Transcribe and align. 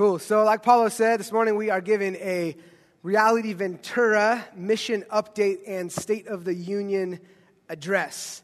Cool. 0.00 0.18
So, 0.18 0.44
like 0.44 0.62
Paulo 0.62 0.88
said, 0.88 1.20
this 1.20 1.30
morning 1.30 1.56
we 1.56 1.68
are 1.68 1.82
giving 1.82 2.14
a 2.14 2.56
Reality 3.02 3.52
Ventura 3.52 4.42
mission 4.56 5.04
update 5.12 5.58
and 5.66 5.92
State 5.92 6.26
of 6.26 6.46
the 6.46 6.54
Union 6.54 7.20
address. 7.68 8.42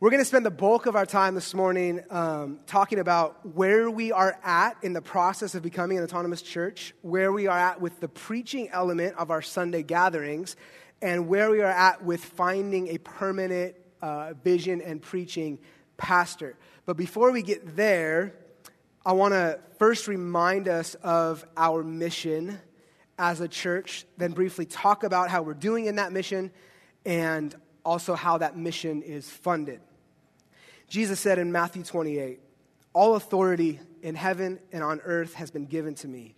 We're 0.00 0.08
going 0.08 0.22
to 0.22 0.24
spend 0.24 0.46
the 0.46 0.50
bulk 0.50 0.86
of 0.86 0.96
our 0.96 1.04
time 1.04 1.34
this 1.34 1.52
morning 1.52 2.02
um, 2.08 2.60
talking 2.66 3.00
about 3.00 3.54
where 3.54 3.90
we 3.90 4.12
are 4.12 4.38
at 4.42 4.78
in 4.80 4.94
the 4.94 5.02
process 5.02 5.54
of 5.54 5.62
becoming 5.62 5.98
an 5.98 6.04
autonomous 6.04 6.40
church, 6.40 6.94
where 7.02 7.32
we 7.32 7.48
are 7.48 7.58
at 7.58 7.82
with 7.82 8.00
the 8.00 8.08
preaching 8.08 8.70
element 8.70 9.14
of 9.18 9.30
our 9.30 9.42
Sunday 9.42 9.82
gatherings, 9.82 10.56
and 11.02 11.28
where 11.28 11.50
we 11.50 11.60
are 11.60 11.66
at 11.66 12.02
with 12.02 12.24
finding 12.24 12.88
a 12.88 12.96
permanent 12.96 13.76
uh, 14.00 14.32
vision 14.42 14.80
and 14.80 15.02
preaching 15.02 15.58
pastor. 15.98 16.56
But 16.86 16.96
before 16.96 17.30
we 17.30 17.42
get 17.42 17.76
there, 17.76 18.32
I 19.06 19.12
want 19.12 19.32
to 19.34 19.60
first 19.78 20.08
remind 20.08 20.68
us 20.68 20.94
of 20.96 21.44
our 21.56 21.82
mission 21.82 22.58
as 23.18 23.40
a 23.40 23.48
church, 23.48 24.04
then 24.16 24.32
briefly 24.32 24.64
talk 24.64 25.02
about 25.02 25.30
how 25.30 25.42
we're 25.42 25.54
doing 25.54 25.86
in 25.86 25.96
that 25.96 26.12
mission 26.12 26.50
and 27.04 27.54
also 27.84 28.14
how 28.14 28.38
that 28.38 28.56
mission 28.56 29.02
is 29.02 29.28
funded. 29.30 29.80
Jesus 30.88 31.20
said 31.20 31.38
in 31.38 31.52
Matthew 31.52 31.82
28 31.82 32.40
All 32.92 33.14
authority 33.14 33.80
in 34.02 34.14
heaven 34.14 34.58
and 34.72 34.82
on 34.82 35.00
earth 35.00 35.34
has 35.34 35.50
been 35.50 35.66
given 35.66 35.94
to 35.96 36.08
me. 36.08 36.34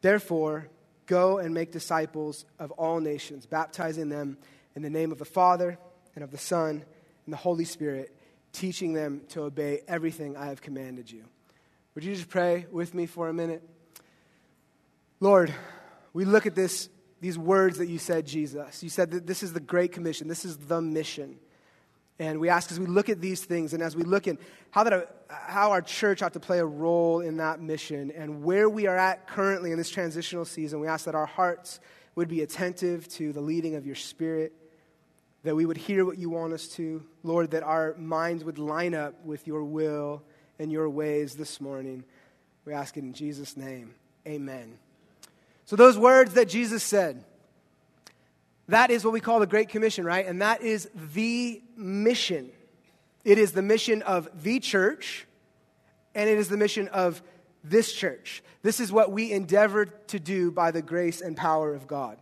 Therefore, 0.00 0.68
go 1.06 1.38
and 1.38 1.54
make 1.54 1.72
disciples 1.72 2.44
of 2.58 2.70
all 2.72 3.00
nations, 3.00 3.46
baptizing 3.46 4.08
them 4.08 4.38
in 4.74 4.82
the 4.82 4.90
name 4.90 5.12
of 5.12 5.18
the 5.18 5.24
Father 5.24 5.78
and 6.14 6.24
of 6.24 6.30
the 6.30 6.38
Son 6.38 6.84
and 7.24 7.32
the 7.32 7.36
Holy 7.36 7.64
Spirit, 7.64 8.16
teaching 8.52 8.92
them 8.92 9.22
to 9.28 9.42
obey 9.42 9.82
everything 9.86 10.36
I 10.36 10.46
have 10.46 10.60
commanded 10.60 11.10
you. 11.10 11.24
Would 11.94 12.04
you 12.04 12.14
just 12.14 12.30
pray 12.30 12.66
with 12.70 12.94
me 12.94 13.04
for 13.04 13.28
a 13.28 13.34
minute? 13.34 13.62
Lord, 15.20 15.52
we 16.14 16.24
look 16.24 16.46
at 16.46 16.54
this, 16.54 16.88
these 17.20 17.36
words 17.36 17.78
that 17.78 17.88
you 17.88 17.98
said, 17.98 18.26
Jesus. 18.26 18.82
You 18.82 18.88
said 18.88 19.10
that 19.10 19.26
this 19.26 19.42
is 19.42 19.52
the 19.52 19.60
Great 19.60 19.92
Commission, 19.92 20.26
this 20.26 20.44
is 20.44 20.56
the 20.56 20.80
mission. 20.80 21.38
And 22.18 22.40
we 22.40 22.48
ask 22.48 22.70
as 22.70 22.80
we 22.80 22.86
look 22.86 23.08
at 23.08 23.20
these 23.20 23.44
things 23.44 23.74
and 23.74 23.82
as 23.82 23.94
we 23.94 24.04
look 24.04 24.26
at 24.26 24.36
how, 24.70 24.84
that, 24.84 25.24
how 25.28 25.72
our 25.72 25.82
church 25.82 26.22
ought 26.22 26.32
to 26.32 26.40
play 26.40 26.60
a 26.60 26.64
role 26.64 27.20
in 27.20 27.38
that 27.38 27.60
mission 27.60 28.10
and 28.10 28.42
where 28.42 28.68
we 28.68 28.86
are 28.86 28.96
at 28.96 29.26
currently 29.26 29.70
in 29.70 29.76
this 29.76 29.90
transitional 29.90 30.44
season, 30.44 30.80
we 30.80 30.86
ask 30.86 31.04
that 31.04 31.14
our 31.14 31.26
hearts 31.26 31.80
would 32.14 32.28
be 32.28 32.40
attentive 32.40 33.06
to 33.08 33.32
the 33.32 33.40
leading 33.40 33.74
of 33.74 33.84
your 33.84 33.94
Spirit, 33.96 34.52
that 35.42 35.54
we 35.56 35.66
would 35.66 35.76
hear 35.76 36.06
what 36.06 36.16
you 36.16 36.30
want 36.30 36.52
us 36.52 36.68
to. 36.68 37.02
Lord, 37.22 37.50
that 37.50 37.62
our 37.62 37.94
minds 37.98 38.44
would 38.44 38.58
line 38.58 38.94
up 38.94 39.24
with 39.24 39.46
your 39.46 39.64
will 39.64 40.22
in 40.62 40.70
your 40.70 40.88
ways 40.88 41.34
this 41.34 41.60
morning. 41.60 42.04
We 42.64 42.72
ask 42.72 42.96
it 42.96 43.02
in 43.02 43.12
Jesus' 43.12 43.56
name. 43.56 43.94
Amen. 44.26 44.78
So, 45.64 45.74
those 45.74 45.98
words 45.98 46.34
that 46.34 46.48
Jesus 46.48 46.84
said, 46.84 47.24
that 48.68 48.92
is 48.92 49.04
what 49.04 49.12
we 49.12 49.20
call 49.20 49.40
the 49.40 49.46
Great 49.46 49.68
Commission, 49.68 50.04
right? 50.04 50.24
And 50.24 50.40
that 50.40 50.62
is 50.62 50.88
the 51.14 51.60
mission. 51.76 52.50
It 53.24 53.38
is 53.38 53.52
the 53.52 53.62
mission 53.62 54.02
of 54.02 54.28
the 54.40 54.60
church, 54.60 55.26
and 56.14 56.30
it 56.30 56.38
is 56.38 56.48
the 56.48 56.56
mission 56.56 56.86
of 56.88 57.22
this 57.64 57.92
church. 57.92 58.42
This 58.62 58.78
is 58.78 58.92
what 58.92 59.10
we 59.10 59.32
endeavor 59.32 59.86
to 59.86 60.20
do 60.20 60.52
by 60.52 60.70
the 60.70 60.82
grace 60.82 61.20
and 61.20 61.36
power 61.36 61.74
of 61.74 61.88
God. 61.88 62.18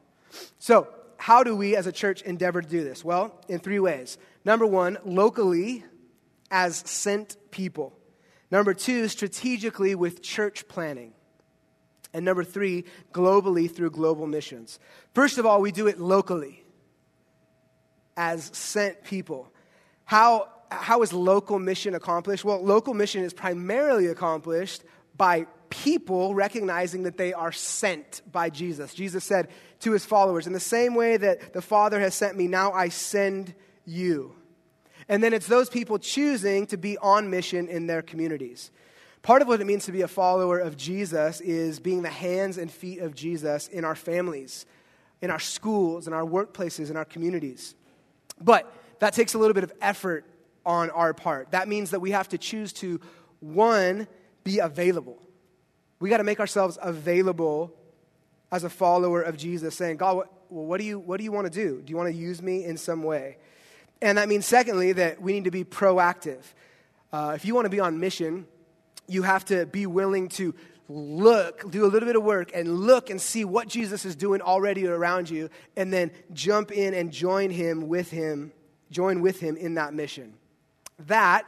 So, 0.59 0.89
how 1.19 1.45
do 1.45 1.55
we 1.55 1.77
as 1.77 1.87
a 1.87 1.93
church 1.93 2.23
endeavor 2.23 2.63
to 2.63 2.69
do 2.69 2.83
this? 2.85 3.05
Well, 3.05 3.39
in 3.49 3.59
three 3.59 3.81
ways. 3.81 4.17
Number 4.47 4.65
one, 4.65 4.97
locally 5.05 5.85
as 6.51 6.79
sent 6.79 7.37
people. 7.51 7.93
Number 8.51 8.75
two, 8.75 9.09
strategically 9.09 9.95
with 9.95 10.23
church 10.23 10.67
planting. 10.69 11.13
And 12.13 12.25
number 12.25 12.43
three, 12.43 12.85
globally 13.13 13.71
through 13.71 13.91
global 13.91 14.27
missions. 14.27 14.81
First 15.15 15.39
of 15.39 15.47
all, 15.47 15.61
we 15.61 15.71
do 15.71 15.87
it 15.87 16.01
locally 16.01 16.65
as 18.17 18.51
sent 18.53 19.05
people. 19.05 19.53
How, 20.05 20.49
how 20.71 21.03
is 21.03 21.13
local 21.13 21.59
mission 21.59 21.95
accomplished? 21.95 22.45
Well, 22.45 22.63
local 22.63 22.95
mission 22.95 23.23
is 23.23 23.33
primarily 23.33 24.09
accomplished 24.09 24.83
by 25.17 25.47
people 25.69 26.35
recognizing 26.35 27.05
that 27.05 27.17
they 27.17 27.33
are 27.33 27.53
sent 27.53 28.23
by 28.31 28.51
Jesus. 28.51 28.93
Jesus 28.93 29.23
said 29.23 29.49
to 29.81 29.93
his 29.93 30.05
followers, 30.05 30.49
In 30.49 30.53
the 30.53 30.59
same 30.59 30.95
way 30.95 31.17
that 31.17 31.53
the 31.53 31.63
Father 31.63 32.01
has 32.01 32.15
sent 32.15 32.37
me, 32.37 32.49
now 32.49 32.73
I 32.73 32.89
send 32.89 33.55
you. 33.85 34.35
And 35.11 35.25
then 35.25 35.33
it's 35.33 35.49
those 35.49 35.69
people 35.69 35.99
choosing 35.99 36.69
to 36.69 36.77
be 36.77 36.97
on 36.99 37.31
mission 37.31 37.67
in 37.67 37.89
their 37.89 38.01
communities. 38.01 38.71
Part 39.23 39.43
of 39.43 39.49
what 39.49 39.61
it 39.61 39.67
means 39.67 39.85
to 39.87 39.93
be 39.93 40.03
a 40.03 40.09
follower 40.09 40.61
of 40.61 40.77
Jesus 40.77 41.41
is 41.41 41.81
being 41.81 42.03
the 42.03 42.09
hands 42.09 42.59
and 42.59 42.71
feet 42.71 43.01
of 43.01 43.17
Jesus 43.17 43.67
in 43.67 43.85
our 43.85 43.97
families, 43.97 44.67
in 45.21 45.29
our 45.33 45.41
schools, 45.41 46.07
in 46.07 46.13
our 46.13 46.25
workplaces, 46.25 46.91
in 46.91 46.97
our 46.97 47.05
communities. 47.05 47.75
But 48.41 48.73
that 49.01 49.13
takes 49.13 49.35
a 49.35 49.39
little 49.39 49.53
bit 49.53 49.65
of 49.65 49.73
effort 49.81 50.25
on 50.65 50.91
our 50.91 51.13
part. 51.13 51.51
That 51.51 51.67
means 51.67 51.91
that 51.91 51.99
we 51.99 52.13
have 52.13 52.29
to 52.29 52.39
choose 52.39 52.73
to, 52.75 53.01
one, 53.41 54.07
be 54.45 54.61
available. 54.61 55.19
We 55.99 56.09
got 56.09 56.19
to 56.19 56.25
make 56.25 56.39
ourselves 56.39 56.79
available 56.81 57.75
as 58.53 58.63
a 58.63 58.71
follower 58.71 59.23
of 59.23 59.37
Jesus, 59.37 59.75
saying, 59.75 59.97
God, 59.97 60.17
what, 60.19 60.33
what, 60.51 60.79
do 60.79 60.85
you, 60.85 61.01
what 61.01 61.19
do 61.19 61.25
you 61.25 61.33
want 61.33 61.53
to 61.53 61.53
do? 61.53 61.83
Do 61.83 61.91
you 61.91 61.97
want 61.97 62.11
to 62.11 62.15
use 62.15 62.41
me 62.41 62.65
in 62.65 62.77
some 62.77 63.03
way? 63.03 63.39
And 64.03 64.19
that 64.19 64.29
means, 64.29 64.47
secondly, 64.47 64.93
that 64.93 65.21
we 65.21 65.33
need 65.33 65.45
to 65.45 65.51
be 65.51 65.65
proactive. 65.65 66.43
Uh, 67.13 67.33
if 67.35 67.45
you 67.45 67.55
want 67.55 67.67
to 67.67 67.71
be 67.71 67.81
on 67.81 68.01
mission, 68.01 68.47
you 69.07 69.23
have 69.23 69.45
to 69.47 69.67
be 69.67 69.87
willing 69.87 70.29
to 70.31 70.55
look, 70.89 71.71
do 71.71 71.85
a 71.85 71.89
little 71.89 72.07
bit 72.07 72.17
of 72.17 72.23
work, 72.23 72.51
and 72.55 72.81
look 72.81 73.11
and 73.11 73.21
see 73.21 73.45
what 73.45 73.69
Jesus 73.69 74.05
is 74.05 74.17
doing 74.17 74.41
already 74.41 74.87
around 74.87 75.31
you, 75.31 75.51
and 75.77 75.93
then 75.93 76.11
jump 76.33 76.73
in 76.73 76.95
and 76.95 77.13
join 77.13 77.51
him 77.51 77.89
with 77.89 78.11
him, 78.11 78.53
join 78.91 79.21
with 79.21 79.41
him 79.41 79.57
in 79.57 79.75
that 79.75 79.95
mission. 79.95 80.35
That 81.07 81.47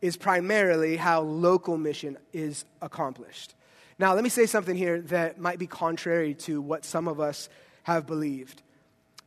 is 0.00 0.16
primarily 0.16 0.96
how 0.96 1.22
local 1.22 1.76
mission 1.76 2.18
is 2.32 2.64
accomplished. 2.82 3.54
Now, 3.98 4.14
let 4.14 4.22
me 4.22 4.30
say 4.30 4.46
something 4.46 4.76
here 4.76 5.00
that 5.02 5.40
might 5.40 5.58
be 5.58 5.66
contrary 5.66 6.34
to 6.34 6.60
what 6.60 6.84
some 6.84 7.08
of 7.08 7.18
us 7.18 7.48
have 7.84 8.06
believed. 8.06 8.62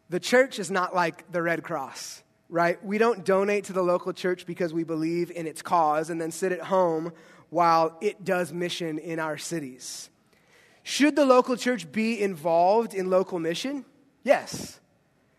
The 0.09 0.20
church 0.20 0.58
is 0.58 0.72
not 0.72 0.96
like 0.96 1.31
the 1.31 1.42
Red 1.42 1.64
Cross, 1.64 2.24
right? 2.50 2.84
We 2.84 2.97
don't 2.97 3.24
donate 3.24 3.66
to 3.66 3.74
the 3.74 3.84
local 3.84 4.12
church 4.12 4.46
because 4.46 4.74
we 4.74 4.84
believe 4.84 5.30
in 5.31 5.46
its 5.46 5.62
cause 5.62 6.09
and 6.09 6.20
then 6.20 6.31
sit 6.31 6.52
at 6.52 6.62
home 6.62 7.14
while 7.50 7.97
it 8.02 8.25
does 8.25 8.52
mission 8.52 8.98
in 8.98 9.19
our 9.19 9.38
cities. 9.38 10.09
Should 10.84 11.16
the 11.16 11.25
local 11.25 11.56
church 11.56 11.92
be 11.92 12.19
involved 12.19 12.94
in 12.94 13.09
local 13.09 13.40
mission? 13.40 13.86
Yes. 14.24 14.80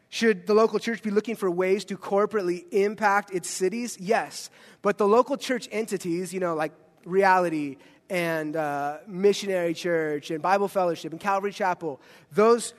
Should 0.08 0.46
the 0.46 0.54
local 0.54 0.78
church 0.78 1.02
be 1.02 1.10
looking 1.10 1.36
for 1.36 1.50
ways 1.50 1.84
to 1.86 1.96
corporately 1.96 2.64
impact 2.72 3.32
its 3.32 3.48
cities? 3.48 3.96
Yes. 4.00 4.50
But 4.82 4.98
the 4.98 5.06
local 5.06 5.36
church 5.36 5.68
entities, 5.72 6.32
you 6.32 6.40
know, 6.40 6.54
like 6.54 6.72
reality 7.04 7.76
and 8.08 8.56
uh, 8.56 8.98
missionary 9.06 9.74
church 9.74 10.30
and 10.30 10.42
Bible 10.42 10.68
fellowship 10.68 11.12
and 11.12 11.20
Calvary 11.20 11.52
Chapel, 11.52 12.00
those 12.32 12.74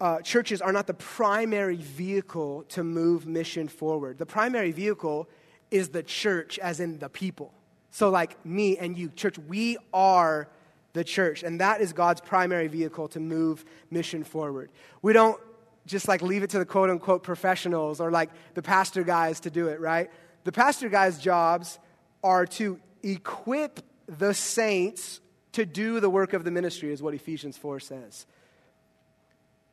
uh, 0.00 0.20
churches 0.20 0.60
are 0.60 0.72
not 0.72 0.86
the 0.86 0.94
primary 0.94 1.76
vehicle 1.76 2.64
to 2.70 2.82
move 2.82 3.26
mission 3.26 3.68
forward. 3.68 4.18
The 4.18 4.26
primary 4.26 4.72
vehicle 4.72 5.28
is 5.70 5.90
the 5.90 6.02
church, 6.02 6.58
as 6.58 6.80
in 6.80 6.98
the 6.98 7.08
people. 7.08 7.52
So, 7.90 8.10
like 8.10 8.44
me 8.44 8.76
and 8.76 8.98
you, 8.98 9.08
church, 9.10 9.38
we 9.38 9.76
are 9.92 10.48
the 10.94 11.04
church, 11.04 11.42
and 11.42 11.60
that 11.60 11.80
is 11.80 11.92
God's 11.92 12.20
primary 12.20 12.68
vehicle 12.68 13.08
to 13.08 13.20
move 13.20 13.64
mission 13.90 14.24
forward. 14.24 14.70
We 15.02 15.12
don't 15.12 15.40
just 15.86 16.08
like 16.08 16.22
leave 16.22 16.42
it 16.42 16.50
to 16.50 16.58
the 16.58 16.64
quote 16.64 16.90
unquote 16.90 17.22
professionals 17.22 18.00
or 18.00 18.10
like 18.10 18.30
the 18.54 18.62
pastor 18.62 19.04
guys 19.04 19.40
to 19.40 19.50
do 19.50 19.68
it, 19.68 19.80
right? 19.80 20.10
The 20.44 20.52
pastor 20.52 20.88
guys' 20.88 21.18
jobs 21.18 21.78
are 22.22 22.46
to 22.46 22.80
equip 23.02 23.80
the 24.06 24.34
saints 24.34 25.20
to 25.52 25.64
do 25.64 26.00
the 26.00 26.10
work 26.10 26.32
of 26.32 26.44
the 26.44 26.50
ministry, 26.50 26.92
is 26.92 27.02
what 27.02 27.14
Ephesians 27.14 27.56
4 27.56 27.80
says. 27.80 28.26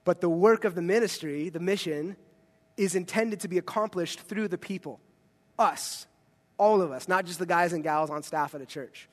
But 0.04 0.22
the 0.22 0.30
work 0.30 0.66
of 0.66 0.76
the 0.76 0.82
ministry, 0.82 1.50
the 1.50 1.60
mission, 1.60 2.16
is 2.78 2.96
intended 2.96 3.42
to 3.42 3.48
be 3.48 3.58
accomplished 3.58 4.22
through 4.22 4.48
the 4.48 4.58
people, 4.58 5.00
us, 5.60 6.08
all 6.58 6.82
of 6.82 6.92
us, 6.92 7.08
not 7.08 7.26
just 7.26 7.40
the 7.40 7.46
guys 7.46 7.74
and 7.74 7.84
gals 7.84 8.10
on 8.10 8.24
staff 8.24 8.56
at 8.56 8.62
a 8.62 8.66
church. 8.66 9.08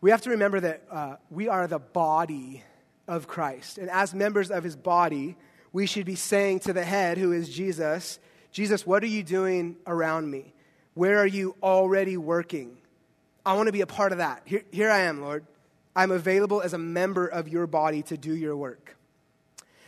We 0.00 0.10
have 0.10 0.22
to 0.22 0.30
remember 0.30 0.60
that 0.60 0.82
uh, 0.90 1.16
we 1.30 1.48
are 1.48 1.66
the 1.66 1.78
body 1.78 2.62
of 3.06 3.26
Christ. 3.28 3.78
And 3.78 3.90
as 3.90 4.14
members 4.14 4.50
of 4.50 4.64
his 4.64 4.76
body, 4.76 5.36
we 5.72 5.86
should 5.86 6.06
be 6.06 6.16
saying 6.16 6.60
to 6.60 6.72
the 6.72 6.84
head, 6.84 7.18
who 7.18 7.32
is 7.32 7.48
Jesus, 7.48 8.18
Jesus, 8.50 8.86
what 8.86 9.02
are 9.02 9.08
you 9.08 9.22
doing 9.22 9.76
around 9.86 10.30
me? 10.30 10.52
Where 10.94 11.18
are 11.18 11.26
you 11.26 11.56
already 11.62 12.16
working? 12.16 12.76
I 13.44 13.54
want 13.54 13.66
to 13.66 13.72
be 13.72 13.80
a 13.80 13.86
part 13.86 14.12
of 14.12 14.18
that. 14.18 14.42
Here, 14.44 14.62
here 14.70 14.90
I 14.90 15.00
am, 15.00 15.20
Lord. 15.20 15.46
I'm 15.96 16.10
available 16.10 16.60
as 16.62 16.72
a 16.72 16.78
member 16.78 17.26
of 17.26 17.48
your 17.48 17.66
body 17.66 18.02
to 18.04 18.16
do 18.16 18.34
your 18.34 18.56
work. 18.56 18.96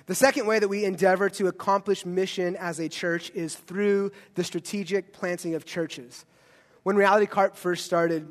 The 0.07 0.15
second 0.15 0.47
way 0.47 0.59
that 0.59 0.69
we 0.69 0.85
endeavor 0.85 1.31
to 1.31 1.47
accomplish 1.47 2.05
mission 2.05 2.57
as 2.57 2.79
a 2.79 2.91
church 2.91 3.31
is 3.35 3.55
through 3.55 4.13
the 4.35 4.45
strategic 4.45 5.15
planting 5.15 5.55
of 5.55 5.65
churches. 5.65 6.27
When 6.83 6.95
Reality 6.95 7.25
Carp 7.25 7.57
first 7.57 7.87
started, 7.87 8.31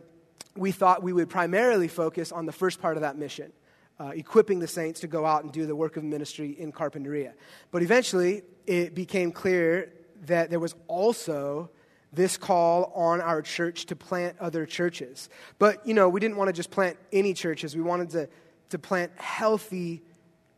we 0.56 0.72
thought 0.72 1.02
we 1.02 1.14
would 1.14 1.30
primarily 1.30 1.88
focus 1.88 2.32
on 2.32 2.46
the 2.46 2.52
first 2.52 2.80
part 2.80 2.96
of 2.96 3.02
that 3.02 3.18
mission, 3.18 3.52
uh, 4.00 4.12
equipping 4.14 4.60
the 4.60 4.68
saints 4.68 5.00
to 5.00 5.08
go 5.08 5.26
out 5.26 5.44
and 5.44 5.52
do 5.52 5.66
the 5.66 5.76
work 5.76 5.98
of 5.98 6.04
ministry 6.04 6.52
in 6.60 6.72
Carpinteria. 6.72 7.34
But 7.72 7.82
eventually, 7.82 8.44
it 8.68 8.94
became 8.94 9.32
clear 9.32 9.92
that 10.28 10.52
there 10.52 10.60
was 10.60 10.76
also 10.88 11.72
this 12.12 12.38
call 12.38 12.92
on 12.94 13.20
our 13.20 13.42
church 13.42 13.88
to 13.88 13.96
plant 13.96 14.38
other 14.40 14.68
churches. 14.68 15.28
But, 15.58 15.88
you 15.88 15.96
know, 15.96 16.08
we 16.08 16.20
didn't 16.20 16.38
want 16.38 16.50
to 16.50 16.54
just 16.54 16.70
plant 16.70 16.98
any 17.12 17.34
churches. 17.34 17.76
We 17.76 17.82
wanted 17.82 18.12
to, 18.12 18.30
to 18.70 18.78
plant 18.78 19.12
healthy 19.16 20.04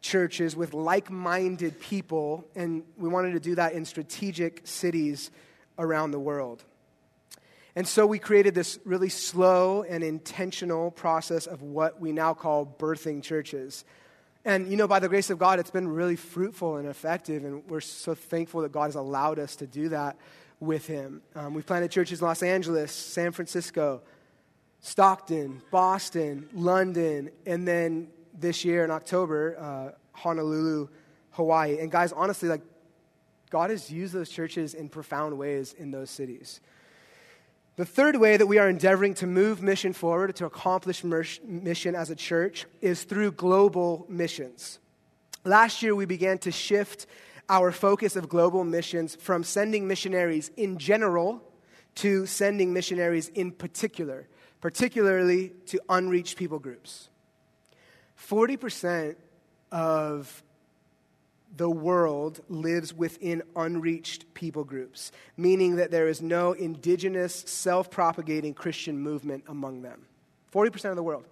churches 0.06 0.56
with 0.56 0.74
like 0.74 1.10
minded 1.10 1.80
people, 1.80 2.46
and 2.56 2.84
we 2.96 3.10
wanted 3.10 3.34
to 3.34 3.40
do 3.40 3.56
that 3.56 3.74
in 3.74 3.86
strategic 3.86 4.62
cities 4.64 5.32
around 5.80 6.12
the 6.12 6.20
world. 6.20 6.64
And 7.76 7.88
so 7.88 8.06
we 8.06 8.20
created 8.20 8.54
this 8.54 8.80
really 8.86 9.10
slow 9.10 9.84
and 9.84 10.04
intentional 10.04 10.92
process 10.92 11.48
of 11.48 11.62
what 11.62 12.00
we 12.00 12.12
now 12.12 12.34
call 12.34 12.66
birthing 12.66 13.24
churches. 13.24 13.84
And, 14.46 14.70
you 14.70 14.78
know, 14.78 14.88
by 14.88 15.00
the 15.00 15.10
grace 15.10 15.32
of 15.32 15.40
God, 15.40 15.60
it's 15.60 15.72
been 15.72 15.88
really 15.88 16.16
fruitful 16.16 16.78
and 16.78 16.88
effective, 16.88 17.44
and 17.44 17.68
we're 17.68 17.82
so 17.82 18.14
thankful 18.14 18.62
that 18.62 18.72
God 18.72 18.86
has 18.86 18.96
allowed 18.96 19.40
us 19.40 19.56
to 19.58 19.68
do 19.68 19.90
that 19.90 20.18
with 20.60 20.86
Him. 20.86 21.22
Um, 21.34 21.56
we've 21.56 21.66
planted 21.66 21.90
churches 21.90 22.22
in 22.22 22.28
Los 22.28 22.44
Angeles, 22.44 22.92
San 22.92 23.32
Francisco, 23.32 24.04
Stockton, 24.82 25.64
Boston, 25.72 26.48
London, 26.54 27.32
and 27.48 27.68
then 27.68 28.08
this 28.40 28.66
year 28.66 28.84
in 28.84 28.92
October, 28.92 29.58
uh, 29.60 29.98
Honolulu, 30.12 30.88
Hawaii. 31.32 31.80
And 31.80 31.92
guys, 31.92 32.12
honestly, 32.12 32.50
like, 32.50 32.62
God 33.50 33.70
has 33.70 33.92
used 33.92 34.14
those 34.14 34.30
churches 34.30 34.74
in 34.74 34.90
profound 34.90 35.38
ways 35.38 35.74
in 35.74 35.92
those 35.92 36.10
cities. 36.10 36.60
The 37.78 37.86
third 37.86 38.16
way 38.16 38.38
that 38.38 38.48
we 38.48 38.58
are 38.58 38.70
endeavoring 38.70 39.14
to 39.16 39.28
move 39.28 39.62
mission 39.62 39.92
forward, 39.92 40.36
to 40.38 40.46
accomplish 40.46 41.04
mission 41.04 41.96
as 41.96 42.10
a 42.10 42.16
church, 42.16 42.66
is 42.82 43.04
through 43.04 43.34
global 43.34 44.06
missions. 44.08 44.80
Last 45.44 45.84
year, 45.84 45.94
we 45.94 46.06
began 46.06 46.38
to 46.40 46.52
shift 46.52 47.06
our 47.50 47.72
focus 47.72 48.16
of 48.16 48.30
global 48.30 48.64
missions 48.64 49.16
from 49.16 49.44
sending 49.44 49.88
missionaries 49.88 50.52
in 50.58 50.78
general 50.78 51.44
to 51.96 52.26
sending 52.26 52.74
missionaries 52.74 53.28
in 53.30 53.52
particular, 53.52 54.28
particularly 54.62 55.50
to 55.68 55.80
unreached 55.90 56.38
people 56.38 56.60
groups. 56.60 57.10
40% 58.18 59.16
of 59.72 60.44
the 61.58 61.70
world 61.70 62.42
lives 62.50 62.94
within 62.94 63.42
unreached 63.56 64.34
people 64.34 64.64
groups, 64.64 65.12
meaning 65.38 65.78
that 65.78 65.92
there 65.92 66.08
is 66.08 66.22
no 66.22 66.52
indigenous, 66.52 67.34
self 67.34 67.90
propagating 67.90 68.54
Christian 68.54 69.00
movement 69.00 69.44
among 69.48 69.82
them. 69.82 70.06
40% 70.54 70.90
of 70.90 70.96
the 70.96 71.04
world. 71.04 71.26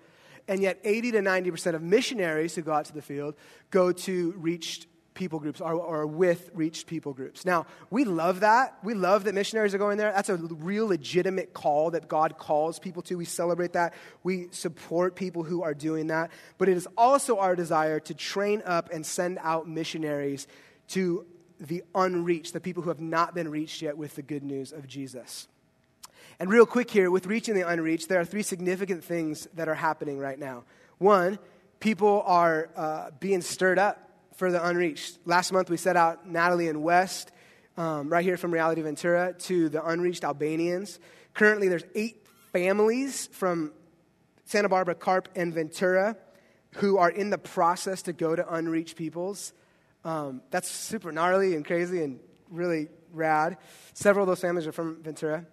And 0.47 0.61
yet, 0.61 0.79
80 0.83 1.13
to 1.13 1.19
90% 1.19 1.75
of 1.75 1.81
missionaries 1.81 2.55
who 2.55 2.61
go 2.61 2.73
out 2.73 2.85
to 2.85 2.93
the 2.93 3.01
field 3.01 3.35
go 3.71 3.91
to 3.91 4.33
reached 4.37 4.87
people 5.13 5.39
groups 5.39 5.61
or, 5.61 5.73
or 5.73 6.05
with 6.07 6.49
reached 6.53 6.87
people 6.87 7.13
groups. 7.13 7.45
Now, 7.45 7.65
we 7.89 8.03
love 8.03 8.41
that. 8.41 8.77
We 8.83 8.93
love 8.93 9.23
that 9.25 9.35
missionaries 9.35 9.73
are 9.73 9.77
going 9.77 9.97
there. 9.97 10.11
That's 10.11 10.29
a 10.29 10.37
real 10.37 10.87
legitimate 10.87 11.53
call 11.53 11.91
that 11.91 12.07
God 12.07 12.37
calls 12.37 12.79
people 12.79 13.01
to. 13.03 13.15
We 13.15 13.25
celebrate 13.25 13.73
that. 13.73 13.93
We 14.23 14.47
support 14.51 15.15
people 15.15 15.43
who 15.43 15.63
are 15.63 15.73
doing 15.73 16.07
that. 16.07 16.31
But 16.57 16.69
it 16.69 16.77
is 16.77 16.87
also 16.97 17.39
our 17.39 17.55
desire 17.55 17.99
to 18.01 18.13
train 18.13 18.61
up 18.65 18.91
and 18.91 19.05
send 19.05 19.39
out 19.41 19.67
missionaries 19.67 20.47
to 20.89 21.25
the 21.59 21.83
unreached, 21.95 22.53
the 22.53 22.59
people 22.59 22.83
who 22.83 22.89
have 22.89 22.99
not 22.99 23.33
been 23.33 23.49
reached 23.49 23.81
yet 23.81 23.97
with 23.97 24.15
the 24.15 24.21
good 24.21 24.43
news 24.43 24.71
of 24.71 24.87
Jesus. 24.87 25.47
And 26.39 26.49
real 26.49 26.65
quick 26.65 26.89
here, 26.89 27.11
with 27.11 27.27
reaching 27.27 27.53
the 27.53 27.67
unreached, 27.67 28.09
there 28.09 28.19
are 28.19 28.25
three 28.25 28.43
significant 28.43 29.03
things 29.03 29.47
that 29.53 29.69
are 29.69 29.75
happening 29.75 30.17
right 30.17 30.37
now. 30.37 30.63
One, 30.97 31.39
people 31.79 32.23
are 32.25 32.69
uh, 32.75 33.11
being 33.19 33.41
stirred 33.41 33.79
up 33.79 34.09
for 34.35 34.51
the 34.51 34.65
unreached. 34.65 35.19
Last 35.25 35.51
month 35.51 35.69
we 35.69 35.77
set 35.77 35.95
out 35.95 36.27
Natalie 36.27 36.67
and 36.67 36.83
West, 36.83 37.31
um, 37.77 38.09
right 38.09 38.23
here 38.23 38.37
from 38.37 38.51
Reality 38.51 38.81
Ventura, 38.81 39.33
to 39.33 39.69
the 39.69 39.85
unreached 39.85 40.23
Albanians. 40.23 40.99
Currently, 41.33 41.67
there's 41.67 41.85
eight 41.95 42.27
families 42.51 43.27
from 43.31 43.71
Santa 44.45 44.69
Barbara, 44.69 44.95
Carp, 44.95 45.29
and 45.35 45.53
Ventura 45.53 46.15
who 46.77 46.97
are 46.97 47.09
in 47.09 47.29
the 47.29 47.37
process 47.37 48.03
to 48.03 48.13
go 48.13 48.35
to 48.35 48.53
unreached 48.53 48.95
peoples. 48.95 49.53
Um, 50.03 50.41
that's 50.49 50.69
super 50.69 51.11
gnarly 51.11 51.55
and 51.55 51.65
crazy 51.65 52.03
and 52.03 52.19
really 52.49 52.89
rad. 53.11 53.57
Several 53.93 54.23
of 54.23 54.27
those 54.27 54.41
families 54.41 54.67
are 54.67 54.71
from 54.71 55.01
Ventura. 55.03 55.45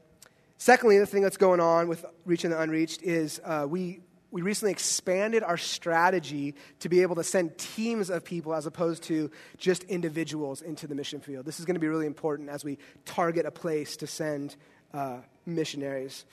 Secondly, 0.58 0.98
the 0.98 1.06
thing 1.06 1.22
that's 1.22 1.36
going 1.36 1.60
on 1.60 1.88
with 1.88 2.04
reaching 2.24 2.50
the 2.50 2.60
unreached 2.60 3.02
is 3.02 3.40
uh, 3.44 3.66
we 3.68 4.00
we 4.30 4.42
recently 4.42 4.72
expanded 4.72 5.42
our 5.42 5.56
strategy 5.56 6.54
to 6.80 6.88
be 6.88 7.02
able 7.02 7.16
to 7.16 7.24
send 7.24 7.58
teams 7.58 8.10
of 8.10 8.24
people 8.24 8.54
as 8.54 8.66
opposed 8.66 9.02
to 9.04 9.30
just 9.58 9.82
individuals 9.84 10.62
into 10.62 10.86
the 10.86 10.94
mission 10.94 11.20
field. 11.20 11.44
This 11.44 11.58
is 11.58 11.66
going 11.66 11.74
to 11.74 11.80
be 11.80 11.88
really 11.88 12.06
important 12.06 12.48
as 12.48 12.64
we 12.64 12.78
target 13.04 13.46
a 13.46 13.50
place 13.50 13.96
to 13.98 14.06
send 14.06 14.56
uh, 14.94 15.18
missionaries. 15.46 16.24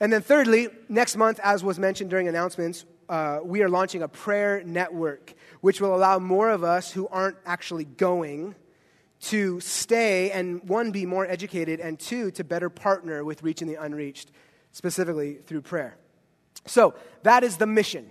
And 0.00 0.12
then, 0.12 0.22
thirdly, 0.22 0.68
next 0.88 1.16
month, 1.16 1.40
as 1.42 1.62
was 1.62 1.78
mentioned 1.78 2.10
during 2.10 2.28
announcements, 2.28 2.84
uh, 3.08 3.40
we 3.42 3.62
are 3.62 3.68
launching 3.68 4.02
a 4.02 4.08
prayer 4.08 4.62
network, 4.64 5.34
which 5.60 5.80
will 5.80 5.94
allow 5.94 6.18
more 6.18 6.50
of 6.50 6.62
us 6.62 6.92
who 6.92 7.08
aren't 7.08 7.36
actually 7.46 7.84
going 7.84 8.54
to 9.20 9.60
stay 9.60 10.30
and, 10.30 10.68
one, 10.68 10.90
be 10.90 11.06
more 11.06 11.26
educated, 11.26 11.80
and 11.80 11.98
two, 11.98 12.30
to 12.32 12.44
better 12.44 12.68
partner 12.68 13.24
with 13.24 13.42
reaching 13.42 13.66
the 13.66 13.80
unreached, 13.80 14.30
specifically 14.72 15.38
through 15.46 15.62
prayer. 15.62 15.96
So 16.66 16.94
that 17.22 17.44
is 17.44 17.56
the 17.56 17.66
mission 17.66 18.10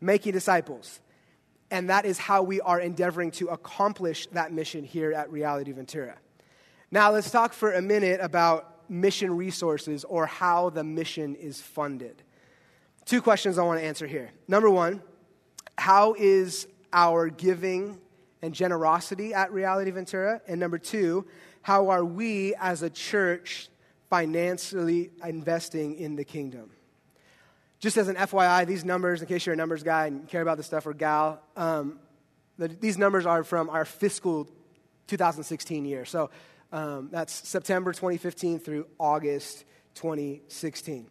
making 0.00 0.32
disciples. 0.32 1.00
And 1.70 1.88
that 1.90 2.04
is 2.04 2.18
how 2.18 2.42
we 2.42 2.60
are 2.60 2.80
endeavoring 2.80 3.30
to 3.32 3.48
accomplish 3.48 4.26
that 4.28 4.52
mission 4.52 4.82
here 4.82 5.12
at 5.12 5.30
Reality 5.30 5.72
Ventura. 5.72 6.16
Now, 6.90 7.12
let's 7.12 7.30
talk 7.30 7.52
for 7.52 7.72
a 7.72 7.82
minute 7.82 8.20
about 8.20 8.90
mission 8.90 9.36
resources 9.36 10.04
or 10.04 10.26
how 10.26 10.70
the 10.70 10.82
mission 10.82 11.36
is 11.36 11.60
funded. 11.60 12.22
Two 13.04 13.22
questions 13.22 13.56
I 13.56 13.62
want 13.62 13.78
to 13.78 13.86
answer 13.86 14.06
here. 14.06 14.30
Number 14.48 14.68
one, 14.68 15.00
how 15.78 16.14
is 16.18 16.66
our 16.92 17.28
giving 17.28 18.00
and 18.42 18.52
generosity 18.52 19.32
at 19.32 19.52
Reality 19.52 19.92
Ventura? 19.92 20.40
And 20.48 20.58
number 20.58 20.78
two, 20.78 21.26
how 21.62 21.88
are 21.88 22.04
we 22.04 22.54
as 22.56 22.82
a 22.82 22.90
church 22.90 23.68
financially 24.08 25.10
investing 25.24 25.94
in 25.94 26.16
the 26.16 26.24
kingdom? 26.24 26.70
Just 27.80 27.96
as 27.96 28.08
an 28.08 28.16
FYI, 28.16 28.66
these 28.66 28.84
numbers, 28.84 29.22
in 29.22 29.26
case 29.26 29.46
you're 29.46 29.54
a 29.54 29.56
numbers 29.56 29.82
guy 29.82 30.06
and 30.06 30.28
care 30.28 30.42
about 30.42 30.58
this 30.58 30.66
stuff 30.66 30.86
or 30.86 30.92
gal, 30.92 31.42
um, 31.56 31.98
the, 32.58 32.68
these 32.68 32.98
numbers 32.98 33.24
are 33.24 33.42
from 33.42 33.70
our 33.70 33.86
fiscal 33.86 34.46
2016 35.06 35.86
year. 35.86 36.04
So 36.04 36.30
um, 36.72 37.08
that's 37.10 37.48
September 37.48 37.92
2015 37.92 38.60
through 38.60 38.86
August 38.98 39.64
2016. 39.94 41.06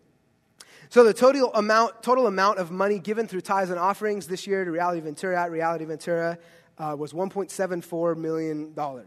So 0.89 1.03
the 1.03 1.13
total 1.13 1.53
amount, 1.53 2.01
total 2.03 2.27
amount 2.27 2.59
of 2.59 2.71
money 2.71 2.99
given 2.99 3.27
through 3.27 3.41
tithes 3.41 3.71
and 3.71 3.79
offerings 3.79 4.27
this 4.27 4.47
year 4.47 4.63
to 4.63 4.71
Reality 4.71 5.01
Ventura 5.01 5.41
at 5.41 5.51
Reality 5.51 5.85
Ventura 5.85 6.37
uh, 6.77 6.95
was 6.97 7.13
$1.74 7.13 8.15
million. 8.15 8.73
Uh, 8.77 9.03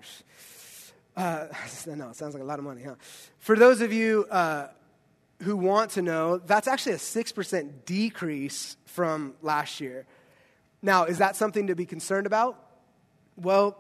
no, 1.87 2.09
it 2.11 2.17
sounds 2.17 2.35
like 2.35 2.43
a 2.43 2.47
lot 2.47 2.59
of 2.59 2.65
money, 2.65 2.83
huh? 2.83 2.95
For 3.39 3.57
those 3.57 3.81
of 3.81 3.93
you 3.93 4.27
uh, 4.31 4.69
who 5.43 5.57
want 5.57 5.93
to 5.93 6.03
know, 6.03 6.39
that's 6.39 6.69
actually 6.69 6.93
a 6.93 6.99
6% 6.99 7.85
decrease 7.85 8.77
from 8.87 9.35
last 9.43 9.81
year. 9.81 10.07
Now, 10.81 11.05
is 11.05 11.19
that 11.19 11.37
something 11.37 11.67
to 11.69 11.75
be 11.75 11.87
concerned 11.87 12.27
about? 12.27 12.59
Well, 13.37 13.77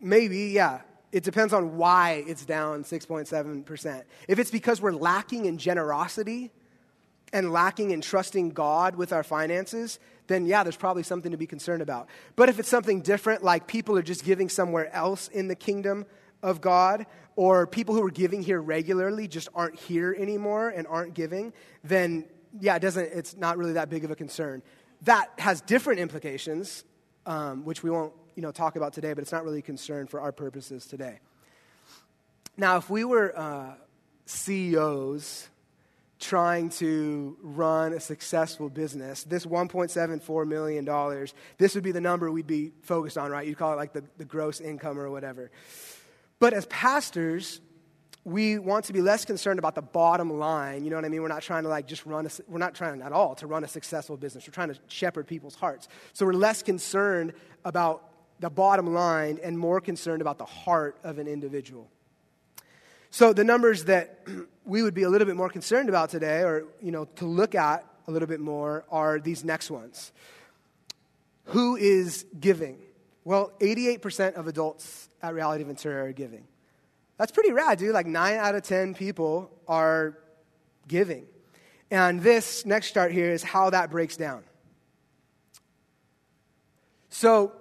maybe, 0.00 0.48
yeah. 0.48 0.80
It 1.12 1.22
depends 1.22 1.52
on 1.52 1.76
why 1.76 2.24
it's 2.26 2.44
down 2.44 2.84
6.7%. 2.84 4.02
If 4.26 4.38
it's 4.38 4.50
because 4.50 4.80
we're 4.80 4.92
lacking 4.92 5.44
in 5.46 5.58
generosity 5.58 6.50
and 7.32 7.52
lacking 7.52 7.92
in 7.92 8.00
trusting 8.00 8.50
God 8.50 8.96
with 8.96 9.12
our 9.12 9.22
finances, 9.22 9.98
then 10.26 10.46
yeah, 10.46 10.62
there's 10.62 10.76
probably 10.76 11.02
something 11.02 11.30
to 11.30 11.36
be 11.36 11.46
concerned 11.46 11.82
about. 11.82 12.08
But 12.36 12.48
if 12.48 12.58
it's 12.58 12.68
something 12.68 13.00
different, 13.00 13.44
like 13.44 13.66
people 13.66 13.96
are 13.96 14.02
just 14.02 14.24
giving 14.24 14.48
somewhere 14.48 14.92
else 14.94 15.28
in 15.28 15.48
the 15.48 15.54
kingdom 15.54 16.06
of 16.42 16.60
God, 16.60 17.06
or 17.36 17.66
people 17.66 17.94
who 17.94 18.02
are 18.04 18.10
giving 18.10 18.42
here 18.42 18.60
regularly 18.60 19.28
just 19.28 19.48
aren't 19.54 19.78
here 19.78 20.14
anymore 20.18 20.68
and 20.68 20.86
aren't 20.86 21.14
giving, 21.14 21.52
then 21.82 22.24
yeah, 22.60 22.76
it 22.76 22.80
doesn't, 22.80 23.12
it's 23.12 23.36
not 23.36 23.58
really 23.58 23.72
that 23.72 23.90
big 23.90 24.04
of 24.04 24.10
a 24.10 24.16
concern. 24.16 24.62
That 25.02 25.30
has 25.38 25.60
different 25.60 26.00
implications, 26.00 26.84
um, 27.26 27.64
which 27.64 27.82
we 27.82 27.90
won't 27.90 28.12
you 28.34 28.42
know, 28.42 28.52
talk 28.52 28.76
about 28.76 28.92
today, 28.92 29.12
but 29.12 29.22
it's 29.22 29.32
not 29.32 29.44
really 29.44 29.60
a 29.60 29.62
concern 29.62 30.06
for 30.06 30.20
our 30.20 30.32
purposes 30.32 30.86
today. 30.86 31.20
Now, 32.56 32.76
if 32.76 32.88
we 32.88 33.04
were 33.04 33.36
uh, 33.36 33.74
CEOs 34.26 35.48
trying 36.20 36.70
to 36.70 37.36
run 37.42 37.92
a 37.92 38.00
successful 38.00 38.68
business, 38.68 39.24
this 39.24 39.44
$1.74 39.44 40.46
million, 40.46 41.28
this 41.58 41.74
would 41.74 41.84
be 41.84 41.92
the 41.92 42.00
number 42.00 42.30
we'd 42.30 42.46
be 42.46 42.72
focused 42.82 43.18
on, 43.18 43.30
right? 43.30 43.46
You'd 43.46 43.58
call 43.58 43.72
it 43.72 43.76
like 43.76 43.92
the, 43.92 44.04
the 44.18 44.24
gross 44.24 44.60
income 44.60 44.98
or 44.98 45.10
whatever. 45.10 45.50
But 46.38 46.52
as 46.52 46.66
pastors, 46.66 47.60
we 48.24 48.58
want 48.58 48.86
to 48.86 48.92
be 48.92 49.02
less 49.02 49.24
concerned 49.24 49.58
about 49.58 49.74
the 49.74 49.82
bottom 49.82 50.30
line. 50.38 50.84
You 50.84 50.90
know 50.90 50.96
what 50.96 51.04
I 51.04 51.08
mean? 51.08 51.22
We're 51.22 51.28
not 51.28 51.42
trying 51.42 51.64
to 51.64 51.68
like 51.68 51.86
just 51.86 52.06
run 52.06 52.26
a, 52.26 52.30
we're 52.48 52.58
not 52.58 52.74
trying 52.74 53.02
at 53.02 53.12
all 53.12 53.34
to 53.36 53.46
run 53.46 53.64
a 53.64 53.68
successful 53.68 54.16
business. 54.16 54.46
We're 54.46 54.54
trying 54.54 54.72
to 54.72 54.78
shepherd 54.88 55.26
people's 55.26 55.54
hearts. 55.54 55.88
So 56.14 56.24
we're 56.24 56.32
less 56.32 56.62
concerned 56.62 57.34
about 57.64 58.08
the 58.40 58.50
bottom 58.50 58.94
line 58.94 59.38
and 59.42 59.58
more 59.58 59.80
concerned 59.80 60.22
about 60.22 60.38
the 60.38 60.46
heart 60.46 60.98
of 61.04 61.18
an 61.18 61.28
individual. 61.28 61.88
So 63.10 63.32
the 63.32 63.44
numbers 63.44 63.84
that 63.84 64.26
we 64.64 64.82
would 64.82 64.94
be 64.94 65.02
a 65.02 65.10
little 65.10 65.26
bit 65.26 65.36
more 65.36 65.50
concerned 65.50 65.88
about 65.88 66.10
today 66.10 66.40
or 66.42 66.64
you 66.80 66.90
know 66.90 67.04
to 67.16 67.26
look 67.26 67.54
at 67.54 67.84
a 68.08 68.10
little 68.10 68.28
bit 68.28 68.40
more 68.40 68.84
are 68.90 69.20
these 69.20 69.44
next 69.44 69.70
ones. 69.70 70.12
Who 71.48 71.76
is 71.76 72.24
giving? 72.40 72.78
Well, 73.24 73.52
88% 73.60 74.34
of 74.34 74.48
adults 74.48 75.08
at 75.24 75.34
Reality 75.34 75.64
Ventura 75.64 76.04
are 76.04 76.12
giving. 76.12 76.44
That's 77.16 77.32
pretty 77.32 77.52
rad, 77.52 77.78
dude. 77.78 77.94
Like 77.94 78.06
9 78.06 78.36
out 78.36 78.54
of 78.54 78.62
10 78.62 78.94
people 78.94 79.50
are 79.66 80.18
giving. 80.86 81.26
And 81.90 82.20
this 82.20 82.66
next 82.66 82.92
chart 82.92 83.12
here 83.12 83.30
is 83.30 83.42
how 83.42 83.70
that 83.70 83.90
breaks 83.90 84.16
down. 84.16 84.42
So 87.08 87.52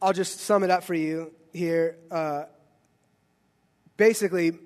I'll 0.00 0.12
just 0.12 0.40
sum 0.40 0.64
it 0.64 0.70
up 0.70 0.82
for 0.82 0.94
you 0.94 1.32
here. 1.52 1.98
Uh, 2.10 2.44
basically, 3.96 4.58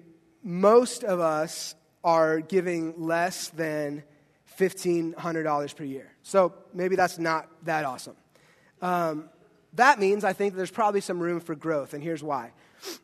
most 0.42 1.04
of 1.04 1.20
us 1.20 1.74
are 2.04 2.40
giving 2.40 2.94
less 3.06 3.48
than 3.48 4.04
$1,500 4.58 5.76
per 5.76 5.84
year. 5.84 6.12
So 6.22 6.54
maybe 6.72 6.96
that's 6.96 7.18
not 7.18 7.48
that 7.64 7.84
awesome. 7.84 8.16
Um, 8.80 9.28
that 9.74 9.98
means 9.98 10.24
I 10.24 10.32
think 10.32 10.54
there's 10.54 10.70
probably 10.70 11.00
some 11.00 11.20
room 11.20 11.40
for 11.40 11.54
growth, 11.54 11.94
and 11.94 12.02
here's 12.02 12.22
why. 12.22 12.52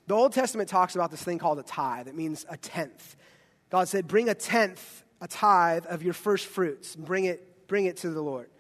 The 0.07 0.15
Old 0.15 0.33
Testament 0.33 0.69
talks 0.69 0.95
about 0.95 1.11
this 1.11 1.23
thing 1.23 1.39
called 1.39 1.59
a 1.59 1.63
tithe. 1.63 2.09
It 2.09 2.15
means 2.15 2.45
a 2.49 2.57
tenth. 2.57 3.17
God 3.71 3.89
said, 3.89 4.07
Bring 4.07 4.29
a 4.29 4.35
tenth, 4.35 5.05
a 5.21 5.29
tithe 5.29 5.87
of 5.87 6.03
your 6.03 6.15
first 6.15 6.47
fruits, 6.47 6.97
bring 6.97 7.25
it, 7.25 7.67
bring 7.69 7.87
it 7.87 7.99
to 7.99 8.11
the 8.11 8.21
Lord. 8.21 8.51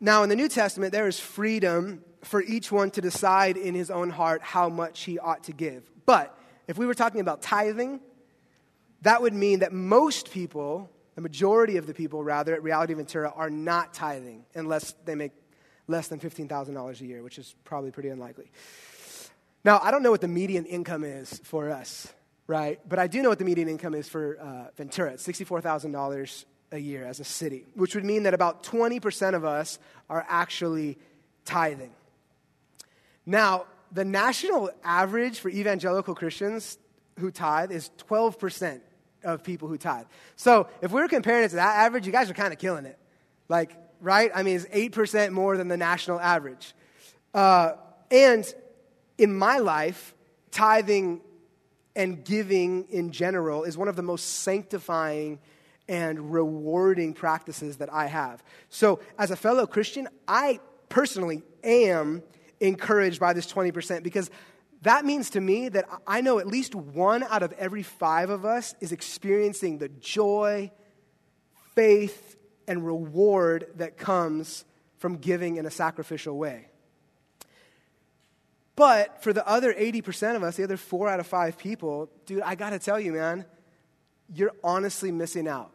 Now, 0.00 0.22
in 0.22 0.28
the 0.28 0.36
New 0.36 0.48
Testament, 0.48 0.92
there 0.92 1.08
is 1.08 1.18
freedom 1.20 2.02
for 2.22 2.42
each 2.42 2.72
one 2.72 2.90
to 2.92 3.00
decide 3.00 3.56
in 3.56 3.74
his 3.74 3.90
own 3.90 4.10
heart 4.10 4.42
how 4.42 4.68
much 4.68 5.02
he 5.02 5.18
ought 5.18 5.44
to 5.44 5.52
give. 5.52 5.88
But 6.06 6.36
if 6.66 6.78
we 6.78 6.86
were 6.86 6.94
talking 6.94 7.20
about 7.20 7.42
tithing, 7.42 8.00
that 9.02 9.22
would 9.22 9.34
mean 9.34 9.60
that 9.60 9.72
most 9.72 10.30
people, 10.30 10.90
the 11.14 11.20
majority 11.20 11.76
of 11.76 11.86
the 11.86 11.94
people 11.94 12.22
rather, 12.22 12.54
at 12.54 12.62
Reality 12.62 12.94
Ventura 12.94 13.32
are 13.34 13.50
not 13.50 13.94
tithing 13.94 14.44
unless 14.54 14.94
they 15.04 15.14
make 15.14 15.32
less 15.88 16.08
than 16.08 16.20
$15,000 16.20 17.00
a 17.00 17.06
year, 17.06 17.22
which 17.22 17.38
is 17.38 17.54
probably 17.64 17.90
pretty 17.90 18.10
unlikely. 18.10 18.50
Now, 19.64 19.80
I 19.82 19.90
don't 19.90 20.02
know 20.02 20.10
what 20.10 20.20
the 20.20 20.28
median 20.28 20.66
income 20.66 21.02
is 21.02 21.40
for 21.42 21.70
us, 21.70 22.12
right? 22.46 22.78
But 22.88 22.98
I 22.98 23.06
do 23.08 23.22
know 23.22 23.30
what 23.30 23.38
the 23.38 23.44
median 23.44 23.68
income 23.68 23.94
is 23.94 24.08
for 24.08 24.38
uh, 24.38 24.70
Ventura. 24.76 25.12
It's 25.12 25.26
$64,000 25.26 26.44
a 26.70 26.78
year 26.78 27.04
as 27.04 27.18
a 27.18 27.24
city, 27.24 27.64
which 27.74 27.94
would 27.94 28.04
mean 28.04 28.24
that 28.24 28.34
about 28.34 28.62
20% 28.62 29.34
of 29.34 29.44
us 29.44 29.78
are 30.08 30.24
actually 30.28 30.98
tithing. 31.44 31.92
Now, 33.26 33.64
the 33.90 34.04
national 34.04 34.70
average 34.84 35.40
for 35.40 35.48
evangelical 35.48 36.14
Christians 36.14 36.78
who 37.18 37.30
tithe 37.30 37.72
is 37.72 37.90
12% 38.08 38.80
of 39.24 39.42
people 39.42 39.68
who 39.68 39.78
tithe. 39.78 40.06
So 40.36 40.68
if 40.82 40.92
we 40.92 41.00
were 41.00 41.08
comparing 41.08 41.44
it 41.44 41.48
to 41.48 41.56
that 41.56 41.76
average, 41.76 42.06
you 42.06 42.12
guys 42.12 42.30
are 42.30 42.34
kind 42.34 42.52
of 42.52 42.58
killing 42.58 42.84
it. 42.84 42.98
Like, 43.48 43.76
right? 44.00 44.30
I 44.34 44.42
mean, 44.42 44.56
it's 44.56 44.66
8% 44.66 45.30
more 45.30 45.56
than 45.56 45.68
the 45.68 45.76
national 45.76 46.20
average. 46.20 46.74
Uh, 47.34 47.72
and 48.10 48.52
in 49.16 49.36
my 49.36 49.58
life, 49.58 50.14
tithing 50.50 51.20
and 51.94 52.24
giving 52.24 52.84
in 52.90 53.10
general 53.10 53.64
is 53.64 53.76
one 53.76 53.88
of 53.88 53.96
the 53.96 54.02
most 54.02 54.40
sanctifying 54.40 55.38
and 55.88 56.32
rewarding 56.32 57.14
practices 57.14 57.78
that 57.78 57.92
I 57.92 58.06
have. 58.06 58.42
So, 58.68 59.00
as 59.18 59.30
a 59.30 59.36
fellow 59.36 59.66
Christian, 59.66 60.08
I 60.26 60.60
personally 60.88 61.42
am 61.64 62.22
encouraged 62.60 63.20
by 63.20 63.32
this 63.32 63.50
20% 63.50 64.02
because 64.02 64.30
that 64.82 65.04
means 65.04 65.30
to 65.30 65.40
me 65.40 65.68
that 65.70 65.88
I 66.06 66.20
know 66.20 66.38
at 66.38 66.46
least 66.46 66.74
one 66.74 67.24
out 67.24 67.42
of 67.42 67.52
every 67.54 67.82
five 67.82 68.30
of 68.30 68.44
us 68.44 68.74
is 68.80 68.92
experiencing 68.92 69.78
the 69.78 69.88
joy, 69.88 70.70
faith, 71.74 72.27
and 72.68 72.86
reward 72.86 73.66
that 73.76 73.96
comes 73.96 74.64
from 74.98 75.16
giving 75.16 75.56
in 75.56 75.66
a 75.66 75.70
sacrificial 75.70 76.36
way. 76.36 76.68
But 78.76 79.24
for 79.24 79.32
the 79.32 79.46
other 79.48 79.74
80% 79.74 80.36
of 80.36 80.44
us, 80.44 80.56
the 80.56 80.62
other 80.62 80.76
four 80.76 81.08
out 81.08 81.18
of 81.18 81.26
five 81.26 81.58
people, 81.58 82.08
dude, 82.26 82.42
I 82.42 82.54
gotta 82.54 82.78
tell 82.78 83.00
you, 83.00 83.12
man, 83.12 83.44
you're 84.32 84.52
honestly 84.62 85.10
missing 85.10 85.48
out. 85.48 85.72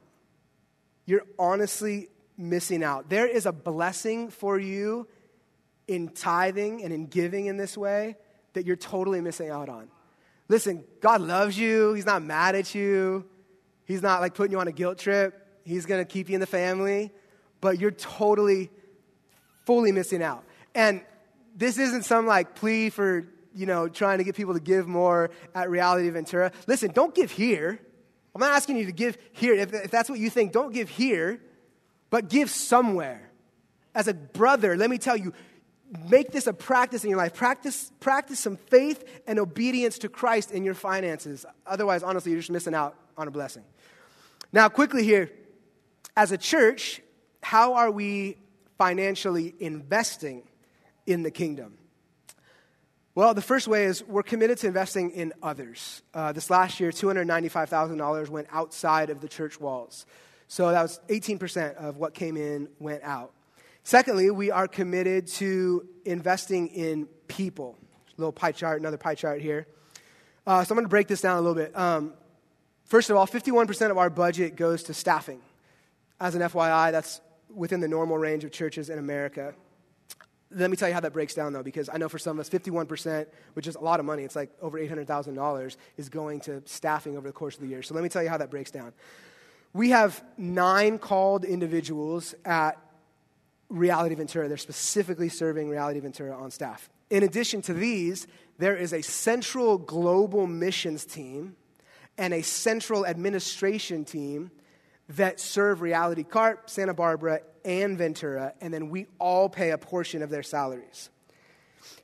You're 1.06 1.26
honestly 1.38 2.08
missing 2.38 2.84
out. 2.84 3.10
There 3.10 3.28
is 3.28 3.46
a 3.46 3.52
blessing 3.52 4.30
for 4.30 4.58
you 4.58 5.08
in 5.88 6.10
tithing 6.10 6.84
and 6.84 6.94
in 6.94 7.08
giving 7.08 7.48
in 7.48 7.58
this 7.58 7.78
way 7.78 8.16
that 8.54 8.66
you're 8.66 8.78
totally 8.78 9.20
missing 9.20 9.50
out 9.50 9.68
on. 9.68 9.90
Listen, 10.48 10.84
God 11.02 11.22
loves 11.22 11.58
you. 11.58 11.94
He's 11.94 12.06
not 12.06 12.24
mad 12.24 12.56
at 12.56 12.74
you. 12.74 13.26
He's 13.86 14.02
not 14.02 14.22
like 14.22 14.34
putting 14.34 14.52
you 14.52 14.60
on 14.60 14.68
a 14.68 14.72
guilt 14.72 14.98
trip. 14.98 15.43
He's 15.64 15.86
going 15.86 16.02
to 16.02 16.06
keep 16.06 16.30
you 16.30 16.36
in 16.36 16.42
the 16.42 16.48
family, 16.48 17.12
but 17.62 17.80
you're 17.80 17.92
totally, 17.92 18.70
fully 19.66 19.92
missing 19.92 20.22
out. 20.22 20.44
And 20.76 21.02
this 21.56 21.78
isn't 21.78 22.04
some 22.04 22.26
like 22.26 22.56
plea 22.56 22.90
for, 22.90 23.28
you 23.56 23.66
know, 23.66 23.88
trying 23.88 24.18
to 24.18 24.24
get 24.24 24.36
people 24.36 24.54
to 24.54 24.60
give 24.60 24.88
more 24.88 25.30
at 25.56 25.70
Reality 25.70 26.10
Ventura. 26.10 26.52
Listen, 26.68 26.92
don't 26.92 27.16
give 27.16 27.32
here. 27.32 27.80
I'm 28.36 28.40
not 28.40 28.52
asking 28.52 28.78
you 28.78 28.86
to 28.88 28.92
give 28.92 29.18
here. 29.32 29.54
If, 29.54 29.74
if 29.74 29.92
that's 29.92 30.10
what 30.10 30.20
you 30.20 30.30
think, 30.30 30.52
don't 30.52 30.74
give 30.74 30.90
here, 30.90 31.40
but 32.10 32.30
give 32.30 32.50
somewhere. 32.50 33.30
As 33.96 34.08
a 34.08 34.14
brother, 34.14 34.76
let 34.76 34.90
me 34.90 34.98
tell 34.98 35.16
you, 35.16 35.34
make 36.10 36.32
this 36.32 36.48
a 36.48 36.54
practice 36.54 37.04
in 37.04 37.12
your 37.12 37.18
life. 37.18 37.36
Practice, 37.36 37.92
practice 38.00 38.40
some 38.40 38.58
faith 38.58 39.04
and 39.28 39.38
obedience 39.38 40.00
to 40.00 40.10
Christ 40.10 40.52
in 40.52 40.64
your 40.64 40.74
finances. 40.74 41.46
Otherwise, 41.68 42.02
honestly, 42.02 42.32
you're 42.32 42.42
just 42.42 42.52
missing 42.52 42.74
out 42.74 42.96
on 43.16 43.28
a 43.28 43.32
blessing. 43.32 43.64
Now, 44.52 44.70
quickly 44.70 45.04
here, 45.04 45.32
as 46.16 46.32
a 46.32 46.38
church, 46.38 47.02
how 47.42 47.74
are 47.74 47.92
we 47.92 48.38
financially 48.78 49.54
investing 49.60 50.44
in 51.06 51.24
the 51.24 51.32
kingdom? 51.32 51.78
Well, 53.16 53.36
the 53.36 53.42
first 53.42 53.68
way 53.68 53.86
is 53.86 54.04
we're 54.04 54.24
committed 54.24 54.58
to 54.60 54.68
investing 54.68 55.12
in 55.12 55.34
others. 55.44 56.02
Uh, 56.14 56.32
this 56.32 56.50
last 56.50 56.80
year, 56.80 56.90
$295,000 56.90 58.30
went 58.30 58.48
outside 58.52 59.12
of 59.12 59.22
the 59.22 59.28
church 59.28 59.60
walls. 59.60 60.08
So 60.48 60.72
that 60.72 60.82
was 60.82 61.00
18% 61.10 61.76
of 61.76 61.98
what 61.98 62.14
came 62.14 62.38
in 62.38 62.70
went 62.80 63.04
out. 63.04 63.32
Secondly, 63.84 64.32
we 64.32 64.50
are 64.50 64.68
committed 64.68 65.28
to 65.28 65.88
investing 66.06 66.70
in 66.70 67.06
people. 67.28 67.78
Little 68.18 68.32
pie 68.32 68.52
chart, 68.52 68.80
another 68.80 68.98
pie 68.98 69.16
chart 69.16 69.42
here. 69.42 69.68
Uh, 70.48 70.64
so 70.64 70.74
I'm 70.74 70.78
going 70.78 70.86
to 70.86 70.90
break 70.90 71.08
this 71.08 71.22
down 71.22 71.38
a 71.38 71.42
little 71.42 71.56
bit. 71.56 71.78
Um, 71.78 72.14
first 72.86 73.10
of 73.10 73.16
all, 73.16 73.28
51% 73.28 73.92
of 73.92 73.98
our 73.98 74.10
budget 74.10 74.56
goes 74.56 74.84
to 74.84 74.94
staffing. 74.94 75.42
As 76.24 76.36
an 76.36 76.42
FYI, 76.42 76.94
that's 76.94 77.20
within 77.54 77.82
the 77.82 77.88
normal 77.90 78.18
range 78.18 78.46
of 78.46 78.52
churches 78.54 78.90
in 78.90 78.98
America. 78.98 79.54
Let 80.52 80.72
me 80.72 80.78
tell 80.78 80.88
you 80.88 80.94
how 80.94 81.02
that 81.02 81.12
breaks 81.12 81.34
down, 81.34 81.52
though, 81.52 81.64
because 81.64 81.90
I 81.92 81.98
know 81.98 82.08
for 82.08 82.18
some 82.18 82.40
of 82.40 82.46
us, 82.46 82.50
51%, 82.50 83.26
which 83.56 83.68
is 83.68 83.76
a 83.76 83.82
lot 83.82 84.00
of 84.00 84.06
money, 84.06 84.24
it's 84.24 84.38
like 84.38 84.50
over 84.62 84.80
$800,000, 84.80 85.76
is 85.98 86.08
going 86.08 86.40
to 86.42 86.62
staffing 86.64 87.18
over 87.18 87.28
the 87.28 87.34
course 87.34 87.56
of 87.56 87.62
the 87.62 87.68
year. 87.68 87.84
So 87.84 87.94
let 87.94 88.04
me 88.04 88.10
tell 88.10 88.24
you 88.24 88.30
how 88.30 88.38
that 88.38 88.50
breaks 88.50 88.72
down. 88.72 88.94
We 89.74 89.90
have 89.90 90.24
nine 90.38 90.98
called 90.98 91.44
individuals 91.44 92.34
at 92.46 92.80
Reality 93.68 94.16
Ventura. 94.16 94.48
They're 94.48 94.56
specifically 94.56 95.28
serving 95.28 95.68
Reality 95.68 96.00
Ventura 96.00 96.38
on 96.38 96.52
staff. 96.52 96.90
In 97.10 97.24
addition 97.24 97.62
to 97.64 97.74
these, 97.74 98.28
there 98.60 98.78
is 98.78 98.94
a 98.94 99.02
central 99.02 99.78
global 99.78 100.48
missions 100.48 101.04
team 101.04 101.58
and 102.18 102.34
a 102.34 102.44
central 102.44 103.06
administration 103.06 104.06
team 104.06 104.52
that 105.16 105.40
serve 105.40 105.82
Reality 105.82 106.24
Carp, 106.24 106.70
Santa 106.70 106.94
Barbara, 106.94 107.42
and 107.66 107.98
Ventura, 107.98 108.54
and 108.62 108.74
then 108.74 108.90
we 108.90 109.08
all 109.20 109.50
pay 109.50 109.72
a 109.72 109.78
portion 109.78 110.22
of 110.22 110.30
their 110.30 110.44
salaries. 110.44 111.10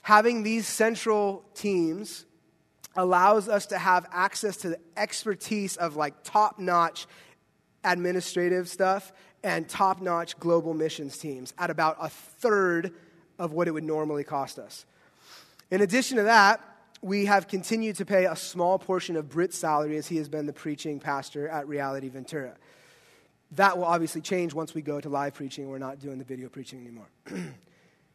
Having 0.02 0.44
these 0.44 0.68
central 0.68 1.44
teams 1.54 2.26
allows 2.96 3.48
us 3.48 3.68
to 3.68 3.78
have 3.78 4.06
access 4.12 4.58
to 4.58 4.70
the 4.70 4.80
expertise 4.98 5.78
of 5.78 5.96
like 5.96 6.24
top 6.24 6.60
notch 6.60 7.08
administrative 7.84 8.68
stuff 8.68 9.12
and 9.44 9.70
top 9.70 10.02
notch 10.02 10.38
global 10.40 10.74
missions 10.74 11.18
teams 11.18 11.54
at 11.58 11.70
about 11.70 11.98
a 12.02 12.10
third 12.10 12.94
of 13.38 13.54
what 13.54 13.68
it 13.68 13.72
would 13.72 13.84
normally 13.84 14.24
cost 14.24 14.60
us. 14.60 14.86
In 15.72 15.82
addition 15.82 16.18
to 16.18 16.24
that, 16.24 16.62
we 17.02 17.26
have 17.26 17.48
continued 17.48 17.96
to 17.98 18.06
pay 18.06 18.26
a 18.26 18.36
small 18.36 18.78
portion 18.78 19.16
of 19.16 19.30
Britt's 19.30 19.58
salary 19.58 19.96
as 19.96 20.08
he 20.08 20.18
has 20.18 20.28
been 20.28 20.46
the 20.46 20.54
preaching 20.54 21.00
pastor 21.00 21.48
at 21.48 21.68
Reality 21.68 22.10
Ventura. 22.10 22.58
That 23.54 23.78
will 23.78 23.86
obviously 23.86 24.22
change 24.22 24.54
once 24.54 24.74
we 24.74 24.82
go 24.82 25.02
to 25.02 25.10
live 25.10 25.34
preaching. 25.34 25.70
We're 25.70 25.80
not 25.80 26.00
doing 26.00 26.20
the 26.20 26.24
video 26.24 26.50
preaching 26.50 26.82
anymore. 26.82 27.08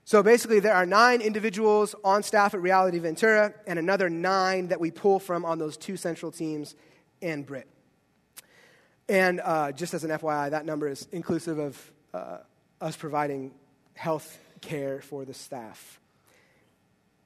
so 0.04 0.22
basically, 0.22 0.60
there 0.60 0.74
are 0.74 0.86
nine 0.86 1.20
individuals 1.20 1.94
on 2.04 2.22
staff 2.22 2.54
at 2.54 2.60
Reality 2.60 2.98
Ventura 2.98 3.52
and 3.66 3.78
another 3.78 4.08
nine 4.08 4.68
that 4.68 4.80
we 4.80 4.90
pull 4.90 5.18
from 5.18 5.44
on 5.44 5.58
those 5.58 5.76
two 5.76 5.96
central 5.96 6.30
teams 6.30 6.76
and 7.20 7.44
Britt. 7.44 7.68
And 9.08 9.40
uh, 9.40 9.72
just 9.72 9.92
as 9.92 10.04
an 10.04 10.10
FYI, 10.10 10.50
that 10.50 10.64
number 10.64 10.88
is 10.88 11.06
inclusive 11.12 11.58
of 11.58 11.92
uh, 12.14 12.38
us 12.80 12.96
providing 12.96 13.52
health 13.94 14.38
care 14.60 15.00
for 15.00 15.24
the 15.24 15.34
staff. 15.34 16.00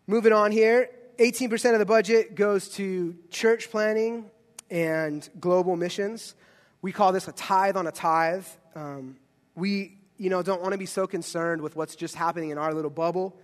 Moving 0.06 0.32
on 0.32 0.50
here, 0.50 0.90
18% 1.18 1.72
of 1.74 1.78
the 1.78 1.86
budget 1.86 2.34
goes 2.34 2.68
to 2.70 3.16
church 3.30 3.70
planting 3.70 4.30
and 4.70 5.28
global 5.38 5.76
missions. 5.76 6.34
We 6.80 6.92
call 6.92 7.12
this 7.12 7.28
a 7.28 7.32
tithe 7.32 7.76
on 7.76 7.86
a 7.86 7.92
tithe. 7.92 8.46
Um, 8.74 9.16
we, 9.54 9.98
you 10.16 10.30
know, 10.30 10.42
don't 10.42 10.60
want 10.60 10.72
to 10.72 10.78
be 10.78 10.86
so 10.86 11.06
concerned 11.06 11.60
with 11.60 11.74
what's 11.74 11.96
just 11.96 12.14
happening 12.14 12.50
in 12.50 12.58
our 12.58 12.72
little 12.72 12.90
bubble 12.90 13.36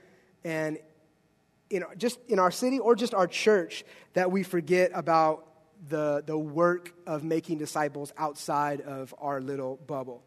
and 0.44 0.78
in, 1.70 1.84
just 1.96 2.18
in 2.28 2.38
our 2.38 2.50
city 2.50 2.78
or 2.78 2.94
just 2.94 3.14
our 3.14 3.26
church 3.26 3.84
that 4.12 4.30
we 4.30 4.42
forget 4.42 4.92
about 4.94 5.46
the, 5.88 6.22
the 6.26 6.38
work 6.38 6.94
of 7.06 7.24
making 7.24 7.58
disciples 7.58 8.12
outside 8.16 8.80
of 8.80 9.14
our 9.18 9.40
little 9.40 9.76
bubble. 9.86 10.22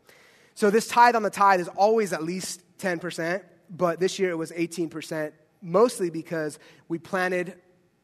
So 0.56 0.70
this 0.70 0.88
tithe 0.88 1.16
on 1.16 1.24
the 1.24 1.30
tithe 1.30 1.62
is 1.62 1.68
always 1.70 2.14
at 2.14 2.24
least 2.24 2.62
10%, 2.80 3.44
but 3.70 4.00
this 4.00 4.20
year 4.20 4.32
it 4.32 4.38
was 4.38 4.52
18%, 4.52 5.32
mostly 5.62 6.10
because 6.10 6.60
we 6.88 6.98
planted 6.98 7.56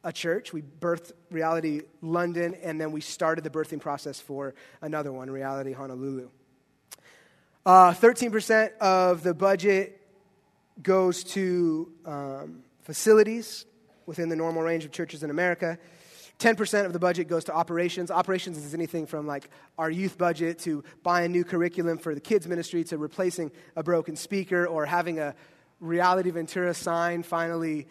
a 0.04 0.12
church. 0.12 0.52
We 0.52 0.62
birthed 0.62 1.12
Reality 1.30 1.80
London, 2.02 2.54
and 2.62 2.80
then 2.80 2.92
we 2.92 3.00
started 3.00 3.42
the 3.42 3.50
birthing 3.50 3.80
process 3.80 4.20
for 4.20 4.54
another 4.80 5.10
one, 5.10 5.30
Reality 5.30 5.72
Honolulu. 5.72 6.28
Uh, 7.66 7.94
13% 7.94 8.76
of 8.78 9.22
the 9.22 9.32
budget 9.32 10.00
goes 10.82 11.24
to 11.24 11.90
um, 12.04 12.62
facilities 12.82 13.64
within 14.06 14.28
the 14.28 14.36
normal 14.36 14.62
range 14.62 14.84
of 14.84 14.92
churches 14.92 15.22
in 15.22 15.30
America. 15.30 15.78
10% 16.40 16.84
of 16.84 16.92
the 16.92 16.98
budget 16.98 17.28
goes 17.28 17.44
to 17.44 17.54
operations. 17.54 18.10
Operations 18.10 18.58
is 18.58 18.74
anything 18.74 19.06
from 19.06 19.26
like 19.26 19.48
our 19.78 19.90
youth 19.90 20.18
budget 20.18 20.58
to 20.60 20.84
buying 21.02 21.32
new 21.32 21.44
curriculum 21.44 21.96
for 21.96 22.14
the 22.14 22.20
kids' 22.20 22.46
ministry 22.46 22.84
to 22.84 22.98
replacing 22.98 23.50
a 23.76 23.82
broken 23.82 24.16
speaker 24.16 24.66
or 24.66 24.84
having 24.84 25.18
a 25.18 25.34
Reality 25.80 26.30
Ventura 26.30 26.74
sign 26.74 27.22
finally 27.22 27.86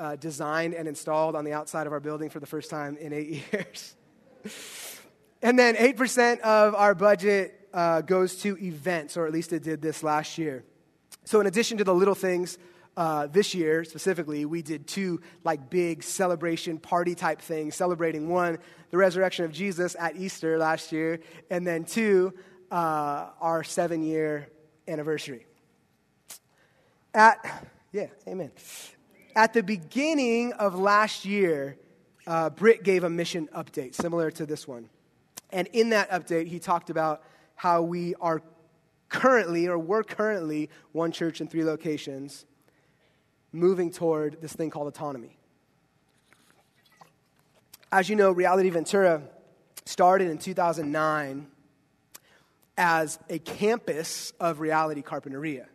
uh, 0.00 0.16
designed 0.16 0.74
and 0.74 0.88
installed 0.88 1.36
on 1.36 1.44
the 1.44 1.52
outside 1.52 1.86
of 1.86 1.92
our 1.92 2.00
building 2.00 2.30
for 2.30 2.40
the 2.40 2.46
first 2.46 2.70
time 2.70 2.96
in 2.96 3.12
eight 3.12 3.44
years. 3.52 3.94
and 5.42 5.58
then 5.58 5.76
8% 5.76 6.40
of 6.40 6.74
our 6.74 6.94
budget 6.94 7.68
uh, 7.74 8.00
goes 8.00 8.36
to 8.42 8.56
events, 8.58 9.16
or 9.16 9.26
at 9.26 9.32
least 9.32 9.52
it 9.52 9.62
did 9.62 9.82
this 9.82 10.02
last 10.02 10.38
year. 10.38 10.64
So, 11.24 11.40
in 11.40 11.46
addition 11.46 11.78
to 11.78 11.84
the 11.84 11.94
little 11.94 12.14
things, 12.14 12.58
uh, 12.96 13.26
this 13.28 13.54
year 13.54 13.84
specifically, 13.84 14.44
we 14.44 14.62
did 14.62 14.86
two 14.86 15.20
like 15.44 15.70
big 15.70 16.02
celebration 16.02 16.78
party 16.78 17.14
type 17.14 17.40
things, 17.40 17.76
celebrating 17.76 18.28
one, 18.28 18.58
the 18.90 18.96
resurrection 18.96 19.44
of 19.44 19.52
Jesus 19.52 19.94
at 19.98 20.16
Easter 20.16 20.58
last 20.58 20.92
year, 20.92 21.20
and 21.50 21.66
then 21.66 21.84
two, 21.84 22.32
uh, 22.70 23.28
our 23.40 23.62
seven 23.62 24.02
year 24.02 24.48
anniversary. 24.88 25.46
At, 27.14 27.68
yeah, 27.92 28.06
amen. 28.26 28.50
At 29.36 29.52
the 29.52 29.62
beginning 29.62 30.52
of 30.54 30.74
last 30.74 31.24
year, 31.24 31.76
uh, 32.26 32.50
Britt 32.50 32.82
gave 32.82 33.04
a 33.04 33.10
mission 33.10 33.48
update 33.54 33.94
similar 33.94 34.30
to 34.32 34.44
this 34.44 34.66
one. 34.66 34.88
And 35.50 35.68
in 35.68 35.90
that 35.90 36.10
update, 36.10 36.46
he 36.46 36.58
talked 36.58 36.90
about 36.90 37.22
how 37.54 37.82
we 37.82 38.14
are 38.20 38.42
currently, 39.08 39.68
or 39.68 39.78
we're 39.78 40.02
currently, 40.02 40.68
one 40.92 41.12
church 41.12 41.40
in 41.40 41.48
three 41.48 41.64
locations, 41.64 42.44
moving 43.52 43.90
toward 43.90 44.40
this 44.40 44.52
thing 44.52 44.70
called 44.70 44.88
autonomy. 44.88 45.36
As 47.92 48.08
you 48.08 48.16
know, 48.16 48.30
Reality 48.30 48.70
Ventura 48.70 49.22
started 49.84 50.30
in 50.30 50.38
2009 50.38 51.46
as 52.78 53.18
a 53.28 53.38
campus 53.40 54.32
of 54.40 54.60
Reality 54.60 55.02
Carpinteria 55.02 55.66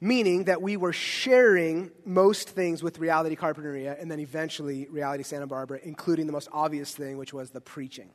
meaning 0.00 0.44
that 0.44 0.60
we 0.60 0.76
were 0.76 0.92
sharing 0.92 1.90
most 2.04 2.50
things 2.50 2.82
with 2.82 2.98
Reality 2.98 3.36
Carpinteria 3.36 4.00
and 4.00 4.10
then 4.10 4.20
eventually 4.20 4.86
Reality 4.90 5.22
Santa 5.22 5.46
Barbara, 5.46 5.80
including 5.82 6.26
the 6.26 6.32
most 6.32 6.48
obvious 6.52 6.94
thing, 6.94 7.16
which 7.16 7.32
was 7.32 7.50
the 7.50 7.60
preaching. 7.60 8.10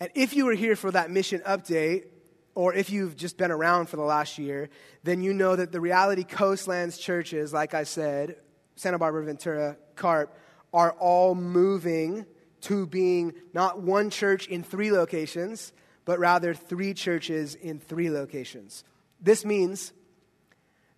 And 0.00 0.10
if 0.14 0.34
you 0.34 0.46
were 0.46 0.54
here 0.54 0.76
for 0.76 0.90
that 0.90 1.10
mission 1.10 1.40
update, 1.46 2.06
or 2.54 2.72
if 2.72 2.90
you've 2.90 3.16
just 3.16 3.36
been 3.36 3.50
around 3.50 3.88
for 3.88 3.96
the 3.96 4.02
last 4.02 4.38
year, 4.38 4.70
then 5.02 5.22
you 5.22 5.32
know 5.34 5.56
that 5.56 5.72
the 5.72 5.80
Reality 5.80 6.24
Coastlands 6.24 6.96
churches, 6.98 7.52
like 7.52 7.74
I 7.74 7.84
said, 7.84 8.36
Santa 8.76 8.98
Barbara, 8.98 9.24
Ventura, 9.24 9.76
Carp, 9.96 10.36
are 10.72 10.92
all 10.92 11.34
moving 11.34 12.26
to 12.62 12.86
being 12.86 13.34
not 13.52 13.80
one 13.80 14.08
church 14.08 14.46
in 14.48 14.62
three 14.62 14.90
locations, 14.90 15.72
but 16.04 16.18
rather 16.18 16.54
three 16.54 16.94
churches 16.94 17.54
in 17.54 17.78
three 17.78 18.10
locations. 18.10 18.84
This 19.20 19.44
means 19.44 19.92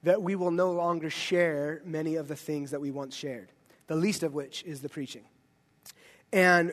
that 0.06 0.22
we 0.22 0.36
will 0.36 0.52
no 0.52 0.70
longer 0.70 1.10
share 1.10 1.82
many 1.84 2.14
of 2.14 2.28
the 2.28 2.36
things 2.36 2.70
that 2.70 2.80
we 2.80 2.92
once 2.92 3.12
shared, 3.12 3.50
the 3.88 3.96
least 3.96 4.22
of 4.22 4.34
which 4.34 4.62
is 4.62 4.80
the 4.80 4.88
preaching. 4.88 5.24
And 6.32 6.72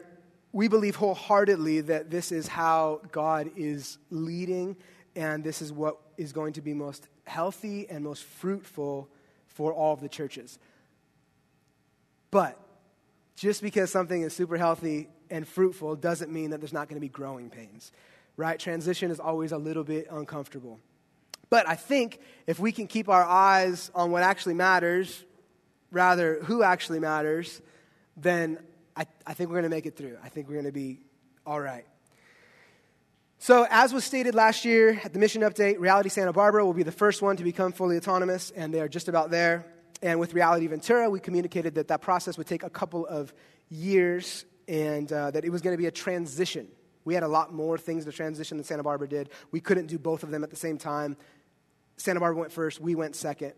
we 0.51 0.67
believe 0.67 0.95
wholeheartedly 0.95 1.81
that 1.81 2.11
this 2.11 2.31
is 2.31 2.47
how 2.47 3.01
God 3.11 3.49
is 3.55 3.97
leading, 4.11 4.77
and 5.15 5.43
this 5.43 5.63
is 5.63 5.73
what 5.73 5.97
is 6.15 6.31
going 6.31 6.53
to 6.53 6.61
be 6.61 6.75
most 6.75 7.07
healthy 7.25 7.89
and 7.89 8.03
most 8.03 8.23
fruitful 8.23 9.09
for 9.47 9.73
all 9.73 9.93
of 9.93 9.99
the 9.99 10.09
churches. 10.09 10.59
But 12.29 12.59
just 13.35 13.63
because 13.63 13.91
something 13.91 14.21
is 14.21 14.33
super 14.33 14.57
healthy 14.57 15.09
and 15.31 15.47
fruitful 15.47 15.95
doesn't 15.95 16.31
mean 16.31 16.51
that 16.51 16.61
there's 16.61 16.71
not 16.71 16.87
going 16.87 16.97
to 16.97 17.01
be 17.01 17.09
growing 17.09 17.49
pains, 17.49 17.91
right? 18.37 18.59
Transition 18.59 19.09
is 19.09 19.19
always 19.19 19.51
a 19.51 19.57
little 19.57 19.83
bit 19.83 20.05
uncomfortable. 20.11 20.79
But 21.53 21.69
I 21.69 21.75
think 21.75 22.19
if 22.47 22.57
we 22.57 22.71
can 22.71 22.87
keep 22.87 23.07
our 23.09 23.23
eyes 23.23 23.91
on 23.93 24.09
what 24.09 24.23
actually 24.23 24.55
matters, 24.55 25.23
rather 25.91 26.39
who 26.41 26.63
actually 26.63 26.99
matters, 26.99 27.61
then 28.17 28.57
I, 28.95 29.05
I 29.27 29.35
think 29.35 29.51
we're 29.51 29.57
going 29.57 29.69
to 29.69 29.75
make 29.77 29.85
it 29.85 29.95
through. 29.95 30.17
I 30.23 30.29
think 30.29 30.47
we're 30.47 30.55
going 30.55 30.65
to 30.65 30.71
be 30.71 31.01
all 31.45 31.61
right. 31.61 31.85
So, 33.37 33.67
as 33.69 33.93
was 33.93 34.03
stated 34.03 34.33
last 34.33 34.65
year 34.65 34.99
at 35.03 35.13
the 35.13 35.19
mission 35.19 35.43
update, 35.43 35.79
Reality 35.79 36.09
Santa 36.09 36.33
Barbara 36.33 36.65
will 36.65 36.73
be 36.73 36.81
the 36.81 36.91
first 36.91 37.21
one 37.21 37.37
to 37.37 37.43
become 37.43 37.71
fully 37.71 37.97
autonomous, 37.97 38.49
and 38.49 38.73
they 38.73 38.81
are 38.81 38.89
just 38.89 39.07
about 39.07 39.29
there. 39.29 39.63
And 40.01 40.19
with 40.19 40.33
Reality 40.33 40.65
Ventura, 40.65 41.07
we 41.07 41.19
communicated 41.19 41.75
that 41.75 41.89
that 41.89 42.01
process 42.01 42.35
would 42.35 42.47
take 42.47 42.63
a 42.63 42.69
couple 42.71 43.05
of 43.05 43.31
years 43.69 44.43
and 44.67 45.13
uh, 45.13 45.29
that 45.29 45.45
it 45.45 45.51
was 45.51 45.61
going 45.61 45.75
to 45.75 45.79
be 45.79 45.85
a 45.85 45.91
transition. 45.91 46.67
We 47.05 47.13
had 47.13 47.23
a 47.23 47.27
lot 47.27 47.53
more 47.53 47.77
things 47.77 48.05
to 48.05 48.11
transition 48.11 48.57
than 48.57 48.63
Santa 48.63 48.83
Barbara 48.83 49.07
did. 49.07 49.29
We 49.51 49.59
couldn't 49.59 49.87
do 49.87 49.99
both 49.99 50.23
of 50.23 50.31
them 50.31 50.43
at 50.43 50.49
the 50.49 50.55
same 50.55 50.77
time. 50.77 51.17
Santa 52.03 52.19
Barbara 52.19 52.37
went 52.37 52.51
first, 52.51 52.81
we 52.81 52.95
went 52.95 53.15
second. 53.15 53.53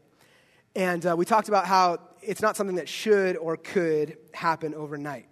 And 0.75 1.03
uh, 1.03 1.15
we 1.17 1.25
talked 1.25 1.47
about 1.47 1.65
how 1.65 1.97
it's 2.21 2.43
not 2.43 2.55
something 2.55 2.75
that 2.75 2.88
should 2.88 3.38
or 3.38 3.58
could 3.58 4.17
happen 4.36 4.75
overnight. 4.75 5.25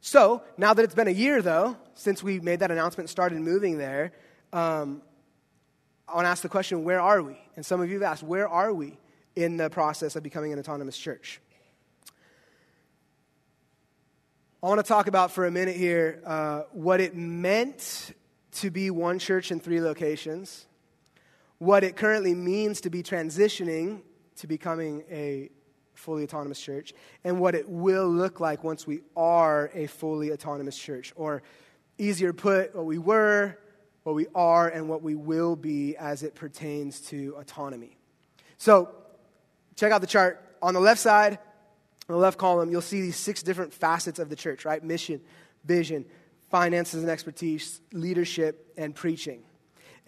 So, 0.00 0.42
now 0.56 0.74
that 0.74 0.84
it's 0.84 0.96
been 0.96 1.06
a 1.06 1.12
year, 1.12 1.42
though, 1.42 1.76
since 1.94 2.20
we 2.20 2.40
made 2.40 2.58
that 2.58 2.72
announcement, 2.72 3.08
started 3.08 3.40
moving 3.40 3.78
there, 3.78 4.12
um, 4.52 5.00
I 6.08 6.16
want 6.16 6.24
to 6.24 6.28
ask 6.30 6.42
the 6.42 6.48
question 6.48 6.82
where 6.82 7.00
are 7.00 7.22
we? 7.22 7.38
And 7.54 7.64
some 7.64 7.80
of 7.80 7.88
you 7.88 7.94
have 8.00 8.10
asked, 8.10 8.24
where 8.24 8.48
are 8.48 8.74
we 8.74 8.98
in 9.36 9.56
the 9.56 9.70
process 9.70 10.16
of 10.16 10.24
becoming 10.24 10.52
an 10.52 10.58
autonomous 10.58 10.98
church? 10.98 11.40
I 14.60 14.66
want 14.66 14.80
to 14.80 14.88
talk 14.88 15.06
about 15.06 15.30
for 15.30 15.46
a 15.46 15.52
minute 15.52 15.76
here 15.76 16.20
uh, 16.26 16.62
what 16.72 17.00
it 17.00 17.14
meant 17.14 18.12
to 18.54 18.72
be 18.72 18.90
one 18.90 19.20
church 19.20 19.52
in 19.52 19.60
three 19.60 19.80
locations 19.80 20.66
what 21.58 21.84
it 21.84 21.96
currently 21.96 22.34
means 22.34 22.80
to 22.82 22.90
be 22.90 23.02
transitioning 23.02 24.02
to 24.36 24.46
becoming 24.46 25.04
a 25.10 25.50
fully 25.94 26.22
autonomous 26.22 26.60
church, 26.60 26.94
and 27.24 27.40
what 27.40 27.54
it 27.54 27.68
will 27.68 28.08
look 28.08 28.38
like 28.38 28.62
once 28.62 28.86
we 28.86 29.00
are 29.16 29.70
a 29.74 29.86
fully 29.86 30.32
autonomous 30.32 30.78
church. 30.78 31.12
Or, 31.16 31.42
easier 31.98 32.32
put, 32.32 32.74
what 32.74 32.86
we 32.86 32.98
were, 32.98 33.58
what 34.04 34.14
we 34.14 34.26
are, 34.34 34.68
and 34.68 34.88
what 34.88 35.02
we 35.02 35.16
will 35.16 35.56
be 35.56 35.96
as 35.96 36.22
it 36.22 36.36
pertains 36.36 37.00
to 37.08 37.34
autonomy. 37.36 37.98
So, 38.58 38.94
check 39.74 39.90
out 39.90 40.00
the 40.00 40.06
chart. 40.06 40.44
On 40.62 40.72
the 40.72 40.80
left 40.80 41.00
side, 41.00 41.38
on 42.08 42.14
the 42.14 42.20
left 42.20 42.38
column, 42.38 42.70
you'll 42.70 42.80
see 42.80 43.00
these 43.00 43.16
six 43.16 43.42
different 43.42 43.74
facets 43.74 44.20
of 44.20 44.28
the 44.28 44.36
church, 44.36 44.64
right? 44.64 44.82
Mission, 44.82 45.20
vision, 45.64 46.04
finances 46.48 47.02
and 47.02 47.10
expertise, 47.10 47.80
leadership, 47.92 48.72
and 48.76 48.94
preaching. 48.94 49.42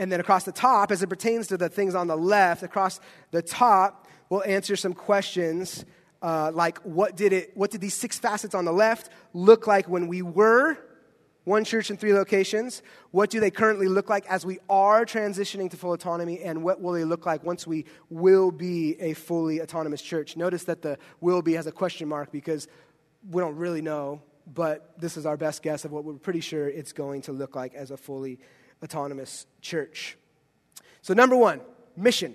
And 0.00 0.10
then 0.10 0.18
across 0.18 0.44
the 0.44 0.52
top, 0.52 0.90
as 0.90 1.02
it 1.02 1.08
pertains 1.08 1.48
to 1.48 1.58
the 1.58 1.68
things 1.68 1.94
on 1.94 2.06
the 2.06 2.16
left, 2.16 2.62
across 2.62 3.00
the 3.32 3.42
top, 3.42 4.08
we'll 4.30 4.42
answer 4.44 4.74
some 4.74 4.94
questions 4.94 5.84
uh, 6.22 6.50
like 6.54 6.78
what 6.78 7.16
did, 7.16 7.34
it, 7.34 7.54
what 7.54 7.70
did 7.70 7.82
these 7.82 7.92
six 7.92 8.18
facets 8.18 8.54
on 8.54 8.64
the 8.64 8.72
left 8.72 9.10
look 9.34 9.66
like 9.66 9.90
when 9.90 10.08
we 10.08 10.22
were 10.22 10.78
one 11.44 11.64
church 11.64 11.90
in 11.90 11.98
three 11.98 12.14
locations? 12.14 12.82
What 13.10 13.28
do 13.28 13.40
they 13.40 13.50
currently 13.50 13.88
look 13.88 14.08
like 14.08 14.24
as 14.24 14.46
we 14.46 14.58
are 14.70 15.04
transitioning 15.04 15.70
to 15.70 15.76
full 15.76 15.92
autonomy? 15.92 16.40
And 16.40 16.64
what 16.64 16.80
will 16.80 16.92
they 16.92 17.04
look 17.04 17.26
like 17.26 17.44
once 17.44 17.66
we 17.66 17.84
will 18.08 18.50
be 18.50 18.98
a 19.00 19.12
fully 19.12 19.60
autonomous 19.60 20.00
church? 20.00 20.34
Notice 20.34 20.64
that 20.64 20.80
the 20.80 20.96
will 21.20 21.42
be 21.42 21.52
has 21.52 21.66
a 21.66 21.72
question 21.72 22.08
mark 22.08 22.32
because 22.32 22.68
we 23.30 23.42
don't 23.42 23.56
really 23.56 23.82
know 23.82 24.22
but 24.52 24.94
this 24.98 25.16
is 25.16 25.26
our 25.26 25.36
best 25.36 25.62
guess 25.62 25.84
of 25.84 25.92
what 25.92 26.04
we're 26.04 26.14
pretty 26.14 26.40
sure 26.40 26.68
it's 26.68 26.92
going 26.92 27.22
to 27.22 27.32
look 27.32 27.54
like 27.54 27.74
as 27.74 27.90
a 27.90 27.96
fully 27.96 28.38
autonomous 28.82 29.46
church. 29.60 30.16
So, 31.02 31.14
number 31.14 31.36
one, 31.36 31.60
mission. 31.96 32.34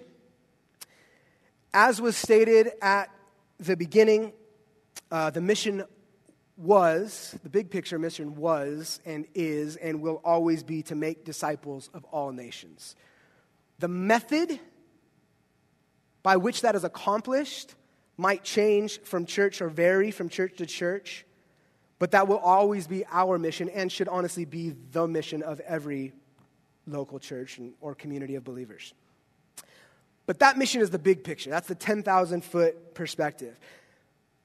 As 1.73 1.99
was 1.99 2.15
stated 2.15 2.71
at 2.81 3.09
the 3.59 3.75
beginning, 3.75 4.33
uh, 5.11 5.29
the 5.29 5.41
mission 5.41 5.83
was, 6.57 7.37
the 7.43 7.49
big 7.49 7.69
picture 7.69 7.99
mission 7.99 8.35
was 8.35 8.99
and 9.05 9.25
is 9.33 9.75
and 9.75 10.01
will 10.01 10.21
always 10.23 10.63
be 10.63 10.83
to 10.83 10.95
make 10.95 11.25
disciples 11.25 11.89
of 11.93 12.05
all 12.05 12.31
nations. 12.31 12.95
The 13.79 13.87
method 13.87 14.59
by 16.23 16.37
which 16.37 16.61
that 16.61 16.75
is 16.75 16.83
accomplished 16.83 17.75
might 18.17 18.43
change 18.43 19.01
from 19.01 19.25
church 19.25 19.61
or 19.61 19.69
vary 19.69 20.11
from 20.11 20.29
church 20.29 20.55
to 20.57 20.65
church, 20.65 21.25
but 21.99 22.11
that 22.11 22.27
will 22.27 22.37
always 22.37 22.87
be 22.87 23.05
our 23.11 23.37
mission 23.37 23.69
and 23.69 23.91
should 23.91 24.07
honestly 24.07 24.45
be 24.45 24.73
the 24.91 25.07
mission 25.07 25.43
of 25.43 25.59
every 25.59 26.13
local 26.87 27.19
church 27.19 27.59
or 27.81 27.95
community 27.95 28.35
of 28.35 28.43
believers. 28.43 28.93
But 30.25 30.39
that 30.39 30.57
mission 30.57 30.81
is 30.81 30.89
the 30.89 30.99
big 30.99 31.23
picture. 31.23 31.49
That's 31.49 31.67
the 31.67 31.75
10,000 31.75 32.43
foot 32.43 32.95
perspective. 32.95 33.59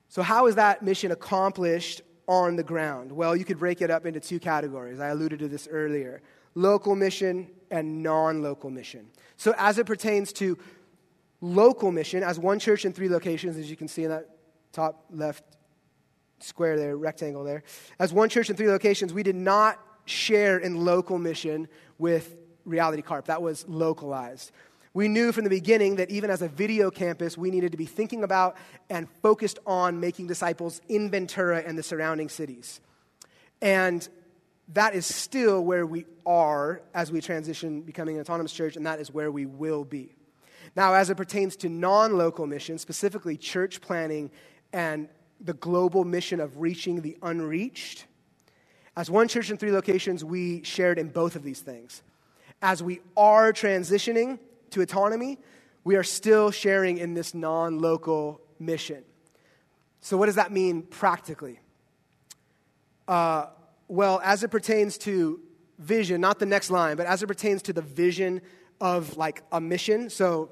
So, 0.08 0.22
how 0.22 0.46
is 0.46 0.56
that 0.56 0.82
mission 0.82 1.12
accomplished 1.12 2.02
on 2.26 2.56
the 2.56 2.62
ground? 2.62 3.12
Well, 3.12 3.34
you 3.36 3.44
could 3.44 3.58
break 3.58 3.80
it 3.80 3.90
up 3.90 4.06
into 4.06 4.20
two 4.20 4.40
categories. 4.40 5.00
I 5.00 5.08
alluded 5.08 5.38
to 5.40 5.48
this 5.48 5.68
earlier 5.70 6.22
local 6.56 6.96
mission 6.96 7.48
and 7.70 8.02
non 8.02 8.42
local 8.42 8.70
mission. 8.70 9.06
So, 9.36 9.54
as 9.56 9.78
it 9.78 9.86
pertains 9.86 10.32
to 10.34 10.58
local 11.40 11.92
mission, 11.92 12.22
as 12.22 12.38
one 12.38 12.58
church 12.58 12.84
in 12.84 12.92
three 12.92 13.08
locations, 13.08 13.56
as 13.56 13.70
you 13.70 13.76
can 13.76 13.88
see 13.88 14.04
in 14.04 14.10
that 14.10 14.28
top 14.72 15.04
left 15.10 15.44
square 16.40 16.76
there, 16.76 16.96
rectangle 16.96 17.44
there, 17.44 17.62
as 17.98 18.12
one 18.12 18.28
church 18.28 18.50
in 18.50 18.56
three 18.56 18.68
locations, 18.68 19.14
we 19.14 19.22
did 19.22 19.36
not 19.36 19.78
share 20.06 20.58
in 20.58 20.84
local 20.84 21.18
mission 21.18 21.68
with 22.00 22.36
Reality 22.64 23.02
Carp. 23.02 23.26
That 23.26 23.42
was 23.42 23.66
localized. 23.68 24.50
We 24.92 25.06
knew 25.06 25.30
from 25.30 25.44
the 25.44 25.50
beginning 25.50 25.96
that 25.96 26.10
even 26.10 26.30
as 26.30 26.42
a 26.42 26.48
video 26.48 26.90
campus, 26.90 27.38
we 27.38 27.50
needed 27.50 27.70
to 27.72 27.78
be 27.78 27.86
thinking 27.86 28.24
about 28.24 28.56
and 28.88 29.08
focused 29.22 29.60
on 29.64 30.00
making 30.00 30.26
disciples 30.26 30.80
in 30.88 31.10
Ventura 31.10 31.62
and 31.64 31.78
the 31.78 31.82
surrounding 31.82 32.28
cities. 32.28 32.80
And 33.62 34.06
that 34.72 34.94
is 34.94 35.06
still 35.06 35.64
where 35.64 35.86
we 35.86 36.06
are 36.26 36.82
as 36.92 37.12
we 37.12 37.20
transition 37.20 37.82
becoming 37.82 38.16
an 38.16 38.22
autonomous 38.22 38.52
church, 38.52 38.76
and 38.76 38.86
that 38.86 38.98
is 38.98 39.12
where 39.12 39.30
we 39.30 39.46
will 39.46 39.84
be. 39.84 40.16
Now, 40.74 40.94
as 40.94 41.10
it 41.10 41.16
pertains 41.16 41.56
to 41.56 41.68
non 41.68 42.16
local 42.16 42.46
missions, 42.46 42.80
specifically 42.80 43.36
church 43.36 43.80
planting 43.80 44.30
and 44.72 45.08
the 45.40 45.54
global 45.54 46.04
mission 46.04 46.40
of 46.40 46.60
reaching 46.60 47.00
the 47.00 47.16
unreached, 47.22 48.06
as 49.00 49.10
one 49.10 49.28
church 49.28 49.50
in 49.50 49.56
three 49.56 49.72
locations, 49.72 50.22
we 50.22 50.62
shared 50.62 50.98
in 50.98 51.08
both 51.08 51.34
of 51.34 51.42
these 51.42 51.60
things. 51.60 52.02
As 52.60 52.82
we 52.82 53.00
are 53.16 53.50
transitioning 53.50 54.38
to 54.72 54.82
autonomy, 54.82 55.38
we 55.84 55.96
are 55.96 56.02
still 56.02 56.50
sharing 56.50 56.98
in 56.98 57.14
this 57.14 57.32
non 57.32 57.78
local 57.78 58.42
mission. 58.58 59.02
So, 60.02 60.18
what 60.18 60.26
does 60.26 60.34
that 60.34 60.52
mean 60.52 60.82
practically? 60.82 61.60
Uh, 63.08 63.46
well, 63.88 64.20
as 64.22 64.44
it 64.44 64.48
pertains 64.48 64.98
to 64.98 65.40
vision, 65.78 66.20
not 66.20 66.38
the 66.38 66.44
next 66.44 66.70
line, 66.70 66.98
but 66.98 67.06
as 67.06 67.22
it 67.22 67.26
pertains 67.26 67.62
to 67.62 67.72
the 67.72 67.80
vision 67.80 68.42
of 68.82 69.16
like 69.16 69.42
a 69.50 69.62
mission. 69.62 70.10
So, 70.10 70.50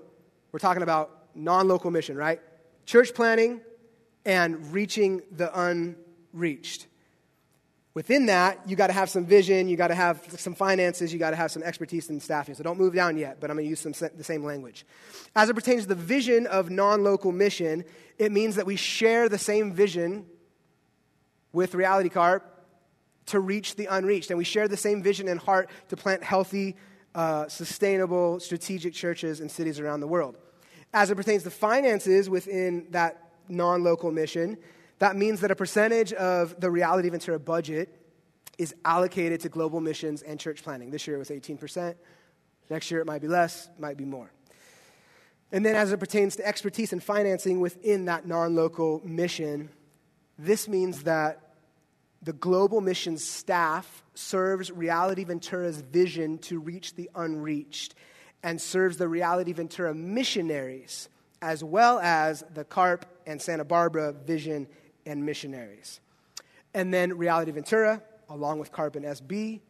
we're 0.52 0.58
talking 0.58 0.82
about 0.82 1.26
non 1.34 1.68
local 1.68 1.90
mission, 1.90 2.16
right? 2.16 2.40
Church 2.86 3.12
planting 3.14 3.60
and 4.24 4.72
reaching 4.72 5.20
the 5.32 5.50
unreached. 5.54 6.86
Within 7.98 8.26
that, 8.26 8.60
you 8.64 8.76
got 8.76 8.86
to 8.86 8.92
have 8.92 9.10
some 9.10 9.26
vision, 9.26 9.68
you 9.68 9.76
got 9.76 9.88
to 9.88 9.94
have 9.96 10.24
some 10.38 10.54
finances, 10.54 11.12
you 11.12 11.18
got 11.18 11.30
to 11.30 11.36
have 11.36 11.50
some 11.50 11.64
expertise 11.64 12.08
in 12.10 12.20
staffing. 12.20 12.54
So 12.54 12.62
don't 12.62 12.78
move 12.78 12.94
down 12.94 13.18
yet, 13.18 13.40
but 13.40 13.50
I'm 13.50 13.56
going 13.56 13.66
to 13.66 13.70
use 13.70 13.80
some, 13.80 13.90
the 14.16 14.22
same 14.22 14.44
language. 14.44 14.86
As 15.34 15.50
it 15.50 15.54
pertains 15.54 15.82
to 15.82 15.88
the 15.88 15.94
vision 15.96 16.46
of 16.46 16.70
non 16.70 17.02
local 17.02 17.32
mission, 17.32 17.84
it 18.16 18.30
means 18.30 18.54
that 18.54 18.66
we 18.66 18.76
share 18.76 19.28
the 19.28 19.36
same 19.36 19.72
vision 19.72 20.26
with 21.52 21.74
Reality 21.74 22.08
Carp 22.08 22.64
to 23.26 23.40
reach 23.40 23.74
the 23.74 23.86
unreached. 23.86 24.30
And 24.30 24.38
we 24.38 24.44
share 24.44 24.68
the 24.68 24.76
same 24.76 25.02
vision 25.02 25.26
and 25.26 25.40
heart 25.40 25.68
to 25.88 25.96
plant 25.96 26.22
healthy, 26.22 26.76
uh, 27.16 27.48
sustainable, 27.48 28.38
strategic 28.38 28.94
churches 28.94 29.40
in 29.40 29.48
cities 29.48 29.80
around 29.80 30.02
the 30.02 30.06
world. 30.06 30.38
As 30.94 31.10
it 31.10 31.16
pertains 31.16 31.42
to 31.42 31.50
finances 31.50 32.30
within 32.30 32.86
that 32.90 33.32
non 33.48 33.82
local 33.82 34.12
mission, 34.12 34.56
that 34.98 35.16
means 35.16 35.40
that 35.40 35.50
a 35.50 35.56
percentage 35.56 36.12
of 36.12 36.58
the 36.60 36.70
Reality 36.70 37.08
Ventura 37.08 37.38
budget 37.38 37.94
is 38.58 38.74
allocated 38.84 39.40
to 39.40 39.48
global 39.48 39.80
missions 39.80 40.22
and 40.22 40.40
church 40.40 40.62
planting. 40.62 40.90
This 40.90 41.06
year 41.06 41.16
it 41.16 41.20
was 41.20 41.30
18%. 41.30 41.94
Next 42.70 42.90
year 42.90 43.00
it 43.00 43.06
might 43.06 43.22
be 43.22 43.28
less, 43.28 43.68
might 43.78 43.96
be 43.96 44.04
more. 44.04 44.30
And 45.52 45.64
then 45.64 45.76
as 45.76 45.92
it 45.92 45.98
pertains 45.98 46.36
to 46.36 46.46
expertise 46.46 46.92
and 46.92 47.02
financing 47.02 47.60
within 47.60 48.06
that 48.06 48.26
non 48.26 48.54
local 48.54 49.00
mission, 49.04 49.70
this 50.38 50.68
means 50.68 51.04
that 51.04 51.54
the 52.20 52.32
global 52.32 52.80
missions 52.80 53.26
staff 53.26 54.02
serves 54.14 54.70
Reality 54.70 55.24
Ventura's 55.24 55.80
vision 55.80 56.38
to 56.38 56.58
reach 56.58 56.96
the 56.96 57.08
unreached 57.14 57.94
and 58.42 58.60
serves 58.60 58.96
the 58.96 59.08
Reality 59.08 59.52
Ventura 59.52 59.94
missionaries 59.94 61.08
as 61.40 61.62
well 61.62 61.98
as 62.00 62.44
the 62.52 62.64
CARP 62.64 63.04
and 63.26 63.40
Santa 63.40 63.64
Barbara 63.64 64.12
vision 64.12 64.66
and 65.08 65.24
missionaries. 65.24 66.00
And 66.74 66.92
then 66.92 67.16
Reality 67.16 67.50
Ventura, 67.50 68.02
along 68.28 68.60
with 68.60 68.70
Carp 68.70 68.94
and 68.94 69.04
SB, 69.04 69.60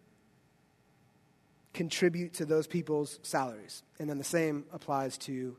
contribute 1.72 2.34
to 2.34 2.44
those 2.44 2.66
people's 2.66 3.20
salaries. 3.22 3.84
And 4.00 4.10
then 4.10 4.18
the 4.18 4.24
same 4.24 4.64
applies 4.72 5.16
to 5.18 5.56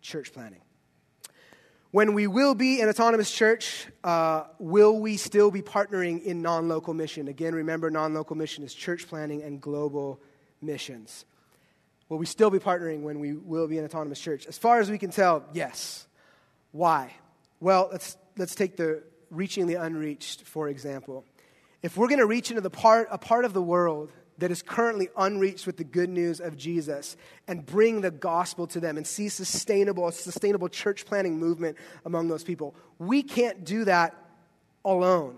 church 0.00 0.32
planting. 0.32 0.60
When 1.90 2.14
we 2.14 2.26
will 2.26 2.54
be 2.54 2.80
an 2.80 2.88
autonomous 2.88 3.30
church, 3.30 3.86
uh, 4.02 4.44
will 4.58 4.98
we 4.98 5.18
still 5.18 5.50
be 5.50 5.60
partnering 5.60 6.22
in 6.22 6.40
non 6.40 6.68
local 6.68 6.94
mission? 6.94 7.28
Again, 7.28 7.54
remember, 7.54 7.90
non 7.90 8.14
local 8.14 8.34
mission 8.34 8.64
is 8.64 8.72
church 8.72 9.06
planting 9.08 9.42
and 9.42 9.60
global 9.60 10.18
missions. 10.62 11.26
Will 12.08 12.18
we 12.18 12.26
still 12.26 12.50
be 12.50 12.58
partnering 12.58 13.02
when 13.02 13.18
we 13.18 13.34
will 13.34 13.68
be 13.68 13.78
an 13.78 13.84
autonomous 13.84 14.20
church? 14.20 14.46
As 14.46 14.56
far 14.56 14.80
as 14.80 14.90
we 14.90 14.96
can 14.96 15.10
tell, 15.10 15.44
yes. 15.52 16.06
Why? 16.70 17.12
Well, 17.60 17.90
let's, 17.92 18.16
let's 18.42 18.56
take 18.56 18.76
the 18.76 19.04
reaching 19.30 19.68
the 19.68 19.76
unreached, 19.76 20.42
for 20.42 20.68
example. 20.68 21.24
If 21.80 21.96
we're 21.96 22.08
going 22.08 22.18
to 22.18 22.26
reach 22.26 22.50
into 22.50 22.60
the 22.60 22.70
part, 22.70 23.06
a 23.12 23.16
part 23.16 23.44
of 23.44 23.52
the 23.52 23.62
world 23.62 24.10
that 24.38 24.50
is 24.50 24.62
currently 24.62 25.08
unreached 25.16 25.64
with 25.64 25.76
the 25.76 25.84
good 25.84 26.10
news 26.10 26.40
of 26.40 26.56
Jesus 26.56 27.16
and 27.46 27.64
bring 27.64 28.00
the 28.00 28.10
gospel 28.10 28.66
to 28.66 28.80
them 28.80 28.96
and 28.96 29.06
see 29.06 29.28
sustainable, 29.28 30.08
a 30.08 30.12
sustainable 30.12 30.68
church 30.68 31.06
planting 31.06 31.38
movement 31.38 31.76
among 32.04 32.26
those 32.26 32.42
people, 32.42 32.74
we 32.98 33.22
can't 33.22 33.64
do 33.64 33.84
that 33.84 34.12
alone. 34.84 35.36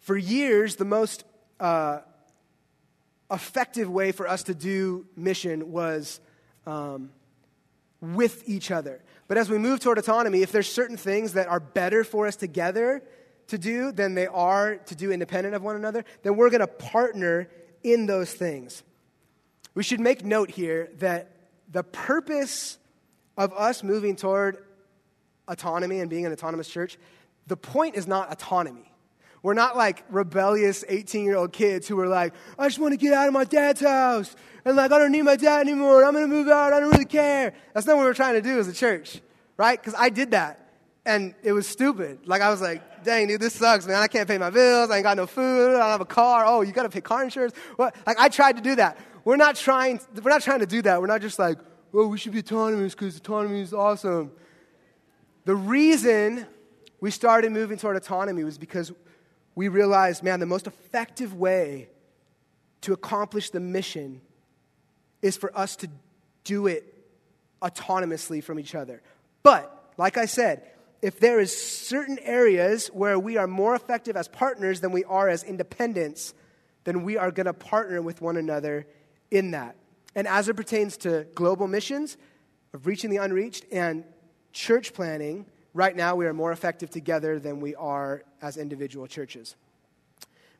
For 0.00 0.18
years, 0.18 0.76
the 0.76 0.84
most 0.84 1.24
uh, 1.58 2.00
effective 3.30 3.88
way 3.88 4.12
for 4.12 4.28
us 4.28 4.42
to 4.42 4.54
do 4.54 5.06
mission 5.16 5.72
was 5.72 6.20
um, 6.66 7.08
with 8.02 8.46
each 8.46 8.70
other. 8.70 9.00
But 9.28 9.36
as 9.36 9.50
we 9.50 9.58
move 9.58 9.80
toward 9.80 9.98
autonomy, 9.98 10.42
if 10.42 10.50
there's 10.50 10.70
certain 10.70 10.96
things 10.96 11.34
that 11.34 11.48
are 11.48 11.60
better 11.60 12.02
for 12.02 12.26
us 12.26 12.34
together 12.34 13.02
to 13.48 13.58
do 13.58 13.92
than 13.92 14.14
they 14.14 14.26
are 14.26 14.76
to 14.76 14.94
do 14.94 15.12
independent 15.12 15.54
of 15.54 15.62
one 15.62 15.76
another, 15.76 16.04
then 16.22 16.36
we're 16.36 16.50
going 16.50 16.60
to 16.60 16.66
partner 16.66 17.48
in 17.82 18.06
those 18.06 18.32
things. 18.32 18.82
We 19.74 19.82
should 19.82 20.00
make 20.00 20.24
note 20.24 20.50
here 20.50 20.90
that 20.98 21.30
the 21.70 21.84
purpose 21.84 22.78
of 23.36 23.52
us 23.52 23.82
moving 23.82 24.16
toward 24.16 24.64
autonomy 25.46 26.00
and 26.00 26.10
being 26.10 26.26
an 26.26 26.32
autonomous 26.32 26.68
church, 26.68 26.98
the 27.46 27.56
point 27.56 27.96
is 27.96 28.06
not 28.06 28.32
autonomy. 28.32 28.87
We're 29.42 29.54
not 29.54 29.76
like 29.76 30.04
rebellious 30.10 30.84
18 30.88 31.24
year 31.24 31.36
old 31.36 31.52
kids 31.52 31.86
who 31.86 31.98
are 32.00 32.08
like, 32.08 32.34
I 32.58 32.66
just 32.66 32.78
want 32.78 32.92
to 32.92 32.98
get 32.98 33.12
out 33.12 33.26
of 33.26 33.32
my 33.32 33.44
dad's 33.44 33.80
house. 33.80 34.34
And 34.64 34.76
like, 34.76 34.92
I 34.92 34.98
don't 34.98 35.12
need 35.12 35.22
my 35.22 35.36
dad 35.36 35.60
anymore. 35.60 36.04
I'm 36.04 36.12
going 36.12 36.28
to 36.28 36.34
move 36.34 36.48
out. 36.48 36.72
I 36.72 36.80
don't 36.80 36.90
really 36.90 37.04
care. 37.04 37.54
That's 37.72 37.86
not 37.86 37.96
what 37.96 38.04
we're 38.04 38.14
trying 38.14 38.34
to 38.34 38.42
do 38.42 38.58
as 38.58 38.68
a 38.68 38.72
church, 38.72 39.20
right? 39.56 39.80
Because 39.80 39.94
I 39.98 40.10
did 40.10 40.32
that. 40.32 40.64
And 41.06 41.34
it 41.42 41.52
was 41.52 41.66
stupid. 41.66 42.26
Like, 42.26 42.42
I 42.42 42.50
was 42.50 42.60
like, 42.60 43.04
dang, 43.04 43.28
dude, 43.28 43.40
this 43.40 43.54
sucks, 43.54 43.86
man. 43.86 43.96
I 43.96 44.08
can't 44.08 44.28
pay 44.28 44.36
my 44.36 44.50
bills. 44.50 44.90
I 44.90 44.96
ain't 44.96 45.04
got 45.04 45.16
no 45.16 45.26
food. 45.26 45.76
I 45.76 45.78
don't 45.78 45.90
have 45.90 46.00
a 46.00 46.04
car. 46.04 46.44
Oh, 46.44 46.60
you 46.60 46.72
got 46.72 46.82
to 46.82 46.90
pay 46.90 47.00
car 47.00 47.24
insurance. 47.24 47.54
What? 47.76 47.96
Like, 48.06 48.18
I 48.18 48.28
tried 48.28 48.56
to 48.56 48.62
do 48.62 48.76
that. 48.76 48.98
We're 49.24 49.36
not 49.36 49.56
trying, 49.56 50.00
we're 50.22 50.30
not 50.30 50.42
trying 50.42 50.60
to 50.60 50.66
do 50.66 50.82
that. 50.82 51.00
We're 51.00 51.06
not 51.06 51.22
just 51.22 51.38
like, 51.38 51.58
oh, 51.94 52.08
we 52.08 52.18
should 52.18 52.32
be 52.32 52.40
autonomous 52.40 52.94
because 52.94 53.16
autonomy 53.16 53.60
is 53.60 53.72
awesome. 53.72 54.32
The 55.44 55.54
reason 55.54 56.46
we 57.00 57.10
started 57.10 57.52
moving 57.52 57.78
toward 57.78 57.96
autonomy 57.96 58.44
was 58.44 58.58
because 58.58 58.92
we 59.58 59.66
realized, 59.66 60.22
man, 60.22 60.38
the 60.38 60.46
most 60.46 60.68
effective 60.68 61.34
way 61.34 61.88
to 62.80 62.92
accomplish 62.92 63.50
the 63.50 63.58
mission 63.58 64.20
is 65.20 65.36
for 65.36 65.50
us 65.58 65.74
to 65.74 65.88
do 66.44 66.68
it 66.68 66.94
autonomously 67.60 68.40
from 68.40 68.60
each 68.60 68.76
other. 68.76 69.02
But, 69.42 69.92
like 69.96 70.16
I 70.16 70.26
said, 70.26 70.62
if 71.02 71.18
there 71.18 71.40
is 71.40 71.50
certain 71.60 72.20
areas 72.20 72.86
where 72.92 73.18
we 73.18 73.36
are 73.36 73.48
more 73.48 73.74
effective 73.74 74.16
as 74.16 74.28
partners 74.28 74.80
than 74.80 74.92
we 74.92 75.02
are 75.02 75.28
as 75.28 75.42
independents, 75.42 76.34
then 76.84 77.02
we 77.02 77.16
are 77.16 77.32
going 77.32 77.46
to 77.46 77.52
partner 77.52 78.00
with 78.00 78.20
one 78.20 78.36
another 78.36 78.86
in 79.32 79.50
that. 79.50 79.74
And 80.14 80.28
as 80.28 80.48
it 80.48 80.54
pertains 80.54 80.96
to 80.98 81.26
global 81.34 81.66
missions, 81.66 82.16
of 82.74 82.86
reaching 82.86 83.10
the 83.10 83.16
unreached, 83.16 83.64
and 83.72 84.04
church 84.52 84.94
planting, 84.94 85.46
right 85.74 85.94
now 85.94 86.16
we 86.16 86.26
are 86.26 86.32
more 86.32 86.52
effective 86.52 86.90
together 86.90 87.38
than 87.38 87.60
we 87.60 87.74
are 87.74 88.22
as 88.42 88.56
individual 88.56 89.06
churches. 89.06 89.56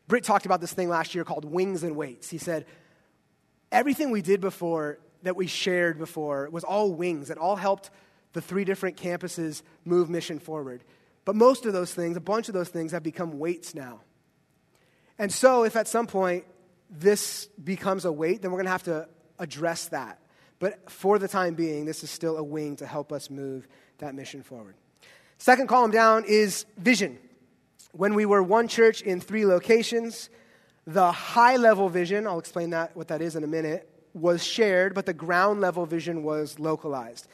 Britt 0.07 0.25
talked 0.25 0.47
about 0.47 0.61
this 0.61 0.73
thing 0.73 0.89
last 0.89 1.15
year 1.15 1.25
called 1.25 1.45
wings 1.45 1.83
and 1.83 1.95
weights. 1.95 2.31
He 2.31 2.39
said, 2.39 2.65
everything 3.71 4.11
we 4.11 4.23
did 4.23 4.41
before, 4.41 4.99
that 5.23 5.37
we 5.37 5.47
shared 5.47 5.99
before, 5.99 6.49
was 6.51 6.65
all 6.65 6.93
wings. 6.93 7.31
It 7.31 7.39
all 7.39 7.57
helped 7.57 7.91
the 8.33 8.41
three 8.41 8.65
different 8.65 8.97
campuses 8.97 9.63
move 9.85 10.09
mission 10.09 10.39
forward. 10.39 10.83
But 11.25 11.37
most 11.37 11.67
of 11.67 11.73
those 11.73 11.93
things, 11.93 12.17
a 12.17 12.21
bunch 12.21 12.49
of 12.49 12.55
those 12.55 12.69
things, 12.69 12.93
have 12.93 13.03
become 13.03 13.39
weights 13.39 13.75
now. 13.75 14.01
And 15.19 15.33
so, 15.33 15.65
if 15.65 15.77
at 15.77 15.89
some 15.89 16.07
point 16.07 16.45
this 16.89 17.47
becomes 17.63 18.05
a 18.05 18.13
weight, 18.13 18.41
then 18.41 18.51
we're 18.51 18.59
going 18.59 18.67
to 18.67 18.73
have 18.73 18.85
to 18.85 19.09
address 19.39 19.89
that. 19.89 20.21
But 20.59 20.91
for 20.91 21.19
the 21.19 21.29
time 21.29 21.55
being, 21.55 21.85
this 21.85 22.03
is 22.03 22.11
still 22.11 22.37
a 22.37 22.43
wing 22.43 22.77
to 22.77 22.87
help 22.87 23.13
us 23.13 23.29
move 23.29 23.69
that 23.99 24.15
mission 24.15 24.43
forward. 24.43 24.75
Second 25.39 25.69
column 25.69 25.93
down 25.93 26.25
is 26.27 26.67
vision. 26.77 27.19
When 27.93 28.15
we 28.15 28.27
were 28.27 28.43
one 28.43 28.69
church 28.69 29.03
in 29.03 29.21
three 29.21 29.47
locations, 29.47 30.31
the 30.87 31.13
high 31.13 31.57
level 31.57 31.89
vision, 31.89 32.27
I'll 32.27 32.41
explain 32.41 32.71
that 32.71 32.97
what 32.97 33.09
that 33.09 33.23
is 33.23 33.37
in 33.37 33.45
a 33.45 33.47
minute, 33.47 33.89
was 34.15 34.45
shared, 34.45 34.95
but 34.95 35.07
the 35.07 35.13
ground 35.13 35.61
level 35.61 35.87
vision 35.87 36.23
was 36.25 36.59
localized. 36.59 37.29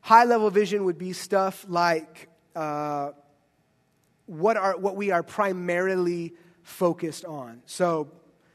High 0.00 0.24
level 0.24 0.50
vision 0.50 0.84
would 0.84 0.96
be 0.96 1.12
stuff 1.12 1.66
like 1.68 2.28
uh, 2.56 3.10
what, 4.26 4.56
are, 4.56 4.78
what 4.78 4.96
we 4.96 5.10
are 5.10 5.22
primarily 5.22 6.32
focused 6.62 7.26
on. 7.26 7.62
So, 7.66 8.08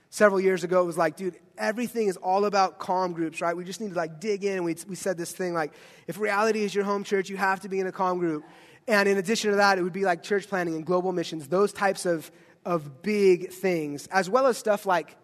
several 0.10 0.39
years 0.39 0.63
ago, 0.63 0.82
it 0.82 0.86
was 0.86 0.98
like, 0.98 1.18
dude, 1.18 1.36
everything 1.58 2.08
is 2.08 2.18
all 2.18 2.46
about 2.46 2.80
comm 2.80 3.13
groups, 3.13 3.41
right? 3.41 3.56
We 3.56 3.65
just 3.65 3.82
need 3.82 3.89
to 3.89 3.96
like 3.96 4.20
dig 4.20 4.44
in. 4.46 4.63
We, 4.63 4.76
we 4.88 4.96
said 4.96 5.18
this 5.18 5.32
thing 5.32 5.54
like, 5.54 5.74
if 6.08 6.18
reality 6.18 6.63
is 6.63 6.74
your 6.74 6.86
home 6.86 7.04
church, 7.04 7.30
you 7.30 7.38
have 7.38 7.60
to 7.62 7.70
be 7.70 7.80
in 7.80 7.88
a 7.88 7.91
comm 7.91 8.20
group. 8.20 8.44
And 8.88 9.10
in 9.10 9.17
addition 9.17 9.52
to 9.52 9.58
that, 9.58 9.78
it 9.78 9.84
would 9.84 9.93
be 9.93 10.06
like 10.06 10.21
church 10.21 10.48
planting 10.48 10.76
and 10.76 10.86
global 10.86 11.12
missions, 11.12 11.48
those 11.48 11.74
types 11.74 12.06
of, 12.06 12.32
of 12.65 13.02
big 13.02 13.52
things, 13.52 14.08
as 14.08 14.30
well 14.30 14.45
as 14.48 14.58
stuff 14.58 14.86
like, 14.86 15.15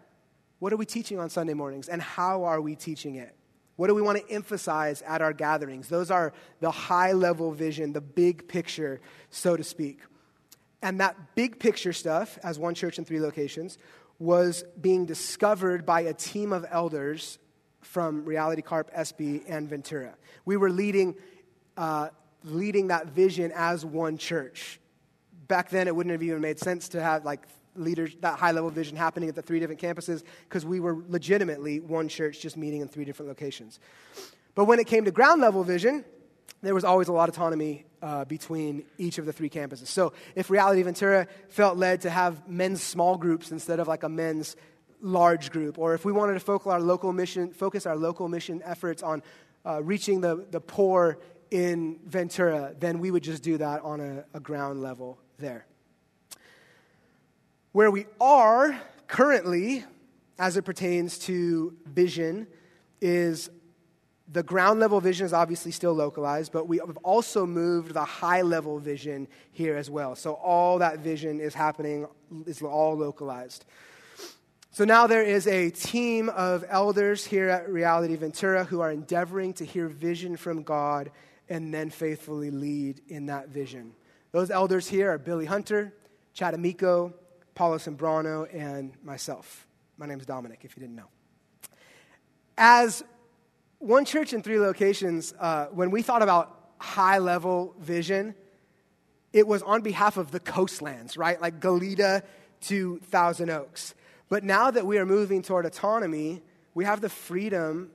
what 0.59 0.73
are 0.73 0.77
we 0.77 0.85
teaching 0.85 1.19
on 1.19 1.29
Sunday 1.29 1.53
mornings 1.53 1.89
and 1.89 2.01
how 2.01 2.43
are 2.43 2.61
we 2.61 2.75
teaching 2.75 3.15
it? 3.15 3.35
What 3.75 3.87
do 3.87 3.95
we 3.95 4.01
want 4.01 4.19
to 4.19 4.31
emphasize 4.31 5.01
at 5.01 5.21
our 5.21 5.33
gatherings? 5.33 5.87
Those 5.89 6.11
are 6.11 6.33
the 6.59 6.69
high 6.69 7.13
level 7.13 7.51
vision, 7.51 7.93
the 7.93 8.01
big 8.01 8.47
picture, 8.47 9.01
so 9.29 9.57
to 9.57 9.63
speak. 9.63 10.01
And 10.83 10.99
that 10.99 11.35
big 11.35 11.59
picture 11.59 11.93
stuff, 11.93 12.37
as 12.43 12.59
one 12.59 12.75
church 12.75 12.97
in 12.99 13.05
three 13.05 13.19
locations, 13.19 13.77
was 14.19 14.63
being 14.79 15.05
discovered 15.05 15.85
by 15.85 16.01
a 16.01 16.13
team 16.13 16.53
of 16.53 16.65
elders 16.69 17.39
from 17.81 18.23
Reality 18.25 18.61
Carp, 18.61 18.93
SB, 18.93 19.43
and 19.47 19.67
Ventura. 19.67 20.15
We 20.45 20.57
were 20.57 20.69
leading, 20.69 21.15
uh, 21.75 22.09
leading 22.43 22.87
that 22.87 23.07
vision 23.07 23.51
as 23.55 23.85
one 23.85 24.17
church. 24.17 24.79
Back 25.47 25.69
then, 25.69 25.87
it 25.87 25.95
wouldn't 25.95 26.11
have 26.11 26.23
even 26.23 26.41
made 26.41 26.59
sense 26.59 26.89
to 26.89 27.01
have 27.01 27.25
like 27.25 27.45
leaders 27.75 28.15
that 28.21 28.37
high 28.37 28.51
level 28.51 28.69
vision 28.69 28.97
happening 28.97 29.29
at 29.29 29.35
the 29.35 29.41
three 29.41 29.59
different 29.59 29.81
campuses 29.81 30.23
because 30.43 30.65
we 30.65 30.79
were 30.79 30.97
legitimately 31.07 31.79
one 31.79 32.07
church 32.07 32.39
just 32.39 32.57
meeting 32.57 32.81
in 32.81 32.87
three 32.87 33.05
different 33.05 33.29
locations. 33.29 33.79
But 34.55 34.65
when 34.65 34.79
it 34.79 34.87
came 34.87 35.05
to 35.05 35.11
ground 35.11 35.41
level 35.41 35.63
vision, 35.63 36.03
there 36.61 36.75
was 36.75 36.83
always 36.83 37.07
a 37.07 37.13
lot 37.13 37.29
of 37.29 37.35
autonomy 37.35 37.85
uh, 38.01 38.25
between 38.25 38.83
each 38.97 39.17
of 39.17 39.25
the 39.25 39.33
three 39.33 39.49
campuses. 39.49 39.87
So 39.87 40.13
if 40.35 40.49
Reality 40.49 40.83
Ventura 40.83 41.27
felt 41.49 41.77
led 41.77 42.01
to 42.01 42.09
have 42.09 42.47
men's 42.47 42.83
small 42.83 43.17
groups 43.17 43.51
instead 43.51 43.79
of 43.79 43.87
like 43.87 44.03
a 44.03 44.09
men's 44.09 44.55
large 45.01 45.51
group, 45.51 45.79
or 45.79 45.93
if 45.93 46.05
we 46.05 46.11
wanted 46.11 46.33
to 46.33 46.39
focus 46.39 46.67
our 46.67 46.79
local 46.79 47.13
mission, 47.13 47.51
focus 47.51 47.85
our 47.85 47.95
local 47.95 48.27
mission 48.27 48.61
efforts 48.63 49.01
on 49.01 49.23
uh, 49.65 49.81
reaching 49.81 50.21
the, 50.21 50.45
the 50.51 50.59
poor 50.59 51.19
in 51.51 51.99
Ventura, 52.05 52.73
then 52.79 52.99
we 52.99 53.11
would 53.11 53.23
just 53.23 53.43
do 53.43 53.57
that 53.57 53.81
on 53.81 53.99
a, 53.99 54.23
a 54.33 54.39
ground 54.39 54.81
level 54.81 55.19
there. 55.37 55.65
Where 57.73 57.91
we 57.91 58.05
are 58.19 58.79
currently, 59.07 59.83
as 60.39 60.57
it 60.57 60.63
pertains 60.63 61.19
to 61.19 61.77
vision, 61.85 62.47
is 63.01 63.49
the 64.31 64.43
ground 64.43 64.79
level 64.79 65.01
vision 65.01 65.25
is 65.25 65.33
obviously 65.33 65.71
still 65.71 65.93
localized, 65.93 66.53
but 66.53 66.67
we 66.67 66.77
have 66.77 66.97
also 66.97 67.45
moved 67.45 67.93
the 67.93 68.05
high 68.05 68.41
level 68.41 68.79
vision 68.79 69.27
here 69.51 69.75
as 69.75 69.89
well. 69.89 70.15
So 70.15 70.33
all 70.35 70.79
that 70.79 70.99
vision 70.99 71.41
is 71.41 71.53
happening, 71.53 72.07
is 72.45 72.61
all 72.61 72.95
localized. 72.95 73.65
So 74.71 74.85
now 74.85 75.05
there 75.05 75.23
is 75.23 75.47
a 75.47 75.69
team 75.69 76.29
of 76.29 76.63
elders 76.69 77.25
here 77.25 77.49
at 77.49 77.69
Reality 77.69 78.15
Ventura 78.15 78.63
who 78.63 78.79
are 78.79 78.89
endeavoring 78.89 79.51
to 79.55 79.65
hear 79.65 79.89
vision 79.89 80.37
from 80.37 80.63
God 80.63 81.11
and 81.51 81.73
then 81.73 81.89
faithfully 81.89 82.49
lead 82.49 83.01
in 83.09 83.25
that 83.25 83.49
vision. 83.49 83.91
Those 84.31 84.49
elders 84.49 84.87
here 84.87 85.11
are 85.11 85.17
Billy 85.17 85.45
Hunter, 85.45 85.93
Chad 86.33 86.53
Amico, 86.53 87.13
Paulo 87.55 87.77
Sembrano, 87.77 88.47
and 88.55 88.93
myself. 89.03 89.67
My 89.97 90.05
name 90.05 90.17
is 90.17 90.25
Dominic, 90.25 90.61
if 90.63 90.77
you 90.77 90.79
didn't 90.79 90.95
know. 90.95 91.09
As 92.57 93.03
one 93.79 94.05
church 94.05 94.31
in 94.31 94.41
three 94.41 94.59
locations, 94.59 95.33
uh, 95.37 95.65
when 95.73 95.91
we 95.91 96.01
thought 96.01 96.21
about 96.21 96.57
high 96.77 97.17
level 97.17 97.75
vision, 97.77 98.33
it 99.33 99.45
was 99.45 99.61
on 99.61 99.81
behalf 99.81 100.15
of 100.15 100.31
the 100.31 100.39
coastlands, 100.39 101.17
right? 101.17 101.41
Like 101.41 101.59
Goleta 101.59 102.23
to 102.61 102.99
Thousand 102.99 103.49
Oaks. 103.49 103.93
But 104.29 104.45
now 104.45 104.71
that 104.71 104.85
we 104.85 104.97
are 104.99 105.05
moving 105.05 105.41
toward 105.41 105.65
autonomy, 105.65 106.43
we 106.73 106.85
have 106.85 107.01
the 107.01 107.09
freedom 107.09 107.91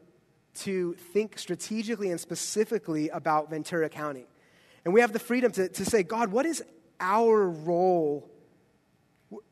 to 0.56 0.94
think 0.94 1.38
strategically 1.38 2.10
and 2.10 2.20
specifically 2.20 3.08
about 3.08 3.50
Ventura 3.50 3.88
County. 3.88 4.26
And 4.84 4.94
we 4.94 5.00
have 5.00 5.12
the 5.12 5.18
freedom 5.18 5.52
to, 5.52 5.68
to 5.68 5.84
say, 5.84 6.02
God, 6.02 6.30
what 6.30 6.46
is 6.46 6.62
our 7.00 7.48
role 7.48 8.30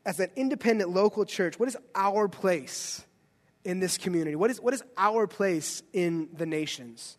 as 0.05 0.19
an 0.19 0.29
independent 0.35 0.89
local 0.89 1.25
church? 1.25 1.59
What 1.59 1.67
is 1.69 1.77
our 1.95 2.27
place? 2.27 3.05
in 3.65 3.79
this 3.79 3.97
community? 3.97 4.35
What 4.35 4.51
is, 4.51 4.61
what 4.61 4.73
is 4.73 4.83
our 4.95 5.27
place 5.27 5.83
in 5.91 6.29
the 6.37 6.45
nations? 6.45 7.17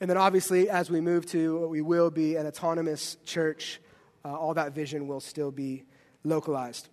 And 0.00 0.08
then, 0.08 0.16
obviously, 0.16 0.70
as 0.70 0.90
we 0.90 1.00
move 1.00 1.26
to 1.26 1.66
we 1.68 1.82
will 1.82 2.10
be 2.10 2.36
an 2.36 2.46
autonomous 2.46 3.16
church, 3.24 3.80
uh, 4.24 4.34
all 4.34 4.54
that 4.54 4.74
vision 4.74 5.06
will 5.06 5.20
still 5.20 5.50
be 5.50 5.84
localized. 6.24 6.88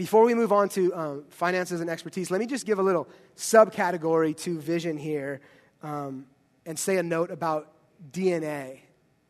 Before 0.00 0.24
we 0.24 0.32
move 0.32 0.50
on 0.50 0.70
to 0.70 0.94
um, 0.94 1.24
finances 1.28 1.82
and 1.82 1.90
expertise, 1.90 2.30
let 2.30 2.40
me 2.40 2.46
just 2.46 2.64
give 2.64 2.78
a 2.78 2.82
little 2.82 3.06
subcategory 3.36 4.34
to 4.38 4.58
vision 4.58 4.96
here 4.96 5.42
um, 5.82 6.24
and 6.64 6.78
say 6.78 6.96
a 6.96 7.02
note 7.02 7.30
about 7.30 7.70
DNA 8.10 8.78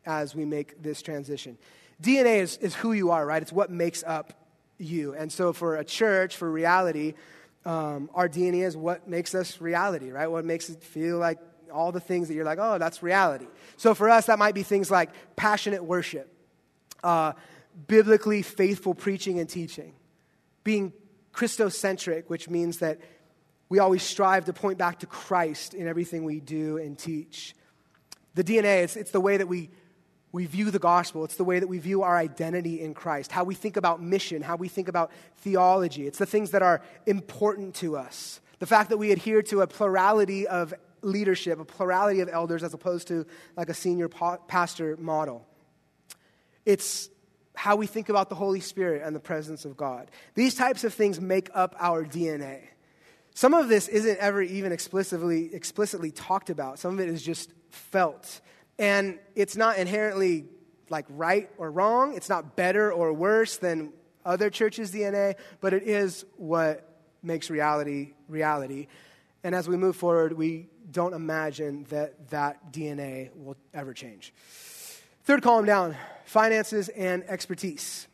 as 0.05 0.33
we 0.33 0.45
make 0.45 0.81
this 0.81 1.01
transition. 1.01 1.57
DNA 2.01 2.37
is, 2.37 2.55
is 2.59 2.73
who 2.73 2.93
you 2.93 3.11
are, 3.11 3.25
right? 3.25 3.41
It's 3.41 3.51
what 3.51 3.69
makes 3.69 4.01
up 4.07 4.31
you. 4.77 5.13
And 5.13 5.29
so, 5.29 5.51
for 5.51 5.75
a 5.75 5.83
church, 5.83 6.37
for 6.37 6.49
reality, 6.49 7.15
um, 7.65 8.09
our 8.13 8.29
DNA 8.29 8.65
is 8.65 8.77
what 8.77 9.09
makes 9.09 9.35
us 9.35 9.59
reality, 9.59 10.09
right? 10.09 10.27
What 10.27 10.45
makes 10.45 10.69
it 10.69 10.81
feel 10.81 11.17
like 11.17 11.37
all 11.69 11.91
the 11.91 11.99
things 11.99 12.29
that 12.29 12.33
you're 12.33 12.45
like, 12.45 12.59
oh, 12.61 12.77
that's 12.77 13.03
reality. 13.03 13.47
So 13.75 13.93
for 13.93 14.09
us, 14.09 14.27
that 14.27 14.39
might 14.39 14.55
be 14.55 14.63
things 14.63 14.89
like 14.89 15.09
passionate 15.35 15.83
worship, 15.83 16.33
uh, 17.03 17.33
biblically 17.87 18.41
faithful 18.41 18.93
preaching 18.93 19.37
and 19.37 19.49
teaching, 19.49 19.95
being 20.63 20.93
Christocentric, 21.33 22.25
which 22.27 22.49
means 22.49 22.79
that 22.79 22.99
we 23.69 23.79
always 23.79 24.03
strive 24.03 24.45
to 24.45 24.53
point 24.53 24.77
back 24.77 24.99
to 24.99 25.05
Christ 25.05 25.73
in 25.73 25.87
everything 25.87 26.23
we 26.23 26.39
do 26.39 26.77
and 26.77 26.97
teach. 26.97 27.55
The 28.35 28.43
DNA, 28.43 28.83
it's, 28.83 28.95
it's 28.95 29.11
the 29.11 29.21
way 29.21 29.37
that 29.37 29.47
we 29.47 29.69
we 30.31 30.45
view 30.45 30.71
the 30.71 30.79
gospel. 30.79 31.25
It's 31.25 31.35
the 31.35 31.43
way 31.43 31.59
that 31.59 31.67
we 31.67 31.79
view 31.79 32.03
our 32.03 32.15
identity 32.15 32.81
in 32.81 32.93
Christ, 32.93 33.31
how 33.31 33.43
we 33.43 33.55
think 33.55 33.77
about 33.77 34.01
mission, 34.01 34.41
how 34.41 34.55
we 34.55 34.67
think 34.67 34.87
about 34.87 35.11
theology. 35.37 36.07
It's 36.07 36.19
the 36.19 36.25
things 36.25 36.51
that 36.51 36.61
are 36.61 36.81
important 37.05 37.75
to 37.75 37.97
us. 37.97 38.39
The 38.59 38.65
fact 38.65 38.89
that 38.89 38.97
we 38.97 39.11
adhere 39.11 39.41
to 39.43 39.61
a 39.61 39.67
plurality 39.67 40.47
of 40.47 40.73
leadership, 41.01 41.59
a 41.59 41.65
plurality 41.65 42.21
of 42.21 42.29
elders, 42.29 42.63
as 42.63 42.73
opposed 42.73 43.07
to 43.09 43.25
like 43.57 43.69
a 43.69 43.73
senior 43.73 44.07
pastor 44.07 44.95
model. 44.97 45.45
It's 46.65 47.09
how 47.55 47.75
we 47.75 47.85
think 47.85 48.09
about 48.09 48.29
the 48.29 48.35
Holy 48.35 48.59
Spirit 48.59 49.01
and 49.03 49.15
the 49.15 49.19
presence 49.19 49.65
of 49.65 49.75
God. 49.75 50.09
These 50.35 50.55
types 50.55 50.83
of 50.83 50.93
things 50.93 51.19
make 51.19 51.49
up 51.53 51.75
our 51.79 52.03
DNA. 52.05 52.61
Some 53.33 53.53
of 53.53 53.69
this 53.69 53.87
isn't 53.87 54.17
ever 54.19 54.41
even 54.41 54.71
explicitly, 54.71 55.53
explicitly 55.53 56.11
talked 56.11 56.49
about, 56.49 56.79
some 56.79 56.93
of 56.93 56.99
it 56.99 57.09
is 57.09 57.21
just 57.21 57.51
felt. 57.69 58.41
And 58.77 59.19
it's 59.35 59.55
not 59.55 59.77
inherently 59.77 60.45
like 60.89 61.05
right 61.09 61.49
or 61.57 61.71
wrong. 61.71 62.15
It's 62.15 62.29
not 62.29 62.55
better 62.55 62.91
or 62.91 63.13
worse 63.13 63.57
than 63.57 63.93
other 64.25 64.49
churches' 64.49 64.91
DNA, 64.91 65.35
but 65.61 65.73
it 65.73 65.83
is 65.83 66.25
what 66.37 66.87
makes 67.23 67.49
reality 67.49 68.13
reality. 68.27 68.87
And 69.43 69.55
as 69.55 69.67
we 69.67 69.77
move 69.77 69.95
forward, 69.95 70.33
we 70.33 70.69
don't 70.91 71.13
imagine 71.13 71.85
that 71.89 72.29
that 72.29 72.71
DNA 72.71 73.35
will 73.35 73.57
ever 73.73 73.93
change. 73.93 74.33
Third 75.23 75.43
column 75.43 75.65
down 75.65 75.95
finances 76.25 76.89
and 76.89 77.23
expertise. 77.25 78.07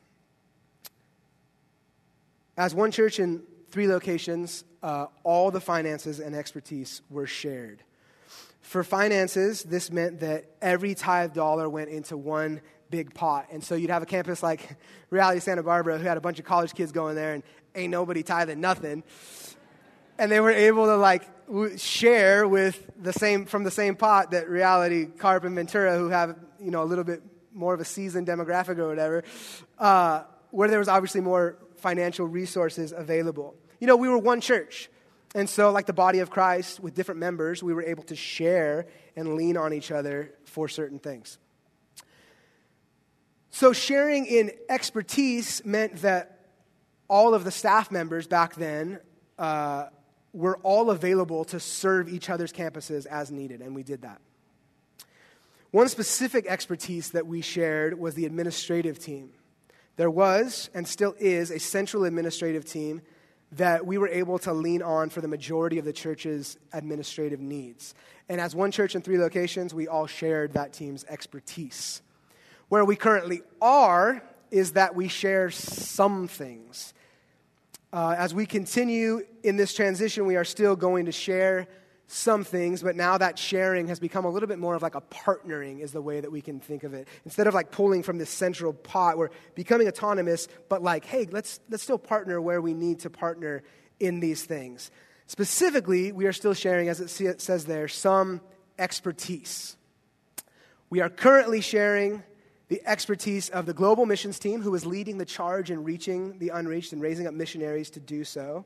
As 2.58 2.74
one 2.74 2.91
church 2.91 3.20
in 3.20 3.43
three 3.70 3.88
locations, 3.88 4.63
uh, 4.84 5.06
all 5.24 5.52
the 5.52 5.62
finances 5.62 6.20
and 6.20 6.36
expertise 6.36 7.02
were 7.10 7.28
shared. 7.28 7.84
For 8.62 8.84
finances, 8.84 9.63
this 9.63 9.91
meant 9.91 10.20
that 10.20 10.46
every 10.62 10.96
tithe 10.96 11.34
dollar 11.34 11.70
went 11.70 11.89
into 11.89 12.17
one 12.17 12.60
big 12.89 13.13
pot. 13.13 13.48
And 13.52 13.63
so 13.63 13.76
you'd 13.76 13.89
have 13.89 14.04
a 14.04 14.08
campus 14.08 14.43
like 14.43 14.76
Reality 15.10 15.39
Santa 15.39 15.63
Barbara 15.63 15.98
who 15.98 16.06
had 16.06 16.17
a 16.17 16.22
bunch 16.22 16.39
of 16.39 16.46
college 16.46 16.74
kids 16.74 16.91
going 16.91 17.15
there 17.15 17.34
and 17.36 17.43
ain't 17.76 17.91
nobody 17.91 18.24
tithing 18.24 18.60
nothing. 18.60 19.04
And 20.17 20.32
they 20.32 20.39
were 20.39 20.52
able 20.52 20.86
to 20.86 20.98
like 20.98 21.24
share 21.77 22.47
with 22.47 22.89
the 23.01 23.13
same 23.13 23.45
from 23.45 23.63
the 23.63 23.71
same 23.71 23.95
pot 23.95 24.31
that 24.31 24.49
Reality 24.49 25.05
Carp 25.05 25.43
and 25.43 25.55
Ventura 25.55 25.97
who 25.97 26.10
have, 26.10 26.38
you 26.60 26.71
know, 26.71 26.83
a 26.83 26.86
little 26.86 27.03
bit 27.03 27.21
more 27.53 27.73
of 27.73 27.79
a 27.79 27.86
seasoned 27.86 28.27
demographic 28.27 28.77
or 28.77 28.88
whatever, 28.88 29.23
uh, 29.79 30.23
where 30.51 30.69
there 30.69 30.79
was 30.79 30.88
obviously 30.88 31.21
more 31.21 31.57
financial 31.77 32.27
resources 32.27 32.93
available. 32.95 33.55
You 33.79 33.88
know, 33.88 33.95
we 33.95 34.10
were 34.10 34.17
one 34.17 34.41
church. 34.41 34.89
And 35.36 35.49
so, 35.49 35.71
like 35.71 35.86
the 35.86 35.93
body 35.93 36.19
of 36.19 36.29
Christ 36.29 36.79
with 36.79 36.95
different 36.95 37.19
members, 37.19 37.62
we 37.62 37.73
were 37.73 37.83
able 37.83 38.03
to 38.03 38.15
share 38.15 38.88
and 39.15 39.36
lean 39.36 39.57
on 39.57 39.73
each 39.73 39.91
other 39.91 40.33
for 40.45 40.67
certain 40.67 40.99
things. 40.99 41.38
So, 43.51 43.73
sharing 43.73 44.25
in 44.25 44.51
expertise 44.69 45.63
meant 45.65 46.01
that 46.01 46.45
all 47.10 47.33
of 47.33 47.43
the 47.43 47.51
staff 47.51 47.91
members 47.91 48.27
back 48.27 48.55
then 48.55 48.99
uh, 49.38 49.88
were 50.33 50.57
all 50.63 50.89
available 50.89 51.45
to 51.45 51.59
serve 51.59 52.09
each 52.09 52.29
other's 52.29 52.53
campuses 52.53 53.05
as 53.05 53.31
needed, 53.31 53.61
and 53.61 53.75
we 53.75 53.83
did 53.83 54.01
that. 54.01 54.21
One 55.71 55.89
specific 55.89 56.45
expertise 56.47 57.11
that 57.11 57.27
we 57.27 57.41
shared 57.41 57.99
was 57.99 58.15
the 58.15 58.25
administrative 58.25 58.99
team. 58.99 59.31
There 59.97 60.09
was, 60.09 60.69
and 60.73 60.87
still 60.87 61.15
is, 61.19 61.51
a 61.51 61.59
central 61.59 62.03
administrative 62.03 62.65
team 62.65 63.01
that 63.53 63.85
we 63.85 63.97
were 63.97 64.07
able 64.07 64.39
to 64.39 64.53
lean 64.53 64.81
on 64.81 65.09
for 65.09 65.21
the 65.21 65.27
majority 65.27 65.79
of 65.79 65.85
the 65.85 65.93
church's 65.93 66.57
administrative 66.73 67.39
needs. 67.39 67.95
And 68.29 68.39
as 68.41 68.55
one 68.55 68.71
church 68.71 68.95
in 68.95 69.01
three 69.01 69.17
locations, 69.17 69.73
we 69.73 69.87
all 69.87 70.07
shared 70.07 70.53
that 70.53 70.73
team's 70.73 71.05
expertise. 71.05 72.01
Where 72.69 72.83
we 72.83 72.95
currently 72.95 73.41
are 73.61 74.21
is 74.51 74.73
that 74.73 74.95
we 74.95 75.07
share 75.07 75.49
some 75.49 76.27
things. 76.27 76.93
Uh, 77.93 78.15
as 78.17 78.34
we 78.34 78.45
continue 78.45 79.21
in 79.43 79.56
this 79.56 79.73
transition, 79.73 80.26
we 80.26 80.36
are 80.36 80.43
still 80.43 80.76
going 80.76 81.06
to 81.06 81.12
share 81.12 81.67
some 82.08 82.43
things, 82.43 82.82
but 82.82 82.95
now 82.95 83.17
that 83.17 83.38
sharing 83.38 83.88
has 83.88 84.00
become 84.00 84.26
a 84.26 84.30
little 84.30 84.47
bit 84.47 84.60
more 84.60 84.76
of 84.76 84.82
like 84.82 84.95
a 84.95 85.02
partnering, 85.02 85.82
is 85.82 85.91
the 85.91 86.02
way 86.02 86.19
that 86.19 86.32
we 86.32 86.41
can 86.41 86.60
think 86.60 86.84
of 86.84 86.93
it. 86.93 87.08
Instead 87.26 87.47
of 87.47 87.54
like 87.54 87.71
pulling 87.71 88.02
from 88.04 88.17
this 88.17 88.30
central 88.30 88.73
pot, 88.73 89.17
we're 89.17 89.30
becoming 89.56 89.88
autonomous, 89.88 90.47
but 90.69 90.82
like, 90.82 91.06
hey, 91.06 91.28
let's, 91.32 91.60
let's 91.69 91.84
still 91.84 91.97
partner 91.97 92.39
where 92.41 92.62
we 92.62 92.73
need 92.73 93.00
to 93.00 93.10
partner 93.10 93.63
in 94.00 94.19
these 94.19 94.43
things. 94.43 94.89
Specifically, 95.28 96.13
we 96.13 96.26
are 96.26 96.34
still 96.34 96.54
sharing, 96.54 96.88
as 96.88 97.02
it 97.02 97.41
says 97.41 97.65
there, 97.65 97.89
some 97.89 98.39
expertise. 98.80 99.76
We 100.89 101.02
are 101.02 101.10
currently 101.10 101.60
sharing 101.60 102.23
the 102.67 102.82
expertise 102.86 103.49
of 103.49 103.65
the 103.65 103.73
global 103.73 104.06
missions 104.06 104.39
team, 104.39 104.62
who 104.62 104.75
is 104.75 104.86
leading 104.86 105.17
the 105.17 105.25
charge 105.25 105.71
in 105.71 105.84
reaching 105.84 106.38
the 106.39 106.49
unreached 106.49 106.93
and 106.93 107.01
raising 107.01 107.27
up 107.27 107.34
missionaries 107.34 107.89
to 107.91 107.99
do 107.99 108.23
so 108.23 108.65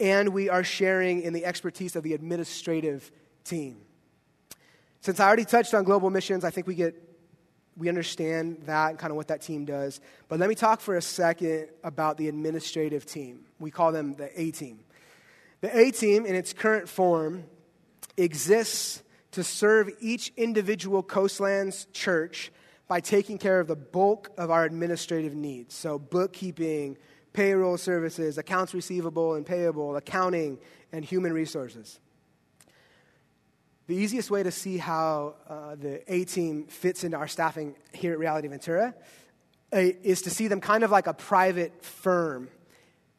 and 0.00 0.30
we 0.30 0.48
are 0.48 0.64
sharing 0.64 1.20
in 1.22 1.34
the 1.34 1.44
expertise 1.44 1.94
of 1.94 2.02
the 2.02 2.14
administrative 2.14 3.12
team. 3.44 3.82
Since 5.02 5.20
I 5.20 5.26
already 5.26 5.44
touched 5.44 5.74
on 5.74 5.84
global 5.84 6.10
missions, 6.10 6.42
I 6.42 6.50
think 6.50 6.66
we 6.66 6.74
get 6.74 7.06
we 7.76 7.88
understand 7.88 8.62
that 8.66 8.90
and 8.90 8.98
kind 8.98 9.10
of 9.10 9.16
what 9.16 9.28
that 9.28 9.40
team 9.40 9.64
does. 9.64 10.00
But 10.28 10.38
let 10.38 10.48
me 10.48 10.54
talk 10.54 10.80
for 10.80 10.96
a 10.96 11.02
second 11.02 11.68
about 11.84 12.18
the 12.18 12.28
administrative 12.28 13.06
team. 13.06 13.46
We 13.58 13.70
call 13.70 13.92
them 13.92 14.14
the 14.14 14.28
A 14.38 14.50
team. 14.50 14.80
The 15.60 15.74
A 15.78 15.90
team, 15.90 16.26
in 16.26 16.34
its 16.34 16.52
current 16.52 16.88
form, 16.88 17.44
exists 18.16 19.02
to 19.30 19.44
serve 19.44 19.88
each 20.00 20.32
individual 20.36 21.02
Coastlands 21.02 21.86
church 21.92 22.52
by 22.90 22.98
taking 22.98 23.38
care 23.38 23.60
of 23.60 23.68
the 23.68 23.76
bulk 23.76 24.32
of 24.36 24.50
our 24.50 24.64
administrative 24.64 25.32
needs. 25.32 25.76
So, 25.76 25.96
bookkeeping, 25.96 26.98
payroll 27.32 27.78
services, 27.78 28.36
accounts 28.36 28.74
receivable 28.74 29.34
and 29.34 29.46
payable, 29.46 29.94
accounting, 29.94 30.58
and 30.90 31.04
human 31.04 31.32
resources. 31.32 32.00
The 33.86 33.94
easiest 33.94 34.28
way 34.28 34.42
to 34.42 34.50
see 34.50 34.76
how 34.76 35.36
uh, 35.48 35.76
the 35.76 36.02
A 36.12 36.24
team 36.24 36.66
fits 36.66 37.04
into 37.04 37.16
our 37.16 37.28
staffing 37.28 37.76
here 37.92 38.12
at 38.14 38.18
Reality 38.18 38.48
Ventura 38.48 38.92
uh, 39.72 39.76
is 39.76 40.22
to 40.22 40.30
see 40.30 40.48
them 40.48 40.60
kind 40.60 40.82
of 40.82 40.90
like 40.90 41.06
a 41.06 41.14
private 41.14 41.84
firm 41.84 42.48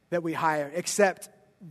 that 0.10 0.22
we 0.22 0.34
hire, 0.34 0.70
except 0.76 1.30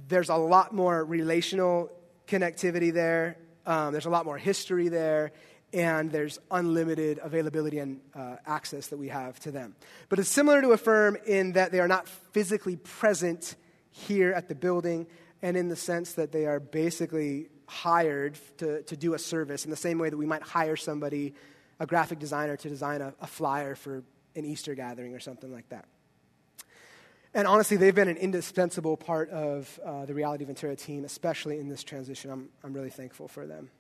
there's 0.09 0.31
a 0.31 0.37
lot 0.37 0.73
more 0.73 1.05
relational 1.05 1.93
connectivity 2.27 2.95
there, 2.95 3.37
um, 3.67 3.93
there's 3.93 4.07
a 4.07 4.11
lot 4.11 4.25
more 4.25 4.39
history 4.39 4.89
there, 4.89 5.33
and 5.73 6.11
there's 6.11 6.39
unlimited 6.51 7.21
availability 7.23 7.79
and 7.79 8.01
uh, 8.15 8.37
access 8.47 8.89
that 8.89 8.99
we 8.99 9.09
have 9.09 9.39
to 9.41 9.51
them. 9.51 9.75
But 10.09 10.19
it's 10.19 10.29
similar 10.29 10.61
to 10.63 10.73
a 10.73 10.77
firm 10.77 11.17
in 11.27 11.53
that 11.53 11.73
they 11.73 11.81
are 11.81 11.89
not 11.89 12.09
physically 12.09 12.77
present 12.77 13.57
here 13.91 14.33
at 14.33 14.49
the 14.49 14.55
building, 14.55 15.07
and 15.43 15.57
in 15.57 15.69
the 15.69 15.77
sense 15.77 16.15
that 16.15 16.33
they 16.33 16.47
are 16.47 16.61
basically 16.61 17.49
hired 17.67 18.37
to, 18.59 18.83
to 18.83 18.97
do 18.97 19.15
a 19.15 19.19
service 19.19 19.65
in 19.65 19.71
the 19.71 19.77
same 19.77 19.99
way 19.99 20.11
that 20.11 20.17
we 20.17 20.27
might 20.27 20.43
hire 20.43 20.77
somebody, 20.77 21.35
a 21.79 21.87
graphic 21.87 22.19
designer, 22.19 22.57
to 22.57 22.69
design 22.69 23.01
a, 23.01 23.15
a 23.21 23.27
flyer 23.27 23.75
for 23.75 24.03
an 24.37 24.45
Easter 24.45 24.75
gathering 24.75 25.15
or 25.15 25.21
something 25.21 25.53
like 25.53 25.69
that. 25.69 25.87
And 27.33 27.47
honestly, 27.47 27.77
they've 27.77 27.95
been 27.95 28.09
an 28.09 28.17
indispensable 28.17 28.97
part 28.97 29.31
of 29.31 29.79
uh, 29.85 30.05
the 30.05 30.15
Reality 30.15 30.45
Ventura 30.45 30.75
team, 30.75 31.05
especially 31.05 31.59
in 31.59 31.69
this 31.69 31.85
transition. 31.85 32.31
I'm, 32.31 32.49
I'm 32.65 32.73
really 32.73 32.91
thankful 32.91 33.29
for 33.29 33.47
them. 33.47 33.71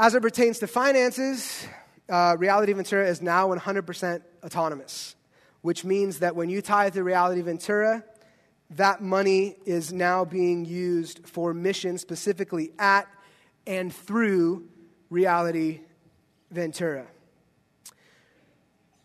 As 0.00 0.14
it 0.14 0.22
pertains 0.22 0.60
to 0.60 0.66
finances, 0.66 1.66
uh, 2.08 2.34
Reality 2.38 2.72
Ventura 2.72 3.06
is 3.06 3.20
now 3.20 3.48
100% 3.48 4.22
autonomous, 4.42 5.14
which 5.60 5.84
means 5.84 6.20
that 6.20 6.34
when 6.34 6.48
you 6.48 6.62
tithe 6.62 6.94
to 6.94 7.04
Reality 7.04 7.42
Ventura, 7.42 8.02
that 8.70 9.02
money 9.02 9.58
is 9.66 9.92
now 9.92 10.24
being 10.24 10.64
used 10.64 11.28
for 11.28 11.52
missions 11.52 12.00
specifically 12.00 12.72
at 12.78 13.08
and 13.66 13.94
through 13.94 14.66
Reality 15.10 15.80
Ventura. 16.50 17.06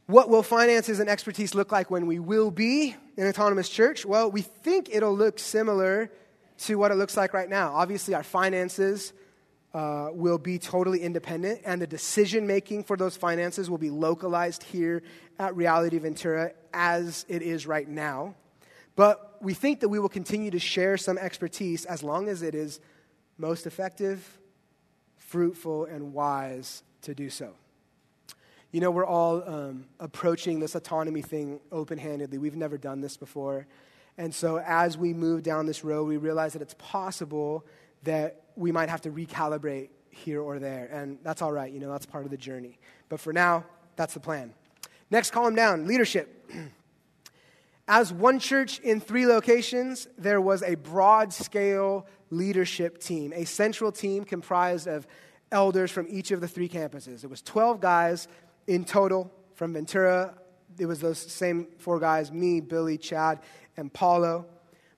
What 0.06 0.30
will 0.30 0.44
finances 0.44 1.02
and 1.02 1.10
expertise 1.10 1.54
look 1.54 1.74
like 1.74 1.92
when 1.92 2.08
we 2.08 2.20
will 2.20 2.52
be 2.52 2.96
an 3.18 3.28
autonomous 3.28 3.68
church? 3.68 4.06
Well, 4.06 4.32
we 4.32 4.44
think 4.44 4.88
it'll 4.90 5.18
look 5.18 5.40
similar 5.40 6.10
to 6.60 6.76
what 6.76 6.92
it 6.92 6.96
looks 6.96 7.18
like 7.18 7.34
right 7.34 7.50
now. 7.50 7.74
Obviously, 7.74 8.14
our 8.14 8.24
finances 8.24 9.12
uh, 9.76 10.10
will 10.14 10.38
be 10.38 10.58
totally 10.58 11.02
independent, 11.02 11.60
and 11.66 11.82
the 11.82 11.88
decision 11.88 12.48
making 12.48 12.82
for 12.82 12.96
those 12.96 13.18
finances 13.18 13.70
will 13.70 13.78
be 13.78 13.90
localized 13.90 14.64
here 14.64 15.04
at 15.38 15.54
Reality 15.54 15.98
Ventura 15.98 16.54
as 16.74 17.26
it 17.28 17.42
is 17.42 17.68
right 17.68 17.86
now. 17.86 18.36
But 18.96 19.38
we 19.42 19.54
think 19.54 19.82
that 19.82 19.90
we 19.90 20.00
will 20.00 20.08
continue 20.08 20.50
to 20.52 20.60
share 20.60 20.96
some 20.96 21.18
expertise 21.18 21.84
as 21.84 22.04
long 22.04 22.30
as 22.30 22.42
it 22.42 22.56
is 22.56 22.80
most 23.38 23.68
effective, 23.68 24.40
fruitful, 25.18 25.84
and 25.84 26.14
wise 26.14 26.82
to 27.02 27.14
do 27.14 27.30
so. 27.30 27.52
You 28.72 28.80
know, 28.80 28.92
we're 28.92 29.06
all 29.06 29.44
um, 29.46 29.88
approaching 30.00 30.62
this 30.62 30.76
autonomy 30.76 31.22
thing 31.22 31.60
open 31.70 31.98
handedly. 31.98 32.38
We've 32.38 32.56
never 32.56 32.78
done 32.78 33.02
this 33.02 33.18
before. 33.18 33.68
And 34.18 34.34
so, 34.34 34.58
as 34.58 34.98
we 34.98 35.14
move 35.14 35.44
down 35.44 35.66
this 35.66 35.84
road, 35.84 36.08
we 36.08 36.16
realize 36.16 36.54
that 36.54 36.62
it's 36.62 36.76
possible 36.78 37.66
that 38.06 38.42
we 38.56 38.72
might 38.72 38.90
have 38.90 39.02
to 39.02 39.12
recalibrate 39.12 39.90
here 40.10 40.42
or 40.42 40.60
there. 40.60 40.88
And 40.92 41.20
that's 41.24 41.42
all 41.42 41.52
right, 41.52 41.72
you 41.72 41.80
know, 41.80 41.92
that's 41.92 42.06
part 42.06 42.26
of 42.26 42.32
the 42.32 42.38
journey. 42.38 42.80
But 43.10 43.20
for 43.20 43.34
now, 43.34 43.66
that's 43.96 44.14
the 44.14 44.20
plan. 44.20 44.54
Next 45.12 45.32
column 45.32 45.56
down 45.56 45.86
leadership. 45.86 46.50
As 47.88 48.12
one 48.12 48.40
church 48.40 48.80
in 48.80 49.00
three 49.00 49.28
locations, 49.28 50.08
there 50.18 50.42
was 50.42 50.64
a 50.64 50.76
broad 50.76 51.32
scale 51.32 52.08
leadership 52.32 53.00
team, 53.00 53.32
a 53.36 53.46
central 53.46 53.92
team 53.92 54.24
comprised 54.24 54.88
of 54.88 55.06
elders 55.52 55.92
from 55.92 56.08
each 56.10 56.32
of 56.32 56.42
the 56.42 56.48
three 56.48 56.68
campuses. 56.68 57.24
It 57.24 57.30
was 57.30 57.44
12 57.44 57.80
guys 57.80 58.28
in 58.66 58.86
total 58.86 59.32
from 59.54 59.74
Ventura. 59.74 60.34
It 60.80 60.88
was 60.88 61.00
those 61.00 61.20
same 61.20 61.68
four 61.78 62.00
guys 62.00 62.32
me, 62.32 62.60
Billy, 62.60 62.98
Chad, 62.98 63.42
and 63.78 63.94
Paulo. 63.94 64.48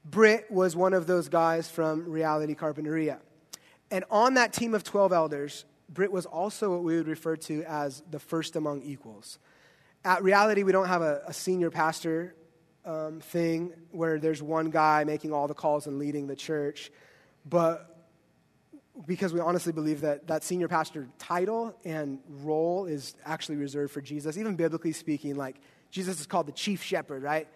Britt 0.10 0.50
was 0.50 0.76
one 0.76 0.94
of 0.94 1.06
those 1.06 1.28
guys 1.28 1.70
from 1.70 2.10
Reality 2.10 2.56
Carpinteria. 2.56 3.20
And 3.92 4.06
on 4.10 4.36
that 4.36 4.54
team 4.54 4.74
of 4.74 4.84
12 4.84 5.12
elders, 5.12 5.66
Britt 5.90 6.12
was 6.12 6.26
also 6.26 6.72
what 6.72 6.84
we 6.84 6.96
would 6.96 7.08
refer 7.08 7.36
to 7.36 7.64
as 7.64 8.04
the 8.10 8.20
first 8.20 8.56
among 8.56 8.84
equals. 8.84 9.38
At 10.06 10.24
Reality, 10.24 10.64
we 10.64 10.72
don't 10.72 10.88
have 10.88 11.02
a, 11.02 11.22
a 11.28 11.34
senior 11.34 11.70
pastor 11.70 12.36
um, 12.86 13.20
thing 13.20 13.74
where 13.92 14.18
there's 14.18 14.42
one 14.42 14.70
guy 14.70 15.04
making 15.04 15.34
all 15.34 15.48
the 15.48 15.54
calls 15.54 15.88
and 15.88 16.00
leading 16.00 16.28
the 16.28 16.36
church, 16.36 16.90
but 17.46 17.94
because 19.06 19.34
we 19.34 19.40
honestly 19.40 19.74
believe 19.74 20.02
that 20.02 20.28
that 20.28 20.44
senior 20.44 20.68
pastor 20.68 21.08
title 21.20 21.76
and 21.86 22.20
role 22.30 22.86
is 22.86 23.16
actually 23.26 23.58
reserved 23.58 23.92
for 23.92 24.02
Jesus. 24.02 24.38
Even 24.38 24.56
biblically 24.56 24.94
speaking, 24.94 25.36
like 25.36 25.58
Jesus 25.92 26.20
is 26.20 26.26
called 26.26 26.48
the 26.48 26.54
chief 26.54 26.82
shepherd, 26.82 27.22
right? 27.22 27.48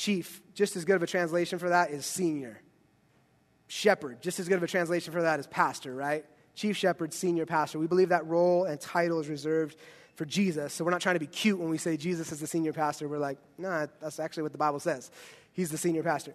Chief, 0.00 0.40
just 0.54 0.76
as 0.76 0.86
good 0.86 0.96
of 0.96 1.02
a 1.02 1.06
translation 1.06 1.58
for 1.58 1.68
that 1.68 1.90
is 1.90 2.06
senior. 2.06 2.62
Shepherd, 3.66 4.22
just 4.22 4.40
as 4.40 4.48
good 4.48 4.56
of 4.56 4.62
a 4.62 4.66
translation 4.66 5.12
for 5.12 5.20
that 5.20 5.38
is 5.38 5.46
pastor, 5.46 5.94
right? 5.94 6.24
Chief 6.54 6.74
shepherd, 6.74 7.12
senior 7.12 7.44
pastor. 7.44 7.78
We 7.78 7.86
believe 7.86 8.08
that 8.08 8.26
role 8.26 8.64
and 8.64 8.80
title 8.80 9.20
is 9.20 9.28
reserved 9.28 9.76
for 10.14 10.24
Jesus. 10.24 10.72
So 10.72 10.86
we're 10.86 10.90
not 10.90 11.02
trying 11.02 11.16
to 11.16 11.20
be 11.20 11.26
cute 11.26 11.58
when 11.58 11.68
we 11.68 11.76
say 11.76 11.98
Jesus 11.98 12.32
is 12.32 12.40
the 12.40 12.46
senior 12.46 12.72
pastor. 12.72 13.08
We're 13.08 13.18
like, 13.18 13.36
nah, 13.58 13.88
that's 14.00 14.18
actually 14.18 14.44
what 14.44 14.52
the 14.52 14.58
Bible 14.58 14.80
says. 14.80 15.10
He's 15.52 15.70
the 15.70 15.76
senior 15.76 16.02
pastor. 16.02 16.32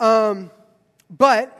Um, 0.00 0.50
but 1.08 1.56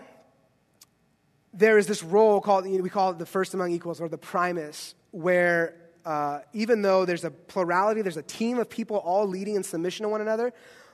there 1.55 1.78
is 1.78 1.86
this 1.86 2.03
role 2.03 2.40
called, 2.40 2.66
we 2.66 2.90
call 2.90 3.12
it 3.12 3.20
the 3.20 3.26
first 3.26 3.55
among 3.55 3.70
equals 3.70 4.01
or 4.01 4.09
the 4.09 4.18
primus, 4.18 4.96
where 5.12 5.76
uh, 6.05 6.40
even 6.53 6.82
though 6.82 7.05
there's 7.05 7.24
a 7.24 7.30
plurality, 7.30 8.03
there's 8.03 8.16
a 8.16 8.22
team 8.22 8.59
of 8.59 8.68
people 8.68 8.96
all 8.96 9.28
leading 9.28 9.55
in 9.55 9.62
submission 9.62 10.03
to 10.03 10.09
one 10.09 10.20
another, 10.20 10.53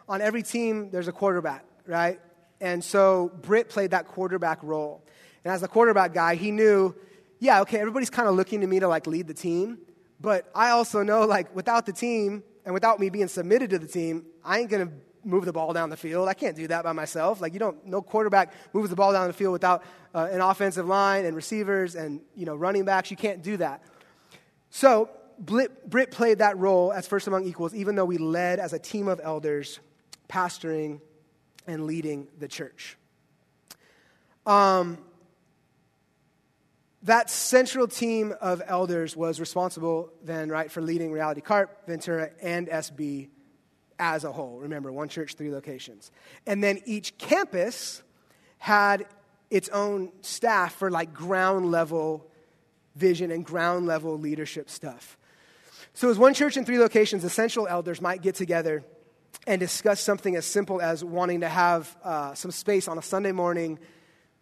on 0.09 0.21
every 0.21 0.43
team 0.43 0.91
there's 0.91 1.09
a 1.09 1.13
quarterback, 1.13 1.65
right? 1.87 2.21
And 2.61 2.83
so 2.83 3.33
Britt 3.43 3.69
played 3.69 3.91
that 3.91 4.07
quarterback 4.07 4.63
role. 4.63 5.05
And 5.45 5.53
as 5.53 5.61
the 5.61 5.69
quarterback 5.69 6.15
guy, 6.15 6.35
he 6.35 6.51
knew, 6.51 6.95
yeah, 7.39 7.61
okay, 7.63 7.79
everybody's 7.79 8.11
kind 8.11 8.29
of 8.29 8.35
looking 8.35 8.61
to 8.63 8.67
me 8.67 8.81
to 8.81 8.89
like 8.89 9.07
lead 9.07 9.27
the 9.27 9.35
team, 9.35 9.79
but 10.21 10.51
I 10.55 10.71
also 10.71 11.03
know 11.03 11.27
like 11.27 11.55
without 11.55 11.87
the 11.87 11.93
team 11.93 12.43
and 12.65 12.73
without 12.73 12.99
me 12.99 13.11
being 13.11 13.29
submitted 13.29 13.71
to 13.71 13.79
the 13.79 13.87
team, 13.87 14.25
I 14.45 14.61
ain't 14.61 14.71
to 14.71 14.93
move 15.25 15.45
the 15.45 15.53
ball 15.53 15.73
down 15.73 15.91
the 15.91 15.97
field. 15.97 16.29
I 16.29 16.35
can't 16.35 16.57
do 16.57 16.67
that 16.69 16.85
by 16.85 16.93
myself. 16.93 17.41
Like 17.41 17.53
you 17.53 17.59
don't, 17.59 17.85
no 17.87 18.03
quarterback 18.03 18.53
moves 18.73 18.91
the 18.91 18.97
ball 18.97 19.13
down 19.13 19.27
the 19.27 19.33
field 19.33 19.53
without 19.53 19.83
uh, 20.15 20.29
an 20.31 20.41
offensive 20.41 20.87
line 20.87 21.25
and 21.25 21.35
receivers 21.35 21.95
and 21.95 22.21
you 22.35 22.47
know 22.47 22.55
running 22.55 22.85
backs. 22.85 23.11
You 23.11 23.17
can't 23.17 23.43
do 23.43 23.57
that. 23.59 23.83
So 24.71 25.09
Britt 25.39 26.11
played 26.11 26.39
that 26.39 26.59
role 26.59 26.93
as 26.93 27.07
first 27.07 27.27
among 27.27 27.45
equals, 27.47 27.75
even 27.75 27.95
though 27.95 28.05
we 28.05 28.19
led 28.19 28.59
as 28.59 28.73
a 28.73 28.79
team 28.79 29.09
of 29.09 29.21
elders, 29.23 29.81
pastoring 30.29 31.01
and 31.67 31.87
leading 31.87 32.29
the 32.39 32.49
church. 32.49 32.97
Um, 34.47 34.99
that 37.03 37.29
central 37.29 37.87
team 37.87 38.35
of 38.41 38.63
elders 38.67 39.17
was 39.17 39.39
responsible 39.39 40.11
then, 40.23 40.49
right, 40.49 40.71
for 40.71 40.81
leading 40.81 41.13
Reality 41.13 41.41
Carp, 41.41 41.87
Ventura, 41.87 42.31
and 42.41 42.69
SB 42.69 43.29
as 43.99 44.25
a 44.25 44.33
whole. 44.33 44.59
Remember, 44.59 44.91
one 44.91 45.09
church, 45.09 45.35
three 45.35 45.51
locations. 45.51 46.11
And 46.47 46.65
then 46.65 46.81
each 46.87 47.17
campus 47.19 48.03
had 48.59 49.07
its 49.51 49.69
own 49.69 50.11
staff 50.23 50.75
for 50.75 50.91
like 50.91 51.13
ground 51.13 51.71
level 51.71 52.27
vision 52.97 53.31
and 53.31 53.45
ground 53.45 53.87
level 53.87 54.19
leadership 54.19 54.71
stuff. 54.71 55.19
So, 55.93 56.11
as 56.11 56.19
one 56.19 56.35
church 56.35 56.57
in 56.57 56.65
three 56.65 56.79
locations, 56.79 57.23
essential 57.23 57.69
elders 57.69 58.01
might 58.01 58.23
get 58.23 58.35
together 58.35 58.83
and 59.47 59.61
discuss 59.61 60.01
something 60.01 60.37
as 60.37 60.47
simple 60.47 60.81
as 60.81 61.05
wanting 61.05 61.41
to 61.41 61.49
have 61.49 61.97
uh, 62.03 62.35
some 62.35 62.51
space 62.51 62.89
on 62.89 62.99
a 62.99 63.03
Sunday 63.03 63.33
morning 63.33 63.79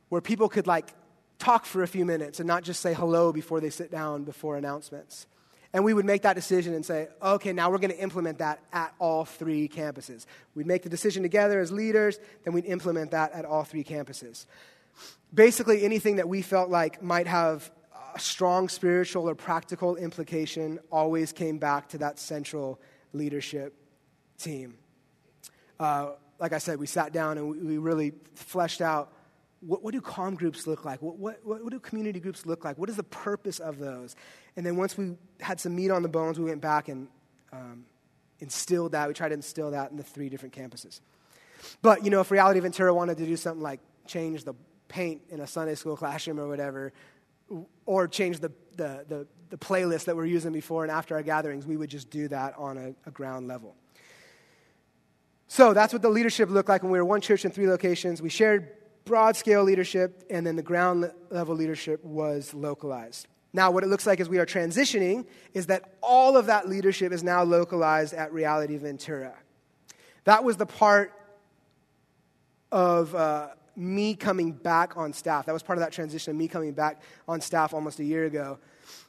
where 0.08 0.20
people 0.20 0.48
could 0.48 0.66
like 0.66 0.92
talk 1.38 1.64
for 1.66 1.82
a 1.82 1.88
few 1.88 2.04
minutes 2.04 2.38
and 2.38 2.46
not 2.46 2.62
just 2.62 2.80
say 2.80 2.94
hello 2.94 3.32
before 3.32 3.60
they 3.60 3.70
sit 3.70 3.90
down 3.90 4.24
before 4.24 4.56
announcements. 4.56 5.26
And 5.72 5.84
we 5.84 5.94
would 5.94 6.04
make 6.04 6.22
that 6.22 6.34
decision 6.34 6.74
and 6.74 6.84
say, 6.84 7.08
okay, 7.22 7.52
now 7.52 7.70
we're 7.70 7.78
going 7.78 7.92
to 7.92 7.98
implement 7.98 8.38
that 8.38 8.60
at 8.72 8.94
all 8.98 9.24
three 9.24 9.68
campuses. 9.68 10.26
We'd 10.54 10.66
make 10.66 10.82
the 10.82 10.90
decision 10.90 11.22
together 11.22 11.60
as 11.60 11.72
leaders, 11.72 12.18
then 12.44 12.52
we'd 12.52 12.66
implement 12.66 13.12
that 13.12 13.32
at 13.32 13.44
all 13.44 13.64
three 13.64 13.82
campuses. 13.82 14.46
Basically, 15.32 15.82
anything 15.82 16.16
that 16.16 16.28
we 16.28 16.42
felt 16.42 16.68
like 16.68 17.02
might 17.02 17.26
have 17.26 17.70
a 18.14 18.20
strong 18.20 18.68
spiritual 18.68 19.28
or 19.28 19.34
practical 19.34 19.96
implication 19.96 20.78
always 20.90 21.32
came 21.32 21.56
back 21.56 21.88
to 21.88 21.98
that 21.98 22.18
central 22.18 22.78
leadership 23.14 23.74
team. 24.38 24.74
Uh, 25.78 26.12
like 26.38 26.52
I 26.52 26.58
said, 26.58 26.78
we 26.78 26.86
sat 26.86 27.12
down 27.12 27.38
and 27.38 27.48
we, 27.48 27.58
we 27.58 27.78
really 27.78 28.12
fleshed 28.34 28.80
out 28.80 29.12
what, 29.62 29.82
what, 29.82 29.92
do 29.92 30.00
comm 30.00 30.34
groups 30.34 30.66
look 30.66 30.84
like? 30.84 31.00
What, 31.00 31.18
what, 31.18 31.44
what, 31.44 31.70
do 31.70 31.78
community 31.78 32.18
groups 32.18 32.44
look 32.46 32.64
like? 32.64 32.78
What 32.78 32.88
is 32.88 32.96
the 32.96 33.04
purpose 33.04 33.60
of 33.60 33.78
those? 33.78 34.16
And 34.56 34.66
then 34.66 34.76
once 34.76 34.98
we 34.98 35.14
had 35.40 35.60
some 35.60 35.76
meat 35.76 35.90
on 35.90 36.02
the 36.02 36.08
bones, 36.08 36.38
we 36.38 36.46
went 36.46 36.60
back 36.60 36.88
and 36.88 37.06
um, 37.52 37.84
instilled 38.40 38.92
that. 38.92 39.06
We 39.06 39.14
tried 39.14 39.28
to 39.28 39.34
instill 39.34 39.70
that 39.70 39.92
in 39.92 39.96
the 39.96 40.02
three 40.02 40.28
different 40.28 40.54
campuses. 40.54 41.00
But, 41.80 42.04
you 42.04 42.10
know, 42.10 42.20
if 42.20 42.32
Reality 42.32 42.58
Ventura 42.58 42.92
wanted 42.92 43.18
to 43.18 43.24
do 43.24 43.36
something 43.36 43.62
like 43.62 43.78
change 44.04 44.42
the 44.42 44.54
paint 44.88 45.22
in 45.30 45.40
a 45.40 45.46
Sunday 45.46 45.76
school 45.76 45.96
classroom 45.96 46.40
or 46.40 46.48
whatever, 46.48 46.92
or 47.86 48.08
change 48.08 48.40
the, 48.40 48.50
the, 48.76 49.04
the, 49.08 49.26
the 49.50 49.58
playlist 49.58 50.06
that 50.06 50.16
we're 50.16 50.26
using 50.26 50.52
before 50.52 50.82
and 50.82 50.90
after 50.90 51.14
our 51.14 51.22
gatherings, 51.22 51.66
we 51.66 51.76
would 51.76 51.90
just 51.90 52.10
do 52.10 52.26
that 52.28 52.54
on 52.58 52.78
a, 52.78 52.94
a 53.06 53.12
ground 53.12 53.46
level. 53.46 53.76
So 55.52 55.74
that's 55.74 55.92
what 55.92 56.00
the 56.00 56.08
leadership 56.08 56.48
looked 56.48 56.70
like 56.70 56.82
when 56.82 56.90
we 56.90 56.98
were 56.98 57.04
one 57.04 57.20
church 57.20 57.44
in 57.44 57.50
three 57.50 57.68
locations. 57.68 58.22
We 58.22 58.30
shared 58.30 58.70
broad 59.04 59.36
scale 59.36 59.62
leadership, 59.62 60.24
and 60.30 60.46
then 60.46 60.56
the 60.56 60.62
ground 60.62 61.12
level 61.28 61.54
leadership 61.54 62.02
was 62.02 62.54
localized. 62.54 63.28
Now, 63.52 63.70
what 63.70 63.84
it 63.84 63.88
looks 63.88 64.06
like 64.06 64.18
as 64.18 64.30
we 64.30 64.38
are 64.38 64.46
transitioning 64.46 65.26
is 65.52 65.66
that 65.66 65.92
all 66.02 66.38
of 66.38 66.46
that 66.46 66.70
leadership 66.70 67.12
is 67.12 67.22
now 67.22 67.42
localized 67.42 68.14
at 68.14 68.32
Reality 68.32 68.78
Ventura. 68.78 69.34
That 70.24 70.42
was 70.42 70.56
the 70.56 70.64
part 70.64 71.12
of 72.70 73.14
uh, 73.14 73.48
me 73.76 74.14
coming 74.14 74.52
back 74.52 74.96
on 74.96 75.12
staff. 75.12 75.44
That 75.44 75.52
was 75.52 75.62
part 75.62 75.78
of 75.78 75.84
that 75.84 75.92
transition 75.92 76.30
of 76.30 76.38
me 76.38 76.48
coming 76.48 76.72
back 76.72 77.02
on 77.28 77.42
staff 77.42 77.74
almost 77.74 78.00
a 78.00 78.04
year 78.04 78.24
ago. 78.24 78.58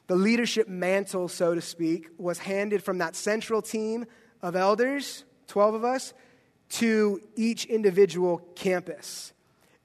The 0.08 0.16
leadership 0.16 0.68
mantle, 0.68 1.28
so 1.28 1.54
to 1.54 1.62
speak, 1.62 2.10
was 2.18 2.38
handed 2.38 2.82
from 2.82 2.98
that 2.98 3.16
central 3.16 3.62
team 3.62 4.04
of 4.42 4.54
elders, 4.56 5.24
12 5.46 5.74
of 5.76 5.84
us, 5.84 6.12
to 6.70 7.20
each 7.36 7.66
individual 7.66 8.38
campus. 8.54 9.32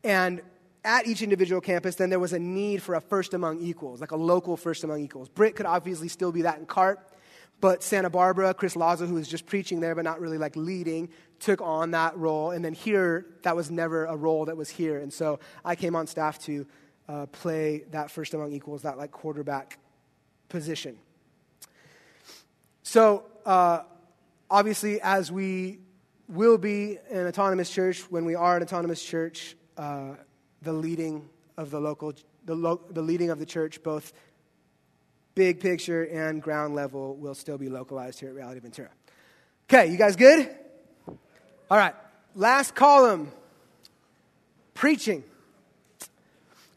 And 0.03 0.41
at 0.84 1.07
each 1.07 1.21
individual 1.21 1.61
campus, 1.61 1.95
then 1.95 2.09
there 2.09 2.19
was 2.19 2.34
a 2.34 2.39
need 2.39 2.82
for 2.82 2.95
a 2.95 3.01
first 3.01 3.34
among 3.34 3.59
equals, 3.59 4.01
like 4.01 4.11
a 4.11 4.15
local 4.15 4.55
first 4.57 4.84
among 4.84 5.01
equals. 5.01 5.30
Britt 5.30 5.55
could 5.55 5.65
obviously 5.65 6.07
still 6.07 6.32
be 6.32 6.43
that 6.43 6.57
in 6.57 6.65
Carp, 6.65 7.13
but 7.61 7.84
Santa 7.84 8.09
Barbara, 8.09 8.53
Chris 8.53 8.75
Lazo, 8.75 9.05
who 9.05 9.15
was 9.15 9.27
just 9.27 9.45
preaching 9.45 9.82
there 9.82 9.93
but 9.93 10.03
not 10.03 10.21
really 10.21 10.38
like 10.38 10.55
leading, 10.55 11.09
took 11.39 11.61
on 11.61 11.91
that 11.91 12.17
role. 12.17 12.51
And 12.51 12.63
then 12.63 12.73
here, 12.73 13.25
that 13.43 13.55
was 13.55 13.69
never 13.69 14.05
a 14.05 14.15
role 14.15 14.45
that 14.45 14.55
was 14.55 14.69
here. 14.69 14.99
And 14.99 15.11
so 15.11 15.39
I 15.65 15.75
came 15.75 15.95
on 15.95 16.07
staff 16.07 16.39
to 16.45 16.65
uh, 17.09 17.25
play 17.27 17.84
that 17.91 18.09
first 18.09 18.34
among 18.34 18.53
equals, 18.53 18.84
that 18.84 18.97
like 18.97 19.11
quarterback 19.11 19.80
position. 20.47 20.97
So 22.84 23.25
uh, 23.45 23.82
obviously, 24.49 25.01
as 25.01 25.32
we 25.32 25.80
will 26.30 26.57
be 26.59 26.97
an 27.09 27.27
autonomous 27.27 27.69
church, 27.69 28.01
when 28.09 28.23
we 28.23 28.36
are 28.36 28.55
an 28.55 28.63
autonomous 28.63 29.03
church, 29.03 29.55
uh, 29.77 30.11
the 30.61 30.71
leading 30.71 31.27
of 31.57 31.71
the 31.71 31.80
local, 31.80 32.13
the, 32.45 32.55
lo- 32.55 32.82
the 32.91 33.01
leading 33.01 33.32
of 33.32 33.39
the 33.39 33.45
church, 33.45 33.82
both 33.82 34.13
big 35.34 35.59
picture 35.59 36.03
and 36.03 36.41
ground 36.41 36.75
level, 36.75 37.15
will 37.15 37.34
still 37.34 37.57
be 37.57 37.67
localized 37.67 38.19
here 38.19 38.30
at 38.30 38.36
Reality 38.36 38.59
Ventura. 38.59 38.89
Okay, 39.67 39.91
you 39.91 39.97
guys 39.97 40.15
good? 40.15 40.49
All 41.71 41.77
right, 41.77 41.95
last 42.36 42.75
column 42.75 43.32
preaching. 44.75 45.23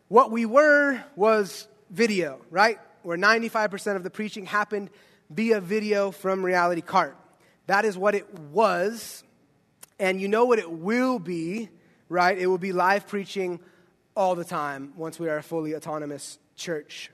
What 0.08 0.30
we 0.30 0.46
were 0.46 1.02
was 1.14 1.68
video, 1.90 2.40
right? 2.50 2.78
Where 3.02 3.18
95% 3.18 3.96
of 3.96 4.02
the 4.02 4.10
preaching 4.10 4.46
happened 4.46 4.90
via 5.30 5.60
video 5.60 6.10
from 6.10 6.44
Reality 6.44 6.82
Carp. 6.82 7.18
That 7.66 7.84
is 7.84 7.96
what 7.96 8.14
it 8.14 8.32
was. 8.38 9.24
And 10.02 10.20
you 10.20 10.26
know 10.26 10.46
what 10.46 10.58
it 10.58 10.68
will 10.68 11.20
be, 11.20 11.68
right? 12.08 12.36
It 12.36 12.48
will 12.48 12.58
be 12.58 12.72
live 12.72 13.06
preaching 13.06 13.60
all 14.16 14.34
the 14.34 14.44
time 14.44 14.92
once 14.96 15.20
we 15.20 15.28
are 15.28 15.36
a 15.36 15.42
fully 15.44 15.76
autonomous 15.76 16.40
church. 16.56 17.12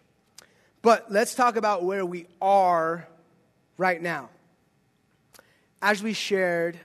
But 0.80 1.12
let's 1.12 1.34
talk 1.34 1.56
about 1.56 1.84
where 1.84 2.06
we 2.06 2.28
are 2.40 3.06
right 3.76 4.00
now. 4.00 4.30
As 5.82 6.02
we 6.02 6.14
shared 6.14 6.80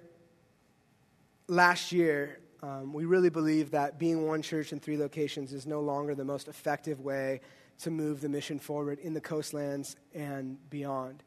last 1.47 1.93
year, 1.93 2.37
um, 2.61 2.91
we 2.91 3.05
really 3.05 3.29
believe 3.29 3.71
that 3.71 3.97
being 3.97 4.27
one 4.27 4.41
church 4.41 4.73
in 4.73 4.81
three 4.81 4.97
locations 4.97 5.53
is 5.53 5.65
no 5.65 5.79
longer 5.79 6.15
the 6.15 6.25
most 6.25 6.49
effective 6.49 6.99
way 6.99 7.39
to 7.79 7.91
move 7.91 8.19
the 8.19 8.27
mission 8.27 8.59
forward 8.59 8.99
in 8.99 9.13
the 9.13 9.21
coastlands 9.21 9.95
and 10.13 10.57
beyond, 10.69 11.23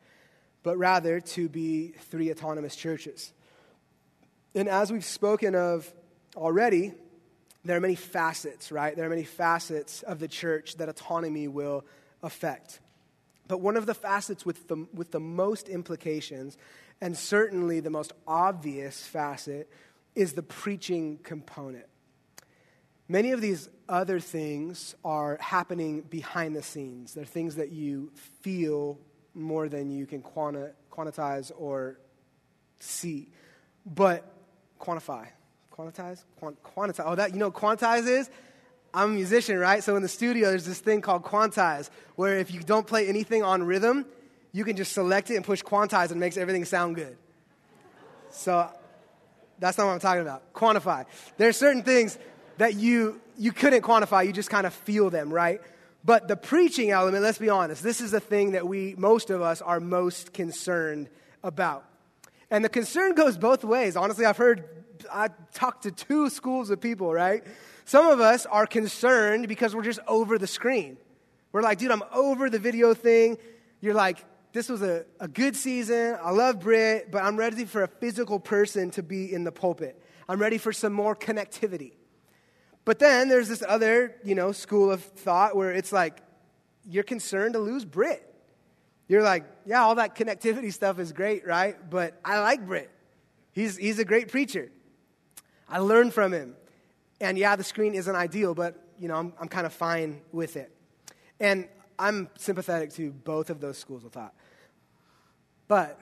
but 0.63 0.77
rather 0.77 1.19
to 1.19 1.49
be 1.49 1.95
three 2.11 2.31
autonomous 2.31 2.77
churches. 2.77 3.33
And 4.57 4.71
as 4.71 4.91
we've 4.91 5.05
spoken 5.05 5.55
of 5.55 5.93
already, 6.35 6.95
there 7.63 7.77
are 7.77 7.81
many 7.81 7.95
facets, 7.95 8.73
right? 8.73 8.97
There 8.97 9.05
are 9.05 9.11
many 9.11 9.25
facets 9.25 10.03
of 10.03 10.19
the 10.19 10.29
church 10.29 10.77
that 10.77 10.89
autonomy 10.89 11.47
will 11.47 11.85
affect. 12.23 12.81
But 13.49 13.61
one 13.61 13.77
of 13.77 13.85
the 13.85 13.93
facets 13.93 14.47
with 14.47 14.67
the, 14.67 14.87
with 14.95 15.11
the 15.11 15.21
most 15.21 15.69
implications, 15.69 16.57
and 17.03 17.15
certainly 17.15 17.81
the 17.81 17.91
most 17.91 18.15
obvious 18.27 19.07
facet, 19.07 19.71
is 20.15 20.33
the 20.33 20.43
preaching 20.43 21.19
component. 21.23 21.85
Many 23.09 23.33
of 23.33 23.43
these 23.43 23.69
other 23.91 24.21
things 24.21 24.95
are 25.05 25.37
happening 25.39 26.01
behind 26.01 26.57
the 26.57 26.63
scenes. 26.63 27.13
They're 27.13 27.27
things 27.27 27.57
that 27.57 27.73
you 27.73 28.11
feel 28.41 28.99
more 29.35 29.69
than 29.69 29.91
you 29.91 30.07
can 30.07 30.23
quanti- 30.23 30.73
quantize 30.91 31.53
or 31.59 32.01
see. 32.81 33.29
But 33.85 34.33
quantify. 34.81 35.29
Quantize? 35.77 36.23
Quant- 36.39 36.63
quantize. 36.63 37.05
Oh, 37.05 37.15
that, 37.15 37.33
you 37.33 37.39
know 37.39 37.51
quantize 37.51 38.07
is? 38.07 38.31
I'm 38.95 39.11
a 39.11 39.15
musician, 39.15 39.59
right? 39.59 39.85
So 39.85 39.97
in 39.97 40.03
the 40.03 40.09
studio, 40.09 40.49
there's 40.49 40.65
this 40.65 40.79
thing 40.79 41.03
called 41.03 41.23
quantize, 41.23 41.91
where 42.15 42.39
if 42.39 42.53
you 42.53 42.61
don't 42.61 42.87
play 42.87 43.09
anything 43.09 43.43
on 43.43 43.63
rhythm, 43.63 44.07
you 44.53 44.65
can 44.65 44.77
just 44.77 44.93
select 44.93 45.31
it 45.31 45.37
and 45.37 45.45
push 45.45 45.63
quantize 45.63 46.05
and 46.05 46.13
it 46.13 46.17
makes 46.17 46.39
everything 46.39 46.65
sound 46.65 46.97
good. 46.97 47.19
So 48.31 48.71
that's 49.59 49.77
not 49.77 49.87
what 49.87 49.93
I'm 49.93 50.01
talking 50.01 50.23
about. 50.23 50.53
Quantify. 50.55 51.05
There 51.37 51.49
are 51.49 51.53
certain 51.53 51.83
things 51.83 52.19
that 52.57 52.75
you, 52.75 53.21
you 53.37 53.53
couldn't 53.53 53.83
quantify, 53.83 54.27
you 54.27 54.33
just 54.33 54.49
kind 54.49 54.67
of 54.67 54.73
feel 54.73 55.11
them, 55.11 55.31
right? 55.31 55.61
But 56.05 56.29
the 56.29 56.37
preaching 56.37 56.91
element, 56.91 57.23
let's 57.23 57.39
be 57.39 57.51
honest, 57.51 57.83
this 57.83 58.01
is 58.01 58.13
the 58.13 58.21
thing 58.21 58.53
that 58.53 58.67
we, 58.67 58.95
most 58.97 59.29
of 59.29 59.43
us, 59.43 59.61
are 59.61 59.81
most 59.81 60.33
concerned 60.33 61.11
about. 61.43 61.85
And 62.51 62.65
the 62.65 62.69
concern 62.69 63.15
goes 63.15 63.37
both 63.37 63.65
ways. 63.65 63.97
Honestly, 63.97 64.25
I've 64.25 64.37
heard, 64.37 64.65
I 65.13 65.31
talked 65.53 65.83
to 65.83 65.91
two 65.91 66.31
schools 66.31 66.71
of 66.71 66.81
people, 66.81 67.13
right? 67.13 67.45
Some 67.85 68.07
of 68.07 68.21
us 68.21 68.47
are 68.47 68.67
concerned 68.67 69.49
because 69.49 69.75
we're 69.75 69.83
just 69.83 70.01
over 70.07 70.39
the 70.39 70.47
screen. 70.47 70.97
We're 71.53 71.63
like, 71.63 71.79
dude, 71.79 71.91
I'm 71.91 72.05
over 72.13 72.51
the 72.51 72.59
video 72.59 72.95
thing. 72.95 73.39
You're 73.81 73.95
like, 73.95 74.25
this 74.53 74.69
was 74.69 74.83
a, 74.83 75.05
a 75.21 75.29
good 75.29 75.57
season. 75.57 76.17
I 76.23 76.31
love 76.31 76.61
Britt, 76.61 77.11
but 77.11 77.23
I'm 77.23 77.37
ready 77.37 77.65
for 77.65 77.83
a 77.83 77.89
physical 77.89 78.41
person 78.41 78.91
to 78.93 79.03
be 79.03 79.33
in 79.33 79.45
the 79.45 79.53
pulpit. 79.53 80.01
I'm 80.29 80.41
ready 80.41 80.59
for 80.59 80.73
some 80.73 80.93
more 80.93 81.15
connectivity. 81.15 81.93
But 82.85 82.99
then 82.99 83.29
there's 83.29 83.49
this 83.49 83.63
other, 83.67 84.17
you 84.25 84.35
know, 84.35 84.53
school 84.53 84.91
of 84.91 85.03
thought 85.03 85.57
where 85.57 85.73
it's 85.73 85.93
like, 85.93 86.19
you're 86.89 87.05
concerned 87.05 87.55
to 87.55 87.59
lose 87.59 87.85
Britt. 87.85 88.23
You're 89.09 89.23
like, 89.23 89.45
yeah, 89.67 89.83
all 89.83 89.95
that 89.97 90.17
connectivity 90.17 90.73
stuff 90.73 90.99
is 90.99 91.13
great, 91.13 91.47
right? 91.47 91.77
But 91.89 92.19
I 92.25 92.41
like 92.41 92.67
Britt. 92.67 92.91
He's, 93.53 93.77
he's 93.77 93.99
a 93.99 94.05
great 94.05 94.29
preacher. 94.29 94.71
I 95.69 95.79
learn 95.79 96.11
from 96.11 96.33
him. 96.33 96.57
And 97.21 97.39
yeah, 97.39 97.57
the 97.57 97.65
screen 97.65 97.95
isn't 97.95 98.15
ideal, 98.15 98.55
but, 98.55 98.77
you 98.99 99.09
know, 99.09 99.15
I'm, 99.15 99.33
I'm 99.41 99.49
kind 99.49 99.65
of 99.65 99.73
fine 99.73 100.21
with 100.33 100.57
it. 100.57 100.71
And 101.41 101.69
I'm 101.99 102.29
sympathetic 102.37 102.93
to 102.95 103.13
both 103.13 103.49
of 103.49 103.61
those 103.61 103.79
schools 103.79 104.05
of 104.05 104.13
thought. 104.13 104.35
But 105.69 105.99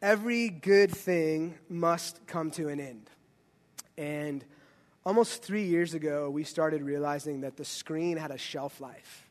every 0.00 0.48
good 0.48 0.90
thing 0.90 1.58
must 1.68 2.26
come 2.26 2.50
to 2.52 2.68
an 2.68 2.80
end. 2.80 3.10
And 3.98 4.44
almost 5.04 5.42
three 5.42 5.64
years 5.64 5.94
ago, 5.94 6.30
we 6.30 6.44
started 6.44 6.82
realizing 6.82 7.42
that 7.42 7.56
the 7.56 7.64
screen 7.64 8.16
had 8.16 8.30
a 8.30 8.38
shelf 8.38 8.80
life. 8.80 9.28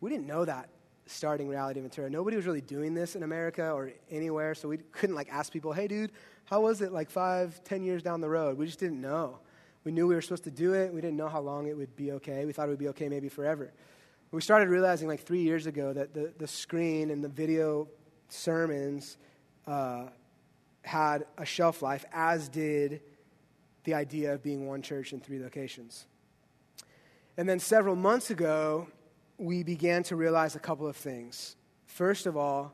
We 0.00 0.10
didn't 0.10 0.26
know 0.26 0.44
that 0.44 0.70
starting 1.06 1.48
Reality 1.48 1.80
Ventura. 1.80 2.10
Nobody 2.10 2.36
was 2.36 2.46
really 2.46 2.60
doing 2.60 2.94
this 2.94 3.16
in 3.16 3.22
America 3.22 3.70
or 3.70 3.92
anywhere, 4.10 4.54
so 4.54 4.68
we 4.68 4.78
couldn't 4.78 5.14
like 5.14 5.28
ask 5.30 5.52
people, 5.52 5.72
hey, 5.72 5.86
dude, 5.86 6.12
how 6.44 6.60
was 6.60 6.82
it 6.82 6.92
like 6.92 7.10
five, 7.10 7.62
ten 7.64 7.82
years 7.82 8.02
down 8.02 8.20
the 8.20 8.28
road? 8.28 8.58
We 8.58 8.66
just 8.66 8.80
didn't 8.80 9.00
know. 9.00 9.38
We 9.84 9.92
knew 9.92 10.06
we 10.06 10.14
were 10.14 10.20
supposed 10.20 10.44
to 10.44 10.50
do 10.50 10.74
it. 10.74 10.92
We 10.92 11.00
didn't 11.00 11.16
know 11.16 11.28
how 11.28 11.40
long 11.40 11.68
it 11.68 11.76
would 11.76 11.94
be 11.94 12.12
okay. 12.12 12.44
We 12.44 12.52
thought 12.52 12.66
it 12.66 12.70
would 12.70 12.78
be 12.78 12.88
okay 12.88 13.08
maybe 13.08 13.28
forever. 13.28 13.72
We 14.32 14.40
started 14.40 14.68
realizing 14.68 15.06
like 15.06 15.20
three 15.20 15.42
years 15.42 15.66
ago 15.66 15.92
that 15.92 16.12
the, 16.12 16.32
the 16.36 16.48
screen 16.48 17.10
and 17.10 17.22
the 17.22 17.28
video 17.28 17.88
sermons 18.28 19.16
uh, 19.66 20.06
had 20.82 21.26
a 21.38 21.44
shelf 21.44 21.82
life, 21.82 22.04
as 22.12 22.48
did 22.48 23.00
the 23.84 23.94
idea 23.94 24.34
of 24.34 24.42
being 24.42 24.66
one 24.66 24.82
church 24.82 25.12
in 25.12 25.20
three 25.20 25.40
locations. 25.40 26.06
And 27.36 27.48
then 27.48 27.60
several 27.60 27.94
months 27.94 28.30
ago, 28.30 28.88
we 29.38 29.62
began 29.62 30.02
to 30.04 30.16
realize 30.16 30.56
a 30.56 30.58
couple 30.58 30.86
of 30.86 30.96
things. 30.96 31.56
First 31.86 32.26
of 32.26 32.36
all, 32.36 32.72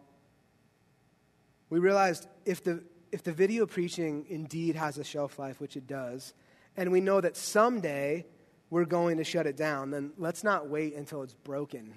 we 1.70 1.78
realized 1.78 2.28
if 2.44 2.62
the, 2.62 2.82
if 3.10 3.22
the 3.22 3.32
video 3.32 3.66
preaching 3.66 4.26
indeed 4.28 4.76
has 4.76 4.98
a 4.98 5.04
shelf 5.04 5.38
life, 5.38 5.60
which 5.60 5.76
it 5.76 5.86
does, 5.86 6.34
and 6.76 6.90
we 6.92 7.00
know 7.00 7.20
that 7.20 7.36
someday 7.36 8.26
we're 8.70 8.84
going 8.84 9.18
to 9.18 9.24
shut 9.24 9.46
it 9.46 9.56
down, 9.56 9.90
then 9.90 10.12
let's 10.16 10.44
not 10.44 10.68
wait 10.68 10.94
until 10.94 11.22
it's 11.22 11.34
broken 11.34 11.94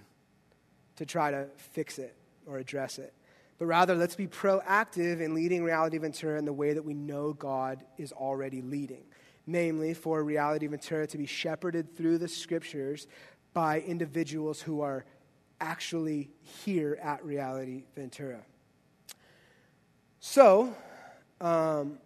to 0.98 1.06
try 1.06 1.32
to 1.32 1.48
fix 1.58 2.00
it 2.00 2.16
or 2.46 2.58
address 2.58 3.00
it. 3.00 3.14
But 3.58 3.68
rather, 3.68 3.96
let's 3.96 4.16
be 4.16 4.28
proactive 4.28 5.22
in 5.22 5.34
leading 5.34 5.64
Reality 5.64 5.98
Ventura 5.98 6.38
in 6.38 6.46
the 6.46 6.54
way 6.54 6.74
that 6.74 6.84
we 6.84 6.94
know 6.94 7.32
God 7.34 7.86
is 7.98 8.12
already 8.12 8.62
leading. 8.62 9.06
Namely, 9.48 9.94
for 9.94 10.24
Reality 10.24 10.68
Ventura 10.68 11.08
to 11.08 11.18
be 11.18 11.26
shepherded 11.26 11.96
through 11.96 12.18
the 12.18 12.28
scriptures 12.28 13.08
by 13.56 13.80
individuals 13.80 14.62
who 14.62 14.82
are 14.82 15.06
actually 15.62 16.30
here 16.42 17.00
at 17.02 17.24
Reality 17.24 17.86
Ventura. 17.96 18.42
So, 20.20 20.76
um, 21.40 22.00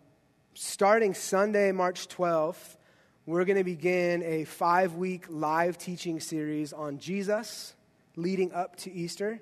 starting 0.53 1.15
Sunday, 1.15 1.71
March 1.71 2.07
12th, 2.07 2.77
we're 3.25 3.45
going 3.45 3.57
to 3.57 3.63
begin 3.63 4.21
a 4.21 4.43
five 4.43 4.93
week 4.93 5.25
live 5.27 5.79
teaching 5.79 6.19
series 6.19 6.71
on 6.71 6.99
Jesus 6.99 7.73
leading 8.15 8.53
up 8.53 8.75
to 8.77 8.91
Easter. 8.93 9.41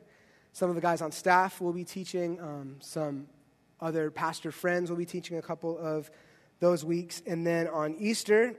Some 0.54 0.70
of 0.70 0.76
the 0.76 0.82
guys 0.82 1.02
on 1.02 1.12
staff 1.12 1.60
will 1.60 1.74
be 1.74 1.84
teaching, 1.84 2.40
um, 2.40 2.78
some 2.80 3.28
other 3.82 4.12
pastor 4.12 4.54
friends 4.54 4.90
will 4.90 4.98
be 4.98 5.06
teaching 5.06 5.38
a 5.38 5.42
couple 5.42 5.78
of 5.78 6.10
those 6.62 6.86
weeks. 6.86 7.22
And 7.28 7.46
then 7.46 7.68
on 7.68 7.96
Easter, 8.00 8.56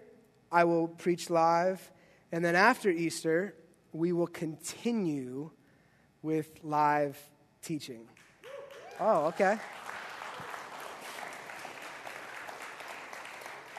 I 0.53 0.65
will 0.65 0.87
preach 0.87 1.31
live. 1.31 1.91
And 2.31 2.45
then 2.45 2.55
after 2.55 2.91
Easter, 2.91 3.55
we 3.93 4.13
will 4.13 4.27
continue 4.27 5.51
with 6.23 6.49
live 6.63 7.19
teaching. 7.63 8.07
Oh, 9.01 9.27
okay. 9.27 9.59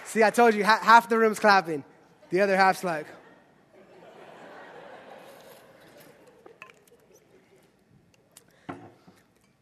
See, 0.06 0.24
I 0.24 0.32
told 0.32 0.56
you, 0.56 0.64
half 0.64 1.08
the 1.08 1.20
room's 1.20 1.40
clapping, 1.40 1.84
the 2.32 2.42
other 2.42 2.58
half's 2.58 2.84
like, 2.84 3.06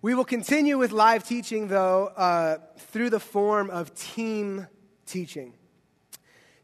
We 0.07 0.13
will 0.13 0.23
continue 0.23 0.77
with 0.77 0.93
live 0.93 1.25
teaching, 1.25 1.67
though, 1.67 2.07
uh, 2.15 2.59
through 2.77 3.09
the 3.09 3.19
form 3.19 3.69
of 3.69 3.93
team 3.93 4.67
teaching. 5.05 5.53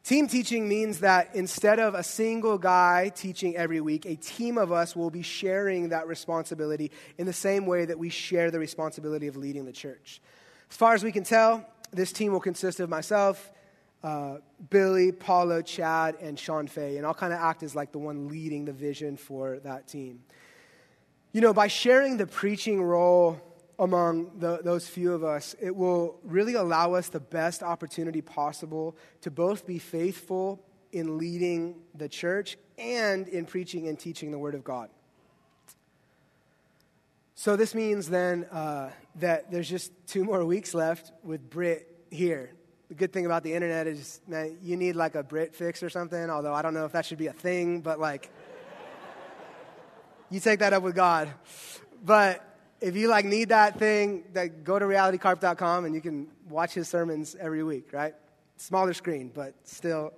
Team 0.03 0.27
teaching 0.27 0.67
means 0.67 0.99
that 0.99 1.33
instead 1.33 1.79
of 1.79 1.95
a 1.95 2.03
single 2.03 2.57
guy 2.57 3.09
teaching 3.15 3.55
every 3.55 3.79
week, 3.79 4.05
a 4.05 4.17
team 4.17 4.57
of 4.57 4.69
us 4.69 4.97
will 4.97 5.09
be 5.09 5.21
sharing 5.21 5.89
that 5.89 6.07
responsibility 6.07 6.91
in 7.17 7.25
the 7.25 7.31
same 7.31 7.65
way 7.65 7.85
that 7.85 7.97
we 7.97 8.09
share 8.09 8.51
the 8.51 8.59
responsibility 8.59 9.27
of 9.27 9.37
leading 9.37 9.63
the 9.63 9.71
church. 9.71 10.19
As 10.69 10.75
far 10.75 10.93
as 10.93 11.05
we 11.05 11.13
can 11.13 11.23
tell, 11.23 11.65
this 11.91 12.11
team 12.11 12.33
will 12.33 12.41
consist 12.41 12.81
of 12.81 12.89
myself, 12.89 13.49
uh, 14.03 14.39
Billy, 14.69 15.13
Paulo, 15.13 15.61
Chad, 15.61 16.17
and 16.19 16.37
Sean 16.37 16.67
Fay, 16.67 16.97
and 16.97 17.05
I'll 17.05 17.13
kind 17.13 17.31
of 17.31 17.39
act 17.39 17.63
as 17.63 17.73
like 17.73 17.93
the 17.93 17.99
one 17.99 18.27
leading 18.27 18.65
the 18.65 18.73
vision 18.73 19.15
for 19.15 19.59
that 19.59 19.87
team. 19.87 20.23
You 21.31 21.39
know, 21.39 21.53
by 21.53 21.67
sharing 21.67 22.17
the 22.17 22.27
preaching 22.27 22.83
role 22.83 23.39
among 23.79 24.39
the, 24.39 24.59
those 24.63 24.87
few 24.87 25.13
of 25.13 25.23
us, 25.23 25.55
it 25.61 25.75
will 25.75 26.19
really 26.23 26.53
allow 26.55 26.93
us 26.93 27.09
the 27.09 27.19
best 27.19 27.63
opportunity 27.63 28.21
possible 28.21 28.95
to 29.21 29.31
both 29.31 29.65
be 29.65 29.79
faithful 29.79 30.63
in 30.91 31.17
leading 31.17 31.75
the 31.95 32.07
church 32.07 32.57
and 32.77 33.27
in 33.27 33.45
preaching 33.45 33.87
and 33.87 33.99
teaching 33.99 34.31
the 34.31 34.37
Word 34.37 34.55
of 34.55 34.63
God. 34.63 34.89
So, 37.35 37.55
this 37.55 37.73
means 37.73 38.09
then 38.09 38.45
uh, 38.45 38.91
that 39.15 39.51
there's 39.51 39.67
just 39.67 39.91
two 40.07 40.23
more 40.23 40.45
weeks 40.45 40.73
left 40.73 41.11
with 41.23 41.49
Britt 41.49 41.89
here 42.11 42.51
the 42.93 42.99
good 42.99 43.11
thing 43.11 43.25
about 43.25 43.41
the 43.41 43.51
internet 43.51 43.87
is, 43.87 44.21
man, 44.27 44.55
you 44.61 44.77
need 44.77 44.95
like 44.95 45.15
a 45.15 45.23
Britt 45.23 45.55
fix 45.55 45.81
or 45.81 45.89
something, 45.89 46.29
although 46.29 46.53
I 46.53 46.61
don't 46.61 46.75
know 46.75 46.85
if 46.85 46.91
that 46.91 47.07
should 47.07 47.17
be 47.17 47.25
a 47.25 47.33
thing, 47.33 47.81
but 47.81 47.99
like, 47.99 48.29
you 50.29 50.39
take 50.39 50.59
that 50.59 50.73
up 50.73 50.83
with 50.83 50.93
God. 50.93 51.33
But 52.05 52.52
if 52.83 52.97
you 52.97 53.07
like 53.07 53.23
need 53.23 53.47
that 53.49 53.79
thing, 53.79 54.25
that 54.33 54.65
go 54.65 54.77
to 54.77 54.83
realitycarp.com 54.83 55.85
and 55.85 55.95
you 55.95 56.01
can 56.01 56.27
watch 56.49 56.73
his 56.73 56.89
sermons 56.89 57.33
every 57.39 57.63
week, 57.63 57.93
right? 57.93 58.13
Smaller 58.57 58.93
screen, 58.93 59.31
but 59.33 59.55
still. 59.63 60.11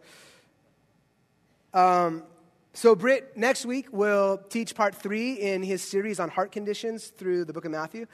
Um, 1.76 2.24
so 2.74 2.96
Britt 2.96 3.38
next 3.38 3.68
week 3.68 3.94
will 3.94 4.40
teach 4.50 4.74
part 4.74 4.96
three 4.96 5.34
in 5.34 5.62
his 5.62 5.84
series 5.84 6.20
on 6.20 6.28
heart 6.30 6.52
conditions 6.52 7.10
through 7.10 7.46
the 7.46 7.54
book 7.54 7.66
of 7.66 7.72
Matthew. 7.72 8.08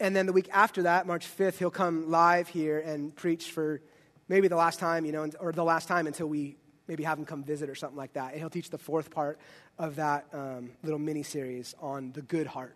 And 0.00 0.16
then 0.16 0.24
the 0.24 0.32
week 0.32 0.48
after 0.52 0.84
that, 0.84 1.06
March 1.06 1.26
5th, 1.26 1.58
he'll 1.58 1.70
come 1.70 2.10
live 2.10 2.48
here 2.48 2.78
and 2.78 3.14
preach 3.14 3.50
for 3.50 3.82
maybe 4.26 4.48
the 4.48 4.56
last 4.56 4.78
time, 4.78 5.04
you 5.04 5.12
know, 5.12 5.28
or 5.38 5.52
the 5.52 5.64
last 5.64 5.86
time 5.86 6.06
until 6.06 6.28
we 6.28 6.56
maybe 6.88 7.04
have 7.04 7.18
him 7.18 7.26
come 7.26 7.44
visit 7.44 7.68
or 7.68 7.74
something 7.74 7.98
like 7.98 8.14
that. 8.14 8.30
And 8.30 8.40
he'll 8.40 8.48
teach 8.48 8.70
the 8.70 8.78
fourth 8.78 9.10
part 9.10 9.38
of 9.78 9.96
that 9.96 10.28
um, 10.32 10.70
little 10.82 10.98
mini 10.98 11.22
series 11.22 11.74
on 11.78 12.12
the 12.12 12.22
good 12.22 12.46
heart. 12.46 12.74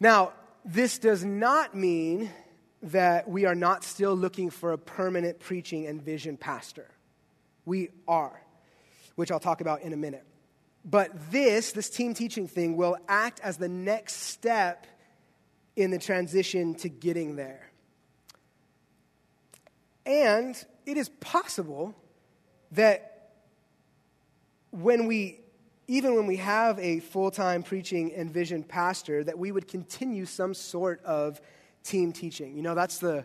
Now, 0.00 0.32
this 0.64 0.98
does 0.98 1.24
not 1.24 1.74
mean 1.74 2.30
that 2.82 3.28
we 3.28 3.44
are 3.44 3.54
not 3.54 3.82
still 3.82 4.14
looking 4.14 4.50
for 4.50 4.72
a 4.72 4.78
permanent 4.78 5.40
preaching 5.40 5.86
and 5.86 6.00
vision 6.00 6.36
pastor. 6.36 6.88
We 7.64 7.90
are, 8.06 8.40
which 9.16 9.32
I'll 9.32 9.40
talk 9.40 9.60
about 9.60 9.82
in 9.82 9.92
a 9.92 9.96
minute. 9.96 10.24
But 10.84 11.30
this, 11.30 11.72
this 11.72 11.90
team 11.90 12.14
teaching 12.14 12.46
thing, 12.46 12.76
will 12.76 12.96
act 13.08 13.40
as 13.40 13.56
the 13.56 13.68
next 13.68 14.14
step 14.14 14.86
in 15.74 15.90
the 15.90 15.98
transition 15.98 16.74
to 16.76 16.88
getting 16.88 17.36
there. 17.36 17.70
And 20.06 20.56
it 20.86 20.96
is 20.96 21.08
possible 21.20 21.94
that 22.72 23.32
when 24.70 25.06
we, 25.06 25.40
even 25.88 26.14
when 26.14 26.26
we 26.26 26.36
have 26.36 26.78
a 26.78 27.00
full 27.00 27.30
time 27.30 27.62
preaching 27.62 28.12
and 28.14 28.30
vision 28.30 28.62
pastor, 28.62 29.24
that 29.24 29.38
we 29.38 29.50
would 29.50 29.66
continue 29.66 30.26
some 30.26 30.52
sort 30.52 31.02
of 31.04 31.40
team 31.82 32.12
teaching. 32.12 32.54
You 32.54 32.62
know, 32.62 32.74
that's 32.74 32.98
the, 32.98 33.24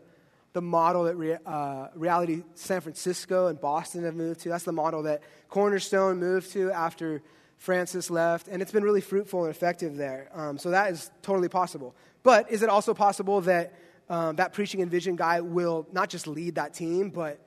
the 0.53 0.61
model 0.61 1.03
that 1.03 1.15
Re, 1.15 1.37
uh, 1.45 1.87
Reality 1.93 2.43
San 2.55 2.79
Francisco 2.79 3.47
and 3.47 3.59
Boston 3.59 4.05
have 4.05 4.15
moved 4.15 4.39
to. 4.41 4.49
That's 4.49 4.63
the 4.63 4.71
model 4.71 5.03
that 5.03 5.21
Cornerstone 5.49 6.19
moved 6.19 6.51
to 6.53 6.71
after 6.71 7.21
Francis 7.57 8.09
left, 8.09 8.47
and 8.47 8.61
it's 8.61 8.71
been 8.71 8.83
really 8.83 9.01
fruitful 9.01 9.45
and 9.45 9.49
effective 9.49 9.95
there. 9.95 10.29
Um, 10.33 10.57
so 10.57 10.69
that 10.71 10.91
is 10.91 11.11
totally 11.21 11.49
possible. 11.49 11.95
But 12.23 12.49
is 12.51 12.63
it 12.63 12.69
also 12.69 12.93
possible 12.93 13.41
that 13.41 13.73
um, 14.09 14.35
that 14.35 14.53
preaching 14.53 14.81
and 14.81 14.91
vision 14.91 15.15
guy 15.15 15.41
will 15.41 15.87
not 15.91 16.09
just 16.09 16.27
lead 16.27 16.55
that 16.55 16.73
team, 16.73 17.09
but 17.09 17.39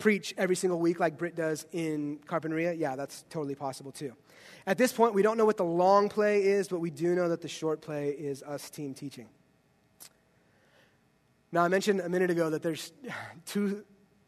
preach 0.00 0.34
every 0.36 0.56
single 0.56 0.80
week 0.80 0.98
like 0.98 1.16
Britt 1.16 1.36
does 1.36 1.66
in 1.70 2.18
Carpinteria? 2.26 2.76
Yeah, 2.76 2.96
that's 2.96 3.24
totally 3.30 3.54
possible 3.54 3.92
too. 3.92 4.14
At 4.66 4.78
this 4.78 4.92
point, 4.92 5.14
we 5.14 5.22
don't 5.22 5.36
know 5.36 5.44
what 5.44 5.56
the 5.56 5.64
long 5.64 6.08
play 6.08 6.42
is, 6.42 6.66
but 6.66 6.80
we 6.80 6.90
do 6.90 7.14
know 7.14 7.28
that 7.28 7.42
the 7.42 7.48
short 7.48 7.80
play 7.80 8.08
is 8.08 8.42
us 8.42 8.68
team 8.70 8.94
teaching. 8.94 9.28
Now, 11.52 11.64
I 11.64 11.68
mentioned 11.68 12.00
a 12.00 12.08
minute 12.08 12.30
ago 12.30 12.50
that 12.50 12.62
there's 12.62 12.92
two, 13.46 13.84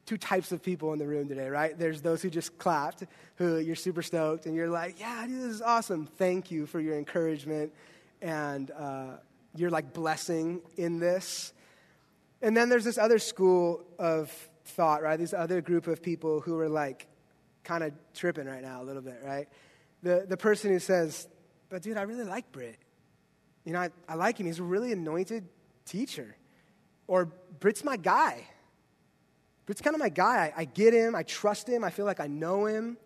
two 0.06 0.16
types 0.16 0.52
of 0.52 0.62
people 0.62 0.92
in 0.92 0.98
the 0.98 1.06
room 1.06 1.28
today, 1.28 1.48
right? 1.48 1.76
There's 1.76 2.02
those 2.02 2.22
who 2.22 2.30
just 2.30 2.58
clapped, 2.58 3.04
who 3.36 3.58
you're 3.58 3.76
super 3.76 4.02
stoked, 4.02 4.46
and 4.46 4.54
you're 4.54 4.70
like, 4.70 5.00
yeah, 5.00 5.26
dude, 5.26 5.40
this 5.40 5.52
is 5.54 5.62
awesome. 5.62 6.06
Thank 6.06 6.50
you 6.50 6.66
for 6.66 6.80
your 6.80 6.96
encouragement 6.96 7.72
and 8.20 8.70
uh, 8.70 9.16
your 9.56 9.70
like 9.70 9.92
blessing 9.92 10.60
in 10.76 10.98
this. 10.98 11.52
And 12.42 12.56
then 12.56 12.68
there's 12.68 12.84
this 12.84 12.98
other 12.98 13.18
school 13.18 13.84
of 13.98 14.50
thought, 14.64 15.02
right? 15.02 15.18
This 15.18 15.34
other 15.34 15.60
group 15.60 15.86
of 15.86 16.02
people 16.02 16.40
who 16.40 16.58
are 16.58 16.68
like 16.68 17.06
kind 17.64 17.84
of 17.84 17.92
tripping 18.14 18.46
right 18.46 18.62
now 18.62 18.82
a 18.82 18.84
little 18.84 19.02
bit, 19.02 19.20
right? 19.24 19.48
The, 20.02 20.26
the 20.28 20.36
person 20.36 20.70
who 20.70 20.78
says, 20.78 21.28
but 21.68 21.82
dude, 21.82 21.96
I 21.96 22.02
really 22.02 22.24
like 22.24 22.50
Britt. 22.52 22.78
You 23.64 23.72
know, 23.72 23.80
I, 23.80 23.90
I 24.08 24.14
like 24.14 24.38
him. 24.38 24.46
He's 24.46 24.58
a 24.58 24.64
really 24.64 24.92
anointed 24.92 25.48
teacher. 25.84 26.36
Or 27.06 27.26
Britt's 27.60 27.84
my 27.84 27.96
guy. 27.96 28.44
Britt's 29.66 29.80
kind 29.80 29.94
of 29.94 30.00
my 30.00 30.08
guy. 30.08 30.52
I, 30.56 30.62
I 30.62 30.64
get 30.64 30.92
him. 30.92 31.14
I 31.14 31.22
trust 31.22 31.68
him. 31.68 31.84
I 31.84 31.90
feel 31.90 32.04
like 32.04 32.20
I 32.20 32.26
know 32.26 32.66
him. 32.66 32.96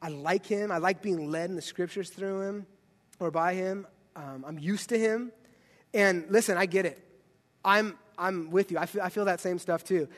I 0.00 0.08
like 0.08 0.46
him. 0.46 0.70
I 0.70 0.78
like 0.78 1.02
being 1.02 1.30
led 1.30 1.50
in 1.50 1.56
the 1.56 1.62
scriptures 1.62 2.10
through 2.10 2.42
him 2.42 2.66
or 3.18 3.30
by 3.30 3.54
him. 3.54 3.86
Um, 4.14 4.44
I'm 4.46 4.58
used 4.58 4.90
to 4.90 4.98
him. 4.98 5.32
And 5.94 6.26
listen, 6.28 6.56
I 6.56 6.66
get 6.66 6.86
it. 6.86 7.02
I'm, 7.64 7.98
I'm 8.18 8.50
with 8.50 8.70
you. 8.70 8.78
I 8.78 8.86
feel, 8.86 9.02
I 9.02 9.08
feel 9.08 9.24
that 9.24 9.40
same 9.40 9.58
stuff 9.58 9.84
too. 9.84 10.08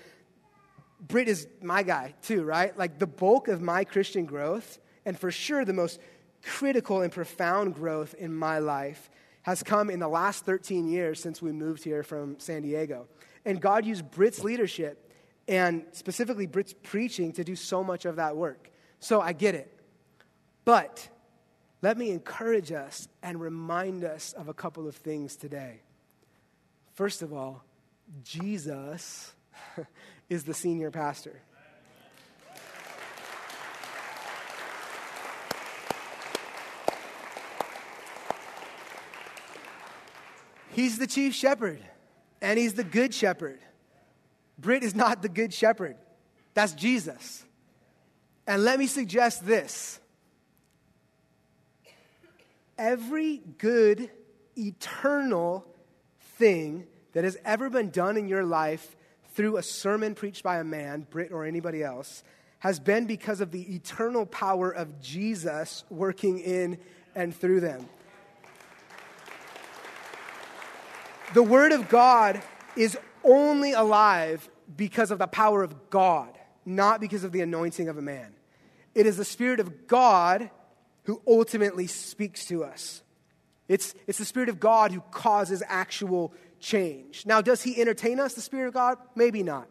Britt 1.01 1.29
is 1.29 1.47
my 1.63 1.83
guy 1.83 2.15
too, 2.23 2.45
right? 2.45 2.77
Like 2.77 2.99
the 2.99 3.07
bulk 3.07 3.49
of 3.49 3.61
my 3.61 3.85
Christian 3.85 4.27
growth, 4.27 4.79
and 5.05 5.19
for 5.19 5.31
sure 5.31 5.65
the 5.65 5.73
most 5.73 6.01
critical 6.43 7.03
and 7.03 7.13
profound 7.13 7.75
growth 7.75 8.15
in 8.15 8.35
my 8.35 8.59
life, 8.59 9.11
has 9.43 9.63
come 9.63 9.91
in 9.91 10.01
the 10.01 10.09
last 10.09 10.45
13 10.45 10.89
years 10.89 11.21
since 11.21 11.41
we 11.41 11.53
moved 11.53 11.83
here 11.83 12.03
from 12.03 12.39
San 12.39 12.63
Diego. 12.63 13.09
And 13.45 13.61
God 13.61 13.87
used 13.87 14.11
Britt's 14.11 14.45
leadership 14.45 15.11
and 15.49 15.85
specifically 15.93 16.47
Britt's 16.47 16.75
preaching 16.83 17.33
to 17.33 17.45
do 17.45 17.57
so 17.57 17.83
much 17.83 18.05
of 18.05 18.17
that 18.17 18.37
work. 18.37 18.71
So 19.01 19.21
I 19.21 19.33
get 19.33 19.55
it. 19.55 19.75
But 20.65 21.09
let 21.83 21.97
me 21.97 22.11
encourage 22.11 22.71
us 22.71 23.09
and 23.23 23.41
remind 23.41 24.05
us 24.05 24.35
of 24.35 24.49
a 24.49 24.55
couple 24.55 24.87
of 24.87 24.95
things 24.95 25.37
today. 25.37 25.81
First 26.93 27.23
of 27.23 27.33
all, 27.33 27.65
Jesus 28.23 29.33
is 30.31 30.45
the 30.45 30.55
senior 30.55 30.91
pastor. 30.91 31.43
He's 40.71 40.99
the 40.99 41.09
chief 41.09 41.35
shepherd, 41.35 41.81
and 42.41 42.59
he's 42.59 42.75
the 42.75 42.85
good 42.85 43.13
shepherd. 43.13 43.59
Britt 44.57 44.85
is 44.85 44.95
not 44.95 45.21
the 45.21 45.29
good 45.29 45.53
shepherd, 45.53 45.97
that's 46.55 46.73
Jesus. 46.73 47.45
And 48.47 48.65
let 48.65 48.79
me 48.79 48.87
suggest 48.87 49.45
this 49.45 50.01
every 52.79 53.43
good, 53.59 54.11
eternal 54.57 55.67
thing 56.37 56.87
that 57.13 57.25
has 57.25 57.37
ever 57.45 57.69
been 57.69 57.91
done 57.91 58.17
in 58.17 58.29
your 58.29 58.45
life 58.45 58.97
through 59.33 59.57
a 59.57 59.63
sermon 59.63 60.15
preached 60.15 60.43
by 60.43 60.59
a 60.59 60.65
man, 60.65 61.07
Britt 61.11 61.33
or 61.33 61.45
anybody 61.45 61.83
else, 61.83 62.23
has 62.61 62.79
been 62.79 63.07
because 63.07 63.41
of 63.41 63.51
the 63.51 63.75
eternal 63.75 64.27
power 64.27 64.71
of 64.71 65.01
Jesus 65.01 65.85
working 65.89 66.39
in 66.39 66.79
and 67.15 67.35
through 67.35 67.61
them. 67.61 67.89
The 71.33 71.43
Word 71.43 71.73
of 71.73 71.89
God 71.89 72.43
is 72.77 72.99
only 73.25 73.73
alive 73.73 74.49
because 74.77 75.11
of 75.11 75.19
the 75.19 75.27
power 75.27 75.63
of 75.63 75.91
God, 75.91 76.37
not 76.67 77.01
because 77.01 77.25
of 77.25 77.33
the 77.33 77.41
anointing 77.41 77.89
of 77.89 77.97
a 77.97 78.03
man. 78.03 78.35
It 78.95 79.07
is 79.07 79.17
the 79.17 79.25
Spirit 79.25 79.61
of 79.61 79.87
God 79.87 80.51
who 81.05 81.23
ultimately 81.27 81.87
speaks 81.87 82.47
to 82.47 82.65
us. 82.65 83.03
It's, 83.69 83.95
it's 84.07 84.19
the 84.19 84.25
Spirit 84.25 84.49
of 84.49 84.59
God 84.59 84.91
who 84.91 85.01
causes 85.13 85.63
actual 85.67 86.35
change. 86.61 87.27
Now, 87.27 87.41
does 87.41 87.63
He 87.63 87.81
entertain 87.81 88.21
us, 88.21 88.35
the 88.35 88.41
Spirit 88.41 88.69
of 88.69 88.75
God? 88.75 88.99
Maybe 89.15 89.43
not. 89.43 89.69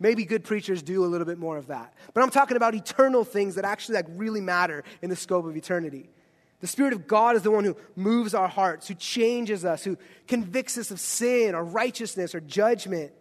Maybe 0.00 0.24
good 0.24 0.44
preachers 0.44 0.82
do 0.82 1.04
a 1.04 1.06
little 1.06 1.26
bit 1.26 1.38
more 1.38 1.56
of 1.56 1.66
that. 1.66 1.92
But 2.14 2.22
I'm 2.22 2.30
talking 2.30 2.56
about 2.56 2.74
eternal 2.74 3.24
things 3.24 3.56
that 3.56 3.64
actually 3.64 3.96
like 3.96 4.06
really 4.10 4.40
matter 4.40 4.84
in 5.02 5.10
the 5.10 5.16
scope 5.16 5.44
of 5.44 5.56
eternity. 5.56 6.08
The 6.60 6.66
Spirit 6.66 6.92
of 6.92 7.06
God 7.06 7.36
is 7.36 7.42
the 7.42 7.50
one 7.50 7.64
who 7.64 7.76
moves 7.96 8.34
our 8.34 8.48
hearts, 8.48 8.88
who 8.88 8.94
changes 8.94 9.64
us, 9.64 9.84
who 9.84 9.96
convicts 10.26 10.78
us 10.78 10.90
of 10.90 11.00
sin 11.00 11.54
or 11.54 11.64
righteousness 11.64 12.34
or 12.34 12.40
judgment. 12.40 13.12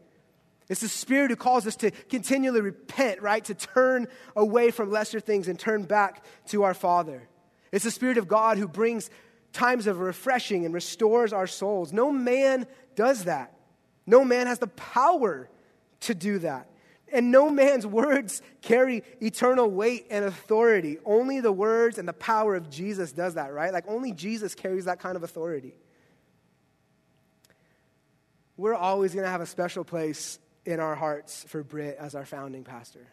It's 0.69 0.81
the 0.81 0.89
Spirit 0.89 1.29
who 1.29 1.35
calls 1.35 1.65
us 1.65 1.75
to 1.77 1.91
continually 1.91 2.61
repent, 2.61 3.21
right? 3.21 3.43
To 3.45 3.53
turn 3.53 4.07
away 4.35 4.71
from 4.71 4.91
lesser 4.91 5.19
things 5.19 5.47
and 5.47 5.57
turn 5.57 5.83
back 5.83 6.25
to 6.47 6.63
our 6.63 6.73
Father. 6.73 7.27
It's 7.71 7.83
the 7.83 7.91
Spirit 7.91 8.17
of 8.17 8.27
God 8.27 8.57
who 8.57 8.67
brings 8.67 9.09
times 9.53 9.87
of 9.87 9.99
refreshing 9.99 10.65
and 10.65 10.73
restores 10.73 11.33
our 11.33 11.47
souls. 11.47 11.93
No 11.93 12.11
man 12.11 12.67
does 12.95 13.25
that. 13.25 13.53
No 14.05 14.23
man 14.23 14.47
has 14.47 14.59
the 14.59 14.67
power 14.67 15.49
to 16.01 16.15
do 16.15 16.39
that. 16.39 16.69
And 17.11 17.31
no 17.31 17.49
man's 17.49 17.85
words 17.87 18.41
carry 18.61 19.03
eternal 19.21 19.69
weight 19.69 20.07
and 20.09 20.25
authority. 20.25 20.97
Only 21.05 21.39
the 21.39 21.51
words 21.51 21.97
and 21.97 22.07
the 22.07 22.13
power 22.13 22.55
of 22.55 22.69
Jesus 22.69 23.11
does 23.11 23.35
that, 23.35 23.53
right? 23.53 23.73
Like 23.73 23.85
only 23.87 24.11
Jesus 24.11 24.55
carries 24.55 24.85
that 24.85 24.99
kind 24.99 25.15
of 25.15 25.23
authority. 25.23 25.75
We're 28.55 28.75
always 28.75 29.13
going 29.13 29.25
to 29.25 29.29
have 29.29 29.41
a 29.41 29.45
special 29.45 29.83
place 29.83 30.39
in 30.65 30.79
our 30.79 30.95
hearts 30.95 31.45
for 31.47 31.63
Britt 31.63 31.97
as 31.99 32.15
our 32.15 32.25
founding 32.25 32.63
pastor. 32.63 33.07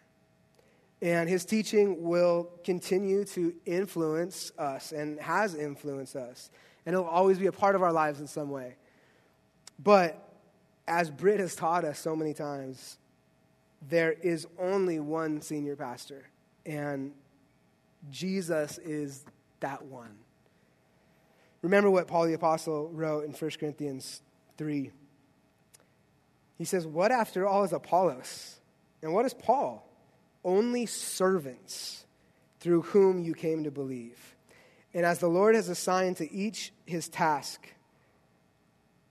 And 1.05 1.29
his 1.29 1.45
teaching 1.45 2.03
will 2.03 2.49
continue 2.65 3.25
to 3.27 3.55
influence 3.67 4.53
us 4.59 4.91
and 4.91 5.21
has 5.21 5.55
influenced 5.55 6.17
us. 6.17 6.51
And 6.87 6.95
it'll 6.95 7.07
always 7.07 7.39
be 7.39 7.45
a 7.45 7.53
part 7.53 7.75
of 7.75 7.83
our 7.83 7.93
lives 7.93 8.21
in 8.21 8.27
some 8.27 8.49
way. 8.49 8.77
But 9.79 10.35
as 10.89 11.11
Britt 11.11 11.41
has 11.41 11.55
taught 11.55 11.85
us 11.85 11.99
so 11.99 12.17
many 12.17 12.33
times, 12.33 12.97
there 13.87 14.13
is 14.13 14.47
only 14.59 14.99
one 14.99 15.43
senior 15.43 15.77
pastor, 15.77 16.25
and 16.65 17.13
Jesus 18.11 18.79
is 18.79 19.27
that 19.61 19.85
one. 19.85 20.17
Remember 21.61 21.91
what 21.91 22.07
Paul 22.07 22.25
the 22.25 22.33
Apostle 22.33 22.89
wrote 22.89 23.27
in 23.27 23.33
1 23.33 23.51
Corinthians 23.61 24.23
3. 24.57 24.91
He 26.57 26.65
says, 26.65 26.87
What 26.87 27.13
after 27.13 27.47
all 27.47 27.63
is 27.63 27.75
Apollos? 27.75 28.59
And 29.03 29.13
what 29.13 29.27
is 29.27 29.35
Paul? 29.35 29.84
Only 30.45 30.87
servants 30.87 32.05
through 32.61 32.83
whom 32.83 33.21
you 33.21 33.35
came 33.35 33.65
to 33.65 33.71
believe. 33.71 34.35
And 34.93 35.05
as 35.05 35.19
the 35.19 35.29
Lord 35.29 35.55
has 35.55 35.69
assigned 35.69 36.19
to 36.19 36.33
each 36.33 36.73
his 36.87 37.09
task, 37.09 37.69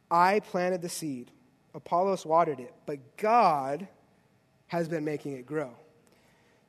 I 0.10 0.40
planted 0.40 0.82
the 0.82 0.90
seed, 0.90 1.32
Apollos 1.76 2.26
watered 2.26 2.60
it, 2.60 2.74
but 2.86 3.18
God 3.18 3.88
has 4.68 4.88
been 4.88 5.04
making 5.04 5.34
it 5.34 5.46
grow. 5.46 5.72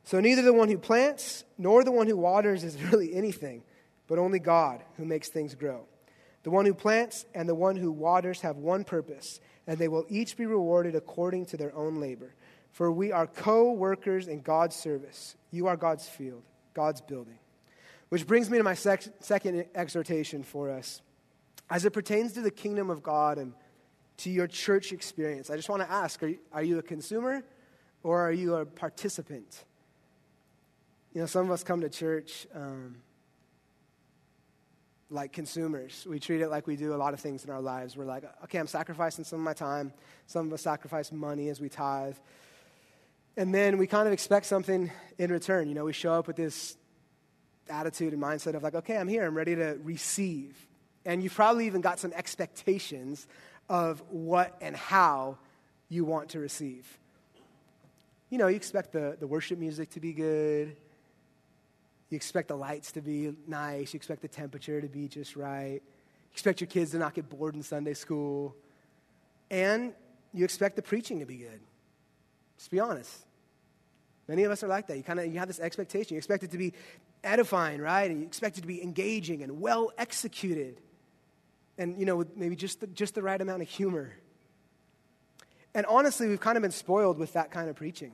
So 0.04 0.20
neither 0.20 0.42
the 0.42 0.52
one 0.52 0.68
who 0.68 0.78
plants 0.78 1.44
nor 1.56 1.84
the 1.84 1.92
one 1.92 2.06
who 2.06 2.16
waters 2.16 2.64
is 2.64 2.82
really 2.90 3.14
anything, 3.14 3.62
but 4.06 4.18
only 4.18 4.38
God 4.38 4.82
who 4.96 5.04
makes 5.04 5.28
things 5.28 5.54
grow. 5.54 5.86
The 6.42 6.50
one 6.50 6.66
who 6.66 6.74
plants 6.74 7.24
and 7.34 7.48
the 7.48 7.54
one 7.54 7.76
who 7.76 7.90
waters 7.90 8.42
have 8.42 8.56
one 8.56 8.84
purpose, 8.84 9.40
and 9.66 9.78
they 9.78 9.88
will 9.88 10.04
each 10.10 10.36
be 10.36 10.44
rewarded 10.44 10.94
according 10.94 11.46
to 11.46 11.56
their 11.56 11.74
own 11.74 12.00
labor. 12.00 12.34
For 12.74 12.90
we 12.90 13.12
are 13.12 13.28
co 13.28 13.70
workers 13.70 14.26
in 14.26 14.40
God's 14.40 14.74
service. 14.74 15.36
You 15.52 15.68
are 15.68 15.76
God's 15.76 16.08
field, 16.08 16.42
God's 16.74 17.00
building. 17.00 17.38
Which 18.08 18.26
brings 18.26 18.50
me 18.50 18.58
to 18.58 18.64
my 18.64 18.74
sec- 18.74 19.04
second 19.20 19.66
exhortation 19.76 20.42
for 20.42 20.70
us. 20.70 21.00
As 21.70 21.84
it 21.84 21.92
pertains 21.92 22.32
to 22.32 22.40
the 22.40 22.50
kingdom 22.50 22.90
of 22.90 23.00
God 23.00 23.38
and 23.38 23.54
to 24.18 24.30
your 24.30 24.48
church 24.48 24.92
experience, 24.92 25.50
I 25.50 25.56
just 25.56 25.68
want 25.68 25.82
to 25.82 25.90
ask 25.90 26.20
are 26.24 26.26
you, 26.26 26.38
are 26.52 26.64
you 26.64 26.78
a 26.80 26.82
consumer 26.82 27.44
or 28.02 28.20
are 28.20 28.32
you 28.32 28.56
a 28.56 28.66
participant? 28.66 29.64
You 31.12 31.20
know, 31.20 31.26
some 31.26 31.46
of 31.46 31.52
us 31.52 31.62
come 31.62 31.80
to 31.80 31.88
church 31.88 32.48
um, 32.56 32.96
like 35.10 35.32
consumers. 35.32 36.04
We 36.10 36.18
treat 36.18 36.40
it 36.40 36.48
like 36.48 36.66
we 36.66 36.74
do 36.74 36.92
a 36.92 36.96
lot 36.98 37.14
of 37.14 37.20
things 37.20 37.44
in 37.44 37.50
our 37.50 37.60
lives. 37.60 37.96
We're 37.96 38.04
like, 38.04 38.24
okay, 38.42 38.58
I'm 38.58 38.66
sacrificing 38.66 39.24
some 39.24 39.38
of 39.38 39.44
my 39.44 39.54
time. 39.54 39.92
Some 40.26 40.48
of 40.48 40.52
us 40.52 40.62
sacrifice 40.62 41.12
money 41.12 41.50
as 41.50 41.60
we 41.60 41.68
tithe. 41.68 42.16
And 43.36 43.54
then 43.54 43.78
we 43.78 43.86
kind 43.86 44.06
of 44.06 44.12
expect 44.12 44.46
something 44.46 44.90
in 45.18 45.32
return. 45.32 45.68
You 45.68 45.74
know, 45.74 45.84
we 45.84 45.92
show 45.92 46.12
up 46.12 46.26
with 46.26 46.36
this 46.36 46.76
attitude 47.68 48.12
and 48.12 48.22
mindset 48.22 48.54
of 48.54 48.62
like, 48.62 48.74
okay, 48.74 48.96
I'm 48.96 49.08
here, 49.08 49.26
I'm 49.26 49.36
ready 49.36 49.56
to 49.56 49.78
receive. 49.82 50.54
And 51.04 51.22
you've 51.22 51.34
probably 51.34 51.66
even 51.66 51.80
got 51.80 51.98
some 51.98 52.12
expectations 52.12 53.26
of 53.68 54.02
what 54.08 54.56
and 54.60 54.76
how 54.76 55.38
you 55.88 56.04
want 56.04 56.30
to 56.30 56.38
receive. 56.38 56.98
You 58.30 58.38
know, 58.38 58.46
you 58.46 58.56
expect 58.56 58.92
the, 58.92 59.16
the 59.18 59.26
worship 59.26 59.58
music 59.58 59.90
to 59.90 60.00
be 60.00 60.12
good, 60.12 60.76
you 62.10 62.16
expect 62.16 62.48
the 62.48 62.56
lights 62.56 62.92
to 62.92 63.00
be 63.00 63.34
nice. 63.48 63.92
You 63.92 63.98
expect 63.98 64.22
the 64.22 64.28
temperature 64.28 64.80
to 64.80 64.86
be 64.88 65.08
just 65.08 65.34
right. 65.34 65.82
You 65.82 66.32
expect 66.32 66.60
your 66.60 66.68
kids 66.68 66.92
to 66.92 66.98
not 66.98 67.14
get 67.14 67.28
bored 67.28 67.56
in 67.56 67.62
Sunday 67.64 67.94
school. 67.94 68.54
And 69.50 69.94
you 70.32 70.44
expect 70.44 70.76
the 70.76 70.82
preaching 70.82 71.18
to 71.18 71.26
be 71.26 71.36
good. 71.36 71.60
Just 72.58 72.70
be 72.70 72.80
honest. 72.80 73.24
Many 74.28 74.44
of 74.44 74.52
us 74.52 74.62
are 74.62 74.68
like 74.68 74.86
that. 74.86 74.96
You 74.96 75.02
kind 75.02 75.20
of 75.20 75.26
you 75.26 75.38
have 75.38 75.48
this 75.48 75.60
expectation. 75.60 76.14
You 76.14 76.18
expect 76.18 76.42
it 76.44 76.50
to 76.52 76.58
be 76.58 76.72
edifying, 77.22 77.80
right? 77.80 78.10
And 78.10 78.20
you 78.20 78.26
expect 78.26 78.58
it 78.58 78.62
to 78.62 78.66
be 78.66 78.82
engaging 78.82 79.42
and 79.42 79.60
well 79.60 79.92
executed. 79.98 80.80
And 81.76 81.98
you 81.98 82.06
know, 82.06 82.16
with 82.16 82.36
maybe 82.36 82.56
just 82.56 82.80
the, 82.80 82.86
just 82.86 83.14
the 83.14 83.22
right 83.22 83.40
amount 83.40 83.62
of 83.62 83.68
humor. 83.68 84.12
And 85.74 85.84
honestly, 85.86 86.28
we've 86.28 86.40
kind 86.40 86.56
of 86.56 86.62
been 86.62 86.70
spoiled 86.70 87.18
with 87.18 87.32
that 87.32 87.50
kind 87.50 87.68
of 87.68 87.76
preaching. 87.76 88.12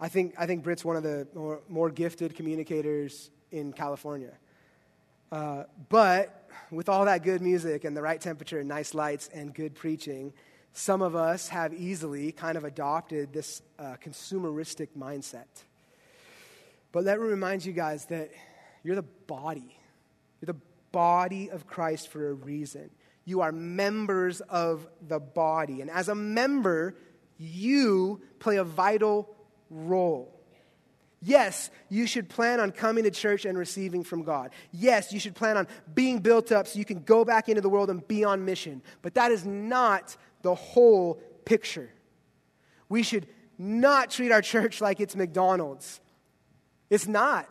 I 0.00 0.08
think, 0.08 0.34
I 0.38 0.46
think 0.46 0.64
Britt's 0.64 0.84
one 0.84 0.96
of 0.96 1.02
the 1.02 1.28
more, 1.34 1.60
more 1.68 1.90
gifted 1.90 2.34
communicators 2.34 3.30
in 3.52 3.72
California. 3.72 4.32
Uh, 5.30 5.64
but 5.90 6.48
with 6.70 6.88
all 6.88 7.04
that 7.04 7.22
good 7.22 7.40
music 7.40 7.84
and 7.84 7.96
the 7.96 8.02
right 8.02 8.20
temperature 8.20 8.58
and 8.58 8.68
nice 8.68 8.94
lights 8.94 9.28
and 9.32 9.54
good 9.54 9.74
preaching, 9.74 10.32
some 10.72 11.02
of 11.02 11.14
us 11.14 11.48
have 11.48 11.74
easily 11.74 12.32
kind 12.32 12.56
of 12.56 12.64
adopted 12.64 13.32
this 13.32 13.62
uh, 13.78 13.96
consumeristic 14.02 14.88
mindset. 14.98 15.46
But 16.92 17.04
let 17.04 17.20
me 17.20 17.26
remind 17.26 17.64
you 17.64 17.72
guys 17.72 18.06
that 18.06 18.30
you're 18.82 18.96
the 18.96 19.02
body. 19.02 19.76
You're 20.40 20.54
the 20.54 20.60
body 20.90 21.50
of 21.50 21.66
Christ 21.66 22.08
for 22.08 22.30
a 22.30 22.34
reason. 22.34 22.90
You 23.24 23.42
are 23.42 23.52
members 23.52 24.40
of 24.42 24.88
the 25.06 25.20
body. 25.20 25.80
And 25.80 25.90
as 25.90 26.08
a 26.08 26.14
member, 26.14 26.96
you 27.38 28.20
play 28.38 28.56
a 28.56 28.64
vital 28.64 29.34
role. 29.70 30.38
Yes, 31.24 31.70
you 31.88 32.08
should 32.08 32.28
plan 32.28 32.58
on 32.58 32.72
coming 32.72 33.04
to 33.04 33.10
church 33.10 33.44
and 33.44 33.56
receiving 33.56 34.02
from 34.02 34.24
God. 34.24 34.50
Yes, 34.72 35.12
you 35.12 35.20
should 35.20 35.36
plan 35.36 35.56
on 35.56 35.68
being 35.94 36.18
built 36.18 36.50
up 36.50 36.66
so 36.66 36.80
you 36.80 36.84
can 36.84 37.02
go 37.04 37.24
back 37.24 37.48
into 37.48 37.60
the 37.60 37.68
world 37.68 37.90
and 37.90 38.06
be 38.08 38.24
on 38.24 38.44
mission. 38.44 38.82
But 39.02 39.14
that 39.14 39.30
is 39.30 39.46
not 39.46 40.16
the 40.42 40.54
whole 40.54 41.20
picture. 41.44 41.90
We 42.88 43.02
should 43.02 43.26
not 43.58 44.10
treat 44.10 44.32
our 44.32 44.42
church 44.42 44.80
like 44.80 45.00
it's 45.00 45.16
McDonald's. 45.16 46.00
It's 46.90 47.06
not. 47.06 47.48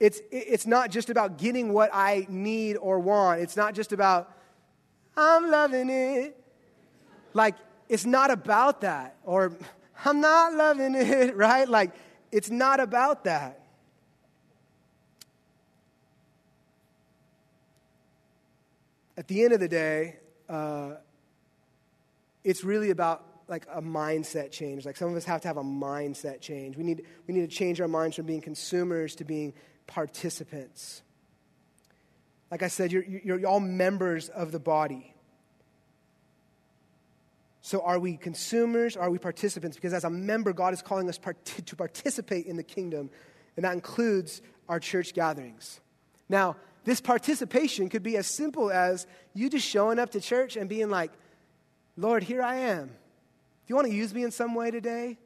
It's, 0.00 0.20
it's 0.30 0.66
not 0.66 0.90
just 0.90 1.10
about 1.10 1.38
getting 1.38 1.72
what 1.72 1.90
I 1.92 2.26
need 2.28 2.76
or 2.76 2.98
want. 2.98 3.40
It's 3.40 3.56
not 3.56 3.74
just 3.74 3.92
about, 3.92 4.30
I'm 5.16 5.50
loving 5.50 5.90
it. 5.90 6.40
Like, 7.32 7.56
it's 7.88 8.04
not 8.04 8.30
about 8.30 8.80
that. 8.82 9.16
Or, 9.24 9.56
I'm 10.04 10.20
not 10.20 10.54
loving 10.54 10.94
it, 10.94 11.36
right? 11.36 11.68
Like, 11.68 11.92
it's 12.32 12.50
not 12.50 12.80
about 12.80 13.24
that. 13.24 13.60
At 19.16 19.28
the 19.28 19.44
end 19.44 19.52
of 19.52 19.60
the 19.60 19.68
day, 19.68 20.16
uh, 20.48 20.94
it's 22.44 22.62
really 22.62 22.90
about 22.90 23.26
like 23.48 23.66
a 23.72 23.82
mindset 23.82 24.50
change. 24.50 24.86
Like 24.86 24.96
some 24.96 25.10
of 25.10 25.16
us 25.16 25.24
have 25.24 25.40
to 25.42 25.48
have 25.48 25.56
a 25.56 25.62
mindset 25.62 26.40
change. 26.40 26.76
We 26.76 26.84
need, 26.84 27.04
we 27.26 27.34
need 27.34 27.48
to 27.48 27.54
change 27.54 27.80
our 27.80 27.88
minds 27.88 28.16
from 28.16 28.26
being 28.26 28.40
consumers 28.40 29.14
to 29.16 29.24
being 29.24 29.52
participants. 29.86 31.02
Like 32.50 32.62
I 32.62 32.68
said, 32.68 32.92
you're, 32.92 33.04
you're 33.04 33.46
all 33.46 33.60
members 33.60 34.28
of 34.28 34.52
the 34.52 34.60
body. 34.60 35.14
So, 37.62 37.80
are 37.80 37.98
we 37.98 38.18
consumers? 38.18 38.94
Are 38.94 39.10
we 39.10 39.18
participants? 39.18 39.76
Because 39.76 39.94
as 39.94 40.04
a 40.04 40.10
member, 40.10 40.52
God 40.52 40.74
is 40.74 40.82
calling 40.82 41.08
us 41.08 41.16
part- 41.16 41.42
to 41.46 41.76
participate 41.76 42.44
in 42.44 42.56
the 42.56 42.62
kingdom, 42.62 43.08
and 43.56 43.64
that 43.64 43.72
includes 43.72 44.42
our 44.68 44.78
church 44.78 45.14
gatherings. 45.14 45.80
Now, 46.28 46.56
this 46.84 47.00
participation 47.00 47.88
could 47.88 48.02
be 48.02 48.18
as 48.18 48.26
simple 48.26 48.70
as 48.70 49.06
you 49.32 49.48
just 49.48 49.66
showing 49.66 49.98
up 49.98 50.10
to 50.10 50.20
church 50.20 50.56
and 50.56 50.68
being 50.68 50.90
like, 50.90 51.10
Lord, 51.96 52.22
here 52.22 52.42
I 52.42 52.56
am. 52.56 52.86
Do 52.86 52.92
you 53.68 53.76
want 53.76 53.88
to 53.88 53.94
use 53.94 54.12
me 54.12 54.24
in 54.24 54.30
some 54.30 54.54
way 54.54 54.70
today 54.70 55.18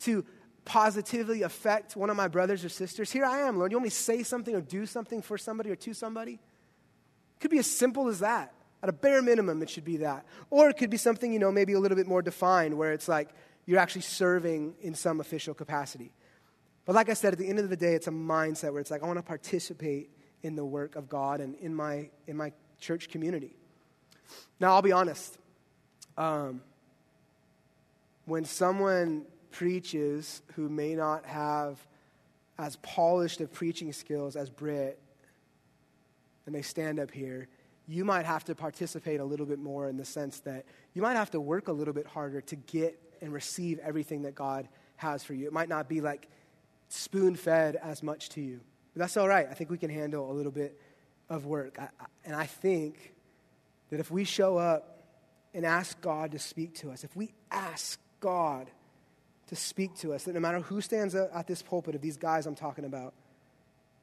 to 0.00 0.24
positively 0.64 1.42
affect 1.42 1.96
one 1.96 2.10
of 2.10 2.16
my 2.16 2.28
brothers 2.28 2.64
or 2.64 2.68
sisters? 2.68 3.10
Here 3.10 3.24
I 3.24 3.40
am, 3.40 3.56
Lord. 3.56 3.70
You 3.70 3.78
want 3.78 3.84
me 3.84 3.90
to 3.90 3.96
say 3.96 4.22
something 4.22 4.54
or 4.54 4.60
do 4.60 4.84
something 4.86 5.22
for 5.22 5.38
somebody 5.38 5.70
or 5.70 5.76
to 5.76 5.94
somebody? 5.94 6.32
It 6.32 7.40
could 7.40 7.50
be 7.50 7.58
as 7.58 7.66
simple 7.66 8.08
as 8.08 8.18
that. 8.20 8.52
At 8.82 8.88
a 8.88 8.92
bare 8.92 9.22
minimum, 9.22 9.62
it 9.62 9.70
should 9.70 9.84
be 9.84 9.98
that. 9.98 10.26
Or 10.50 10.68
it 10.68 10.76
could 10.76 10.90
be 10.90 10.96
something, 10.96 11.32
you 11.32 11.38
know, 11.38 11.50
maybe 11.50 11.72
a 11.72 11.80
little 11.80 11.96
bit 11.96 12.06
more 12.06 12.22
defined 12.22 12.76
where 12.76 12.92
it's 12.92 13.08
like 13.08 13.30
you're 13.64 13.78
actually 13.78 14.02
serving 14.02 14.74
in 14.80 14.94
some 14.94 15.20
official 15.20 15.54
capacity. 15.54 16.12
But 16.84 16.94
like 16.94 17.08
I 17.08 17.14
said, 17.14 17.32
at 17.32 17.38
the 17.38 17.48
end 17.48 17.58
of 17.58 17.70
the 17.70 17.76
day, 17.76 17.94
it's 17.94 18.06
a 18.06 18.12
mindset 18.12 18.72
where 18.72 18.80
it's 18.80 18.90
like, 18.90 19.02
I 19.02 19.06
want 19.06 19.18
to 19.18 19.22
participate 19.22 20.10
in 20.42 20.54
the 20.54 20.64
work 20.64 20.94
of 20.94 21.08
God 21.08 21.40
and 21.40 21.56
in 21.56 21.74
my, 21.74 22.10
in 22.26 22.36
my 22.36 22.52
church 22.78 23.08
community. 23.08 23.56
Now, 24.60 24.74
I'll 24.74 24.82
be 24.82 24.92
honest. 24.92 25.38
Um, 26.16 26.62
when 28.24 28.44
someone 28.44 29.24
preaches 29.50 30.42
who 30.54 30.68
may 30.68 30.94
not 30.94 31.24
have 31.26 31.78
as 32.58 32.76
polished 32.76 33.40
of 33.40 33.52
preaching 33.52 33.92
skills 33.92 34.36
as 34.36 34.50
Britt, 34.50 34.98
and 36.46 36.54
they 36.54 36.62
stand 36.62 36.98
up 36.98 37.10
here, 37.10 37.48
you 37.88 38.04
might 38.04 38.26
have 38.26 38.44
to 38.44 38.54
participate 38.54 39.20
a 39.20 39.24
little 39.24 39.46
bit 39.46 39.58
more 39.58 39.88
in 39.88 39.96
the 39.96 40.04
sense 40.04 40.40
that 40.40 40.64
you 40.94 41.02
might 41.02 41.14
have 41.14 41.30
to 41.30 41.40
work 41.40 41.68
a 41.68 41.72
little 41.72 41.94
bit 41.94 42.06
harder 42.06 42.40
to 42.40 42.56
get 42.56 43.00
and 43.20 43.32
receive 43.32 43.78
everything 43.80 44.22
that 44.22 44.34
God 44.34 44.68
has 44.96 45.22
for 45.22 45.34
you. 45.34 45.46
It 45.46 45.52
might 45.52 45.68
not 45.68 45.88
be 45.88 46.00
like 46.00 46.28
spoon 46.88 47.36
fed 47.36 47.76
as 47.76 48.02
much 48.02 48.28
to 48.30 48.40
you. 48.40 48.60
But 48.94 49.00
that's 49.00 49.16
all 49.16 49.28
right. 49.28 49.46
I 49.50 49.54
think 49.54 49.70
we 49.70 49.78
can 49.78 49.90
handle 49.90 50.30
a 50.30 50.34
little 50.34 50.52
bit 50.52 50.80
of 51.28 51.46
work. 51.46 51.78
I, 51.78 51.88
I, 52.00 52.06
and 52.24 52.34
I 52.34 52.46
think 52.46 53.12
that 53.90 54.00
if 54.00 54.10
we 54.10 54.24
show 54.24 54.56
up 54.56 54.95
and 55.56 55.64
ask 55.64 55.98
God 56.02 56.32
to 56.32 56.38
speak 56.38 56.74
to 56.74 56.90
us, 56.90 57.02
if 57.02 57.16
we 57.16 57.32
ask 57.50 57.98
God 58.20 58.70
to 59.46 59.56
speak 59.56 59.96
to 59.96 60.12
us, 60.12 60.24
that 60.24 60.34
no 60.34 60.40
matter 60.40 60.60
who 60.60 60.82
stands 60.82 61.14
at 61.14 61.46
this 61.46 61.62
pulpit 61.62 61.94
of 61.94 62.02
these 62.02 62.18
guys 62.18 62.44
I'm 62.44 62.54
talking 62.54 62.84
about, 62.84 63.14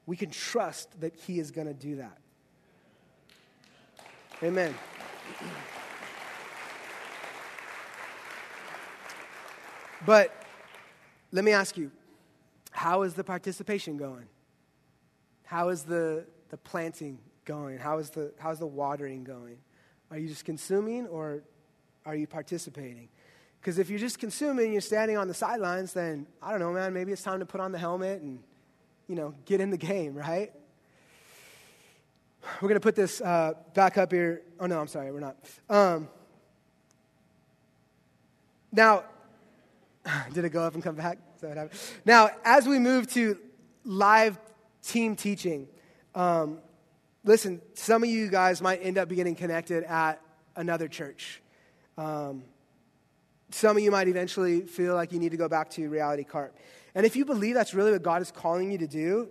we 0.04 0.16
can 0.16 0.30
trust 0.30 1.00
that 1.00 1.14
He 1.14 1.38
is 1.38 1.52
going 1.52 1.68
to 1.68 1.72
do 1.72 1.96
that. 1.96 2.18
Amen. 4.42 4.74
But 10.04 10.34
let 11.30 11.44
me 11.44 11.52
ask 11.52 11.76
you 11.78 11.92
how 12.72 13.02
is 13.02 13.14
the 13.14 13.22
participation 13.22 13.96
going? 13.96 14.26
How 15.44 15.68
is 15.68 15.84
the, 15.84 16.26
the 16.48 16.56
planting 16.56 17.20
going? 17.44 17.78
How 17.78 17.98
is, 17.98 18.10
the, 18.10 18.32
how 18.40 18.50
is 18.50 18.58
the 18.58 18.66
watering 18.66 19.22
going? 19.22 19.58
Are 20.14 20.18
you 20.18 20.28
just 20.28 20.44
consuming 20.44 21.08
or 21.08 21.42
are 22.06 22.14
you 22.14 22.28
participating? 22.28 23.08
Because 23.60 23.80
if 23.80 23.90
you're 23.90 23.98
just 23.98 24.20
consuming, 24.20 24.70
you're 24.70 24.80
standing 24.80 25.16
on 25.16 25.26
the 25.26 25.34
sidelines, 25.34 25.92
then 25.92 26.28
I 26.40 26.52
don't 26.52 26.60
know, 26.60 26.72
man, 26.72 26.94
maybe 26.94 27.10
it's 27.10 27.24
time 27.24 27.40
to 27.40 27.46
put 27.46 27.60
on 27.60 27.72
the 27.72 27.78
helmet 27.78 28.22
and, 28.22 28.38
you 29.08 29.16
know, 29.16 29.34
get 29.44 29.60
in 29.60 29.70
the 29.70 29.76
game, 29.76 30.14
right? 30.14 30.52
We're 32.60 32.68
going 32.68 32.76
to 32.76 32.80
put 32.80 32.94
this 32.94 33.20
uh, 33.20 33.54
back 33.74 33.98
up 33.98 34.12
here. 34.12 34.42
Oh, 34.60 34.66
no, 34.66 34.78
I'm 34.78 34.86
sorry, 34.86 35.10
we're 35.10 35.18
not. 35.18 35.36
Um, 35.68 36.06
now, 38.70 39.02
did 40.32 40.44
it 40.44 40.50
go 40.50 40.62
up 40.62 40.74
and 40.74 40.82
come 40.82 40.94
back? 40.94 41.18
Now, 42.04 42.30
as 42.44 42.68
we 42.68 42.78
move 42.78 43.12
to 43.14 43.36
live 43.84 44.38
team 44.80 45.16
teaching, 45.16 45.66
um, 46.14 46.58
listen, 47.24 47.60
some 47.74 48.02
of 48.02 48.08
you 48.08 48.28
guys 48.28 48.60
might 48.62 48.80
end 48.82 48.98
up 48.98 49.08
getting 49.08 49.34
connected 49.34 49.84
at 49.84 50.20
another 50.56 50.88
church. 50.88 51.40
Um, 51.96 52.44
some 53.50 53.76
of 53.76 53.82
you 53.82 53.90
might 53.90 54.08
eventually 54.08 54.62
feel 54.62 54.94
like 54.94 55.12
you 55.12 55.18
need 55.18 55.30
to 55.30 55.36
go 55.36 55.48
back 55.48 55.70
to 55.70 55.88
reality 55.88 56.24
carp. 56.24 56.56
And 56.94 57.06
if 57.06 57.16
you 57.16 57.24
believe 57.24 57.54
that's 57.54 57.74
really 57.74 57.92
what 57.92 58.02
God 58.02 58.22
is 58.22 58.30
calling 58.30 58.70
you 58.70 58.78
to 58.78 58.86
do, 58.86 59.28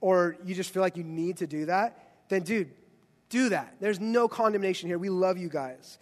or 0.00 0.36
you 0.44 0.54
just 0.54 0.70
feel 0.70 0.82
like 0.82 0.96
you 0.96 1.04
need 1.04 1.38
to 1.38 1.46
do 1.46 1.66
that, 1.66 1.98
then 2.28 2.42
dude, 2.42 2.70
do 3.28 3.48
that. 3.50 3.76
There's 3.80 4.00
no 4.00 4.28
condemnation 4.28 4.88
here. 4.88 4.98
We 4.98 5.08
love 5.08 5.38
you 5.38 5.48
guys. 5.48 5.98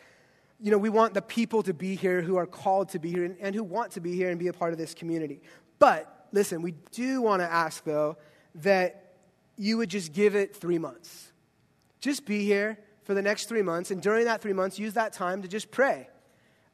You 0.61 0.71
know, 0.71 0.79
we 0.79 0.91
want 0.91 1.15
the 1.15 1.23
people 1.23 1.63
to 1.65 1.75
be 1.75 1.97
here 1.97 2.23
who 2.23 2.37
are 2.37 2.47
called 2.47 2.91
to 2.91 2.99
be 2.99 3.11
here 3.11 3.25
and, 3.25 3.37
and 3.41 3.55
who 3.55 3.63
want 3.63 3.93
to 3.93 4.01
be 4.01 4.15
here 4.15 4.31
and 4.31 4.39
be 4.39 4.49
a 4.49 4.53
part 4.53 4.73
of 4.73 4.79
this 4.79 4.95
community. 4.95 5.41
But 5.79 6.29
listen, 6.33 6.63
we 6.63 6.73
do 6.93 7.23
want 7.23 7.43
to 7.43 7.51
ask, 7.51 7.85
though, 7.85 8.17
that 8.57 9.06
you 9.57 9.77
would 9.79 9.89
just 9.89 10.13
give 10.13 10.35
it 10.35 10.55
three 10.55 10.79
months. 10.79 11.33
Just 12.01 12.27
be 12.27 12.45
here 12.45 12.79
for 13.05 13.15
the 13.15 13.23
next 13.23 13.49
three 13.49 13.63
months, 13.63 13.91
and 13.91 14.03
during 14.03 14.25
that 14.25 14.43
three 14.43 14.53
months, 14.53 14.79
use 14.79 14.95
that 14.95 15.13
time 15.13 15.43
to 15.43 15.49
just 15.49 15.71
pray 15.71 16.09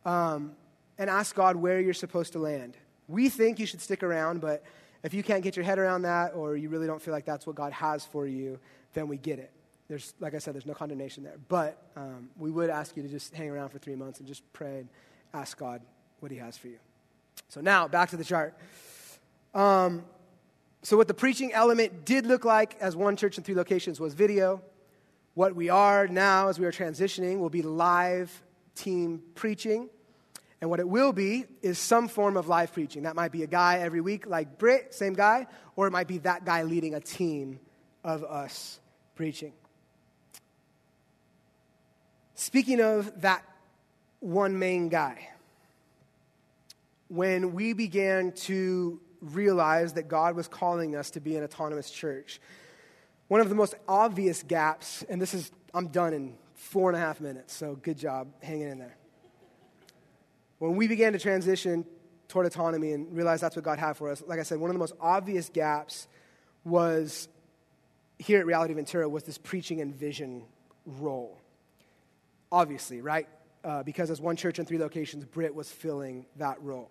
um, 0.04 0.52
and 0.98 1.10
ask 1.10 1.34
God 1.34 1.56
where 1.56 1.80
you're 1.80 1.94
supposed 1.94 2.32
to 2.32 2.38
land. 2.38 2.76
We 3.08 3.28
think 3.28 3.58
you 3.58 3.66
should 3.66 3.80
stick 3.80 4.02
around, 4.02 4.40
but 4.40 4.64
if 5.02 5.14
you 5.14 5.22
can't 5.22 5.42
get 5.42 5.56
your 5.56 5.64
head 5.64 5.78
around 5.78 6.02
that 6.02 6.34
or 6.34 6.56
you 6.56 6.68
really 6.68 6.86
don't 6.86 7.02
feel 7.02 7.12
like 7.12 7.24
that's 7.24 7.46
what 7.46 7.56
God 7.56 7.72
has 7.72 8.04
for 8.04 8.26
you, 8.26 8.58
then 8.94 9.08
we 9.08 9.16
get 9.16 9.38
it. 9.38 9.50
There's, 9.88 10.14
like 10.20 10.34
I 10.34 10.38
said, 10.38 10.54
there's 10.54 10.66
no 10.66 10.74
condemnation 10.74 11.22
there. 11.24 11.36
But 11.48 11.76
um, 11.96 12.30
we 12.38 12.50
would 12.50 12.70
ask 12.70 12.96
you 12.96 13.02
to 13.02 13.08
just 13.08 13.34
hang 13.34 13.50
around 13.50 13.70
for 13.70 13.78
three 13.78 13.96
months 13.96 14.20
and 14.20 14.28
just 14.28 14.50
pray 14.52 14.78
and 14.78 14.88
ask 15.34 15.58
God 15.58 15.82
what 16.20 16.30
He 16.30 16.38
has 16.38 16.56
for 16.56 16.68
you. 16.68 16.78
So 17.48 17.60
now, 17.60 17.88
back 17.88 18.10
to 18.10 18.16
the 18.16 18.24
chart. 18.24 18.56
Um, 19.52 20.04
so, 20.84 20.96
what 20.96 21.06
the 21.06 21.14
preaching 21.14 21.52
element 21.52 22.04
did 22.04 22.26
look 22.26 22.44
like 22.44 22.76
as 22.80 22.96
one 22.96 23.16
church 23.16 23.38
in 23.38 23.44
three 23.44 23.54
locations 23.54 24.00
was 24.00 24.14
video. 24.14 24.60
What 25.34 25.54
we 25.54 25.68
are 25.70 26.08
now, 26.08 26.48
as 26.48 26.58
we 26.58 26.66
are 26.66 26.72
transitioning, 26.72 27.38
will 27.38 27.50
be 27.50 27.62
live 27.62 28.42
team 28.74 29.22
preaching. 29.36 29.88
And 30.60 30.68
what 30.70 30.80
it 30.80 30.88
will 30.88 31.12
be 31.12 31.46
is 31.62 31.78
some 31.78 32.08
form 32.08 32.36
of 32.36 32.48
live 32.48 32.72
preaching. 32.72 33.04
That 33.04 33.14
might 33.14 33.30
be 33.30 33.44
a 33.44 33.46
guy 33.46 33.78
every 33.78 34.00
week, 34.00 34.26
like 34.26 34.58
Britt, 34.58 34.92
same 34.92 35.14
guy, 35.14 35.46
or 35.76 35.86
it 35.86 35.92
might 35.92 36.08
be 36.08 36.18
that 36.18 36.44
guy 36.44 36.64
leading 36.64 36.94
a 36.94 37.00
team 37.00 37.60
of 38.02 38.24
us 38.24 38.80
preaching. 39.14 39.52
Speaking 42.34 42.80
of 42.80 43.22
that 43.22 43.44
one 44.18 44.58
main 44.58 44.88
guy, 44.88 45.28
when 47.08 47.52
we 47.54 47.72
began 47.72 48.32
to 48.32 49.00
realize 49.22 49.94
that 49.94 50.08
God 50.08 50.36
was 50.36 50.48
calling 50.48 50.96
us 50.96 51.10
to 51.12 51.20
be 51.20 51.36
an 51.36 51.44
autonomous 51.44 51.90
church, 51.90 52.40
one 53.28 53.40
of 53.40 53.48
the 53.48 53.54
most 53.54 53.74
obvious 53.88 54.42
gaps, 54.42 55.04
and 55.08 55.22
this 55.22 55.32
is, 55.32 55.50
I'm 55.72 55.88
done 55.88 56.12
in 56.12 56.34
four 56.54 56.90
and 56.90 56.96
a 56.96 57.00
half 57.00 57.20
minutes, 57.20 57.54
so 57.54 57.76
good 57.76 57.96
job 57.96 58.28
hanging 58.42 58.68
in 58.68 58.78
there. 58.78 58.96
When 60.58 60.76
we 60.76 60.86
began 60.86 61.12
to 61.12 61.18
transition 61.18 61.84
toward 62.28 62.46
autonomy 62.46 62.92
and 62.92 63.14
realize 63.16 63.40
that's 63.40 63.56
what 63.56 63.64
God 63.64 63.78
had 63.78 63.96
for 63.96 64.10
us, 64.10 64.22
like 64.26 64.38
I 64.38 64.42
said, 64.42 64.58
one 64.58 64.70
of 64.70 64.74
the 64.74 64.80
most 64.80 64.94
obvious 65.00 65.48
gaps 65.48 66.08
was 66.64 67.28
here 68.18 68.38
at 68.38 68.46
Reality 68.46 68.74
Ventura 68.74 69.08
was 69.08 69.24
this 69.24 69.38
preaching 69.38 69.80
and 69.80 69.94
vision 69.94 70.44
role 70.84 71.42
obviously, 72.52 73.00
right? 73.00 73.26
Uh, 73.64 73.82
because 73.82 74.10
as 74.10 74.20
one 74.20 74.36
church 74.36 74.58
in 74.58 74.66
three 74.66 74.78
locations, 74.78 75.24
Britt 75.24 75.54
was 75.54 75.72
filling 75.72 76.26
that 76.36 76.62
role. 76.62 76.90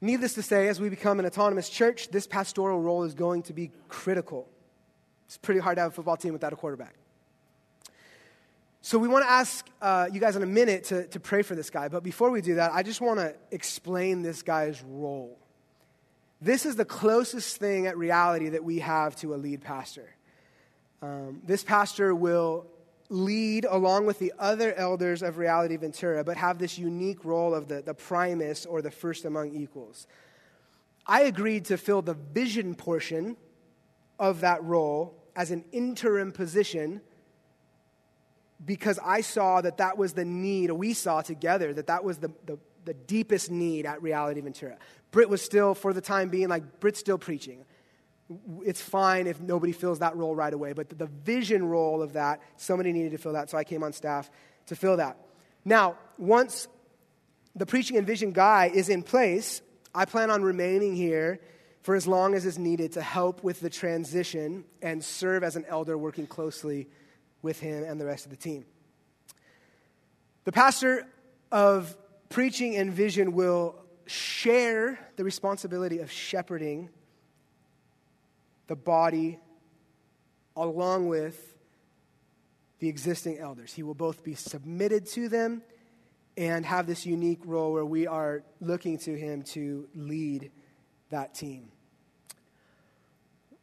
Needless 0.00 0.34
to 0.34 0.42
say, 0.42 0.68
as 0.68 0.80
we 0.80 0.88
become 0.88 1.18
an 1.18 1.26
autonomous 1.26 1.68
church, 1.68 2.10
this 2.10 2.26
pastoral 2.26 2.80
role 2.80 3.04
is 3.04 3.14
going 3.14 3.42
to 3.44 3.52
be 3.52 3.70
critical. 3.88 4.48
It's 5.26 5.38
pretty 5.38 5.60
hard 5.60 5.76
to 5.76 5.82
have 5.82 5.92
a 5.92 5.94
football 5.94 6.16
team 6.16 6.32
without 6.32 6.52
a 6.52 6.56
quarterback. 6.56 6.94
So, 8.82 8.98
we 8.98 9.08
want 9.08 9.24
to 9.24 9.30
ask 9.30 9.66
uh, 9.82 10.08
you 10.12 10.20
guys 10.20 10.36
in 10.36 10.42
a 10.42 10.46
minute 10.46 10.84
to, 10.84 11.06
to 11.08 11.18
pray 11.18 11.42
for 11.42 11.54
this 11.54 11.70
guy. 11.70 11.88
But 11.88 12.04
before 12.04 12.30
we 12.30 12.40
do 12.40 12.56
that, 12.56 12.72
I 12.72 12.82
just 12.82 13.00
want 13.00 13.18
to 13.18 13.34
explain 13.50 14.22
this 14.22 14.42
guy's 14.42 14.82
role. 14.82 15.38
This 16.40 16.66
is 16.66 16.76
the 16.76 16.84
closest 16.84 17.56
thing 17.56 17.86
at 17.86 17.96
reality 17.96 18.50
that 18.50 18.62
we 18.62 18.80
have 18.80 19.16
to 19.16 19.34
a 19.34 19.36
lead 19.36 19.62
pastor. 19.62 20.14
Um, 21.02 21.40
this 21.44 21.64
pastor 21.64 22.14
will 22.14 22.66
lead 23.08 23.64
along 23.64 24.06
with 24.06 24.18
the 24.18 24.32
other 24.38 24.74
elders 24.74 25.22
of 25.22 25.38
Reality 25.38 25.76
Ventura, 25.76 26.24
but 26.24 26.36
have 26.36 26.58
this 26.58 26.78
unique 26.78 27.24
role 27.24 27.54
of 27.54 27.68
the, 27.68 27.82
the 27.82 27.94
primus 27.94 28.66
or 28.66 28.82
the 28.82 28.90
first 28.90 29.24
among 29.24 29.54
equals. 29.54 30.06
I 31.06 31.22
agreed 31.22 31.66
to 31.66 31.76
fill 31.76 32.02
the 32.02 32.14
vision 32.14 32.74
portion 32.74 33.36
of 34.18 34.40
that 34.40 34.62
role 34.64 35.14
as 35.36 35.50
an 35.50 35.64
interim 35.72 36.32
position 36.32 37.00
because 38.64 38.98
I 39.04 39.20
saw 39.20 39.60
that 39.60 39.76
that 39.76 39.98
was 39.98 40.14
the 40.14 40.24
need, 40.24 40.70
we 40.70 40.94
saw 40.94 41.20
together 41.20 41.74
that 41.74 41.86
that 41.88 42.02
was 42.02 42.18
the, 42.18 42.32
the, 42.46 42.58
the 42.84 42.94
deepest 42.94 43.50
need 43.50 43.86
at 43.86 44.02
Reality 44.02 44.40
Ventura. 44.40 44.78
Britt 45.10 45.28
was 45.28 45.42
still, 45.42 45.74
for 45.74 45.92
the 45.92 46.00
time 46.00 46.30
being, 46.30 46.48
like, 46.48 46.80
Britt's 46.80 46.98
still 46.98 47.18
preaching 47.18 47.64
it's 48.64 48.80
fine 48.80 49.26
if 49.26 49.40
nobody 49.40 49.72
fills 49.72 50.00
that 50.00 50.16
role 50.16 50.34
right 50.34 50.52
away. 50.52 50.72
But 50.72 50.98
the 50.98 51.06
vision 51.06 51.68
role 51.68 52.02
of 52.02 52.14
that, 52.14 52.40
somebody 52.56 52.92
needed 52.92 53.12
to 53.12 53.18
fill 53.18 53.34
that, 53.34 53.50
so 53.50 53.58
I 53.58 53.64
came 53.64 53.82
on 53.82 53.92
staff 53.92 54.30
to 54.66 54.76
fill 54.76 54.96
that. 54.96 55.16
Now, 55.64 55.96
once 56.18 56.68
the 57.54 57.66
preaching 57.66 57.96
and 57.96 58.06
vision 58.06 58.32
guy 58.32 58.70
is 58.72 58.88
in 58.88 59.02
place, 59.02 59.62
I 59.94 60.04
plan 60.04 60.30
on 60.30 60.42
remaining 60.42 60.94
here 60.94 61.40
for 61.82 61.94
as 61.94 62.06
long 62.06 62.34
as 62.34 62.44
is 62.44 62.58
needed 62.58 62.92
to 62.92 63.02
help 63.02 63.44
with 63.44 63.60
the 63.60 63.70
transition 63.70 64.64
and 64.82 65.02
serve 65.04 65.44
as 65.44 65.54
an 65.56 65.64
elder 65.68 65.96
working 65.96 66.26
closely 66.26 66.88
with 67.42 67.60
him 67.60 67.84
and 67.84 68.00
the 68.00 68.06
rest 68.06 68.24
of 68.26 68.30
the 68.30 68.36
team. 68.36 68.64
The 70.44 70.52
pastor 70.52 71.06
of 71.52 71.96
preaching 72.28 72.76
and 72.76 72.92
vision 72.92 73.32
will 73.32 73.76
share 74.06 74.98
the 75.16 75.24
responsibility 75.24 76.00
of 76.00 76.10
shepherding 76.10 76.90
the 78.66 78.76
body 78.76 79.38
along 80.56 81.08
with 81.08 81.54
the 82.78 82.88
existing 82.88 83.38
elders. 83.38 83.72
He 83.72 83.82
will 83.82 83.94
both 83.94 84.22
be 84.24 84.34
submitted 84.34 85.06
to 85.08 85.28
them 85.28 85.62
and 86.36 86.66
have 86.66 86.86
this 86.86 87.06
unique 87.06 87.40
role 87.44 87.72
where 87.72 87.84
we 87.84 88.06
are 88.06 88.42
looking 88.60 88.98
to 88.98 89.16
him 89.16 89.42
to 89.42 89.88
lead 89.94 90.50
that 91.10 91.34
team. 91.34 91.70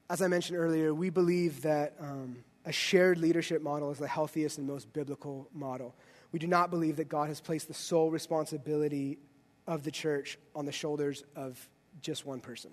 As 0.09 0.21
I 0.21 0.27
mentioned 0.27 0.57
earlier, 0.57 0.93
we 0.93 1.09
believe 1.09 1.61
that 1.61 1.95
um, 1.99 2.37
a 2.65 2.71
shared 2.71 3.17
leadership 3.17 3.61
model 3.61 3.91
is 3.91 3.99
the 3.99 4.07
healthiest 4.07 4.57
and 4.57 4.67
most 4.67 4.91
biblical 4.93 5.47
model. 5.53 5.95
We 6.31 6.39
do 6.39 6.47
not 6.47 6.71
believe 6.71 6.95
that 6.97 7.09
God 7.09 7.27
has 7.29 7.39
placed 7.39 7.67
the 7.67 7.73
sole 7.73 8.09
responsibility 8.09 9.19
of 9.67 9.83
the 9.83 9.91
church 9.91 10.37
on 10.55 10.65
the 10.65 10.71
shoulders 10.71 11.23
of 11.35 11.69
just 12.01 12.25
one 12.25 12.39
person. 12.39 12.71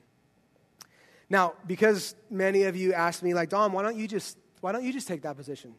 Now, 1.30 1.54
because 1.66 2.16
many 2.28 2.64
of 2.64 2.76
you 2.76 2.92
asked 2.92 3.22
me, 3.22 3.32
like, 3.32 3.48
Dom, 3.48 3.72
why 3.72 3.82
don't 3.82 3.96
you 3.96 4.08
just, 4.08 4.36
why 4.60 4.72
don't 4.72 4.84
you 4.84 4.92
just 4.92 5.08
take 5.08 5.22
that 5.22 5.36
position? 5.36 5.74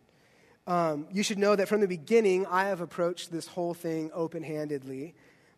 Um, 0.65 1.07
you 1.11 1.23
should 1.23 1.37
know 1.37 1.55
that 1.55 1.67
from 1.67 1.81
the 1.81 1.87
beginning, 1.87 2.45
I 2.45 2.65
have 2.69 2.79
approached 2.79 3.31
this 3.31 3.47
whole 3.47 3.73
thing 3.73 4.09
open 4.13 4.41
handedly. 4.41 5.13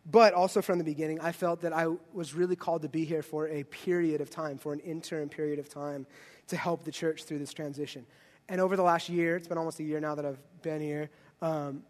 But 0.06 0.34
also 0.34 0.60
from 0.60 0.78
the 0.78 0.84
beginning, 0.84 1.20
I 1.20 1.32
felt 1.32 1.62
that 1.62 1.72
I 1.72 1.86
was 2.12 2.34
really 2.34 2.56
called 2.56 2.82
to 2.82 2.88
be 2.88 3.04
here 3.04 3.22
for 3.22 3.48
a 3.48 3.64
period 3.64 4.20
of 4.20 4.28
time, 4.28 4.58
for 4.58 4.72
an 4.74 4.80
interim 4.80 5.30
period 5.30 5.58
of 5.58 5.68
time, 5.68 6.06
to 6.48 6.56
help 6.56 6.84
the 6.84 6.92
church 6.92 7.24
through 7.24 7.38
this 7.38 7.54
transition. 7.54 8.04
And 8.48 8.60
over 8.60 8.76
the 8.76 8.82
last 8.82 9.08
year, 9.08 9.36
it's 9.36 9.48
been 9.48 9.56
almost 9.56 9.80
a 9.80 9.82
year 9.82 10.00
now 10.00 10.14
that 10.14 10.26
I've 10.26 10.42
been 10.60 10.82
here, 10.82 11.08
um, 11.40 11.84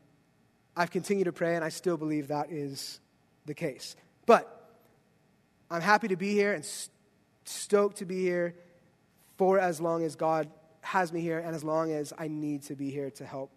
I've 0.77 0.91
continued 0.91 1.25
to 1.25 1.33
pray, 1.33 1.57
and 1.57 1.65
I 1.65 1.71
still 1.71 1.97
believe 1.97 2.29
that 2.29 2.53
is 2.53 3.01
the 3.47 3.55
case. 3.55 3.97
But 4.27 4.51
I'm 5.71 5.81
happy 5.81 6.09
to 6.09 6.17
be 6.17 6.33
here 6.33 6.53
and 6.53 6.65
stoked 7.45 7.99
to 7.99 8.05
be 8.05 8.21
here 8.21 8.55
for 9.37 9.59
as 9.59 9.81
long 9.81 10.05
as 10.05 10.17
God 10.17 10.49
has 10.81 11.13
me 11.13 11.21
here 11.21 11.39
and 11.39 11.55
as 11.55 11.65
long 11.65 11.93
as 11.93 12.13
I 12.19 12.29
need 12.29 12.63
to 12.65 12.75
be 12.75 12.91
here 12.91 13.11
to 13.13 13.25
help 13.25 13.51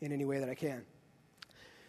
in 0.00 0.12
any 0.12 0.24
way 0.24 0.40
that 0.40 0.48
I 0.48 0.54
can. 0.54 0.84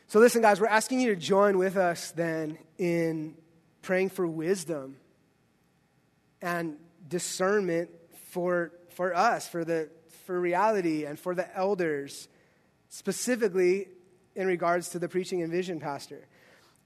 So, 0.08 0.20
listen, 0.20 0.42
guys, 0.42 0.60
we're 0.60 0.68
asking 0.68 1.00
you 1.00 1.16
to 1.16 1.20
join 1.20 1.58
with 1.58 1.78
us 1.78 2.12
then 2.12 2.58
in 2.78 3.36
praying 3.82 4.10
for 4.10 4.28
wisdom 4.28 4.98
and 6.42 6.78
discernment 7.08 7.90
for, 8.30 8.72
for 8.90 9.16
us, 9.16 9.48
for, 9.48 9.64
the, 9.64 9.90
for 10.26 10.40
reality, 10.40 11.06
and 11.06 11.18
for 11.18 11.34
the 11.34 11.56
elders, 11.58 12.28
specifically 12.90 13.88
in 14.36 14.48
regards 14.48 14.90
to 14.90 15.00
the 15.00 15.08
preaching 15.08 15.42
and 15.42 15.52
vision 15.52 15.80
pastor. 15.80 16.28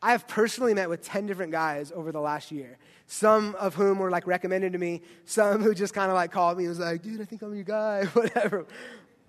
I 0.05 0.11
have 0.11 0.27
personally 0.27 0.75
met 0.75 0.87
with 0.87 1.01
10 1.01 1.25
different 1.25 1.51
guys 1.51 1.91
over 1.91 2.11
the 2.11 2.21
last 2.21 2.51
year, 2.51 2.77
some 3.07 3.55
of 3.55 3.73
whom 3.73 3.97
were 3.97 4.11
like 4.11 4.27
recommended 4.27 4.73
to 4.73 4.77
me, 4.77 5.01
some 5.25 5.63
who 5.63 5.73
just 5.73 5.95
kind 5.95 6.11
of 6.11 6.15
like 6.15 6.31
called 6.31 6.59
me 6.59 6.65
and 6.65 6.69
was 6.69 6.77
like, 6.77 7.01
dude, 7.01 7.21
I 7.21 7.25
think 7.25 7.41
I'm 7.41 7.55
your 7.55 7.63
guy, 7.63 8.05
whatever. 8.13 8.67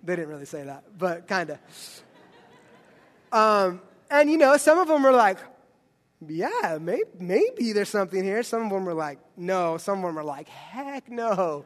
They 0.03 0.15
didn't 0.15 0.29
really 0.29 0.45
say 0.45 0.65
that, 0.65 0.83
but 0.95 1.27
kind 1.27 1.49
of. 1.49 1.59
Um, 3.31 3.81
and 4.11 4.29
you 4.29 4.37
know, 4.37 4.55
some 4.57 4.77
of 4.77 4.87
them 4.87 5.01
were 5.01 5.11
like, 5.11 5.39
yeah, 6.27 6.77
maybe, 6.79 7.09
maybe 7.19 7.73
there's 7.73 7.89
something 7.89 8.23
here. 8.23 8.43
Some 8.43 8.61
of 8.61 8.69
them 8.69 8.85
were 8.85 8.93
like, 8.93 9.17
no. 9.35 9.77
Some 9.77 9.97
of 9.97 10.05
them 10.05 10.13
were 10.13 10.23
like, 10.23 10.47
heck 10.47 11.09
no. 11.09 11.65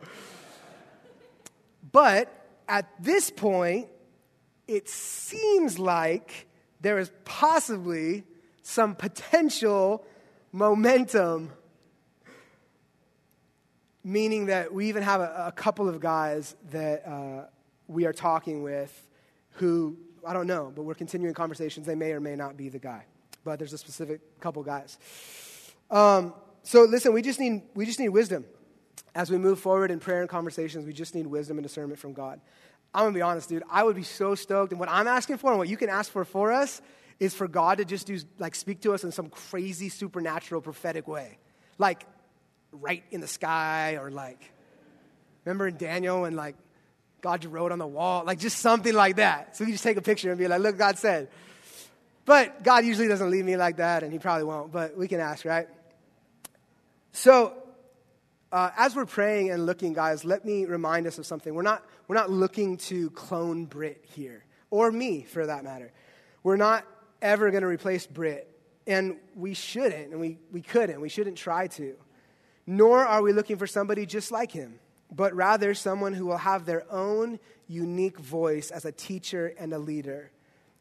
But 1.91 2.34
at 2.66 2.88
this 2.97 3.30
point, 3.30 3.89
it 4.70 4.88
seems 4.88 5.78
like 5.78 6.47
there 6.80 6.97
is 6.97 7.12
possibly 7.26 8.24
some 8.62 8.95
potential 8.95 10.05
momentum, 10.51 11.51
meaning 14.03 14.47
that 14.47 14.74
we 14.74 14.89
even 14.89 15.03
have 15.03 15.22
a, 15.22 15.45
a 15.47 15.51
couple 15.51 15.88
of 15.88 15.99
guys 15.99 16.55
that 16.72 17.07
uh, 17.07 17.45
we 17.88 18.05
are 18.05 18.14
talking 18.14 18.64
with 18.64 19.07
who, 19.51 19.97
I 20.26 20.34
don't 20.34 20.47
know, 20.47 20.72
but 20.76 20.84
we're 20.84 20.95
continuing 20.95 21.34
conversations. 21.34 21.86
They 21.86 21.95
may 21.95 22.12
or 22.12 22.20
may 22.20 22.36
not 22.36 22.57
be 22.57 22.70
the 22.70 22.80
guy, 22.80 23.05
but 23.43 23.59
there's 23.59 23.74
a 23.74 23.78
specific 23.78 24.39
couple 24.39 24.64
guys. 24.64 24.97
Um, 25.89 26.34
so 26.64 26.84
listen, 26.84 27.14
we 27.14 27.22
just 27.22 27.39
need, 27.39 27.64
we 27.74 27.86
just 27.86 27.99
need 27.99 28.09
wisdom. 28.09 28.45
As 29.14 29.30
we 29.30 29.38
move 29.38 29.59
forward 29.59 29.91
in 29.91 29.99
prayer 29.99 30.22
and 30.22 30.30
conversations, 30.30 30.86
we 30.86 30.93
just 30.93 31.16
need 31.16 31.28
wisdom 31.28 31.57
and 31.57 31.64
discernment 31.64 31.99
from 31.99 32.14
God. 32.14 32.39
I'm 32.93 33.05
gonna 33.05 33.14
be 33.14 33.22
honest, 33.22 33.49
dude. 33.49 33.64
I 33.70 33.84
would 33.84 33.95
be 33.95 34.03
so 34.03 34.36
stoked. 34.36 34.72
And 34.72 34.80
what 34.80 34.89
I'm 34.89 35.07
asking 35.07 35.38
for 35.38 35.49
and 35.49 35.57
what 35.57 35.68
you 35.68 35.78
can 35.78 35.89
ask 35.89 36.12
for 36.12 36.24
for 36.24 36.51
us 36.51 36.82
is 37.22 37.36
for 37.36 37.48
God 37.48 37.78
to 37.78 37.86
just 37.86 38.08
do, 38.08 38.20
like, 38.40 38.56
speak 38.56 38.82
to 38.82 38.96
us 38.96 39.04
in 39.04 39.12
some 39.12 39.30
crazy, 39.30 39.90
supernatural, 39.90 40.60
prophetic 40.60 41.08
way. 41.08 41.38
Like, 41.78 42.04
right 42.72 43.04
in 43.12 43.22
the 43.22 43.28
sky, 43.28 43.98
or 44.02 44.10
like, 44.10 44.52
remember 45.46 45.68
in 45.68 45.78
Daniel 45.78 46.26
and 46.26 46.36
like, 46.36 46.56
God 47.22 47.46
wrote 47.46 47.72
on 47.72 47.78
the 47.78 47.86
wall? 47.86 48.24
Like, 48.26 48.40
just 48.40 48.58
something 48.58 48.96
like 48.96 49.18
that. 49.18 49.56
So 49.56 49.66
you 49.66 49.74
just 49.74 49.84
take 49.84 49.98
a 49.98 50.02
picture 50.02 50.32
and 50.32 50.40
be 50.40 50.48
like, 50.48 50.62
look, 50.62 50.80
God 50.80 50.98
said. 50.98 51.30
But 52.26 52.64
God 52.64 52.86
usually 52.86 53.08
doesn't 53.08 53.30
leave 53.30 53.46
me 53.46 53.56
like 53.56 53.78
that, 53.78 54.02
and 54.02 54.12
He 54.12 54.18
probably 54.18 54.46
won't, 54.46 54.72
but 54.72 54.98
we 54.98 55.08
can 55.08 55.20
ask, 55.20 55.46
right? 55.46 55.68
So, 57.12 57.54
uh, 58.52 58.72
as 58.76 58.96
we're 58.96 59.06
praying 59.06 59.52
and 59.52 59.68
looking, 59.68 59.94
guys, 59.94 60.26
let 60.26 60.44
me 60.44 60.66
remind 60.66 61.06
us 61.06 61.20
of 61.20 61.28
something. 61.28 61.54
We're 61.54 61.62
not, 61.62 61.86
we're 62.08 62.16
not 62.16 62.32
looking 62.32 62.78
to 62.78 63.12
clone 63.12 63.66
Britt 63.66 64.04
here, 64.16 64.44
or 64.72 64.92
me 64.92 65.22
for 65.22 65.46
that 65.46 65.64
matter. 65.64 65.92
We're 66.42 66.58
not 66.58 66.84
ever 67.22 67.52
going 67.52 67.62
to 67.62 67.68
replace 67.68 68.08
Britt, 68.08 68.48
and 68.88 69.18
we 69.36 69.54
shouldn't, 69.54 70.12
and 70.12 70.20
we, 70.20 70.40
we 70.52 70.62
couldn't. 70.62 71.00
We 71.02 71.10
shouldn't 71.10 71.38
try 71.38 71.68
to. 71.68 71.96
Nor 72.66 73.06
are 73.06 73.22
we 73.22 73.34
looking 73.34 73.58
for 73.58 73.68
somebody 73.68 74.06
just 74.06 74.32
like 74.32 74.52
him, 74.52 74.80
but 75.12 75.34
rather 75.34 75.74
someone 75.74 76.14
who 76.14 76.26
will 76.26 76.38
have 76.38 76.66
their 76.66 76.86
own 76.92 77.40
unique 77.68 78.20
voice 78.20 78.72
as 78.72 78.86
a 78.86 78.92
teacher 78.92 79.54
and 79.58 79.74
a 79.74 79.80
leader, 79.80 80.32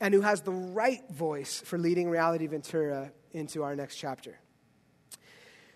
and 0.01 0.14
who 0.14 0.20
has 0.22 0.43
the 0.43 0.53
right 0.53 1.03
voice 1.11 1.62
for 1.64 1.78
leading 1.78 2.09
Reality 2.09 2.47
Ventura 2.47 3.12
into 3.32 3.62
our 3.62 3.76
next 3.76 3.97
chapter. 3.97 4.38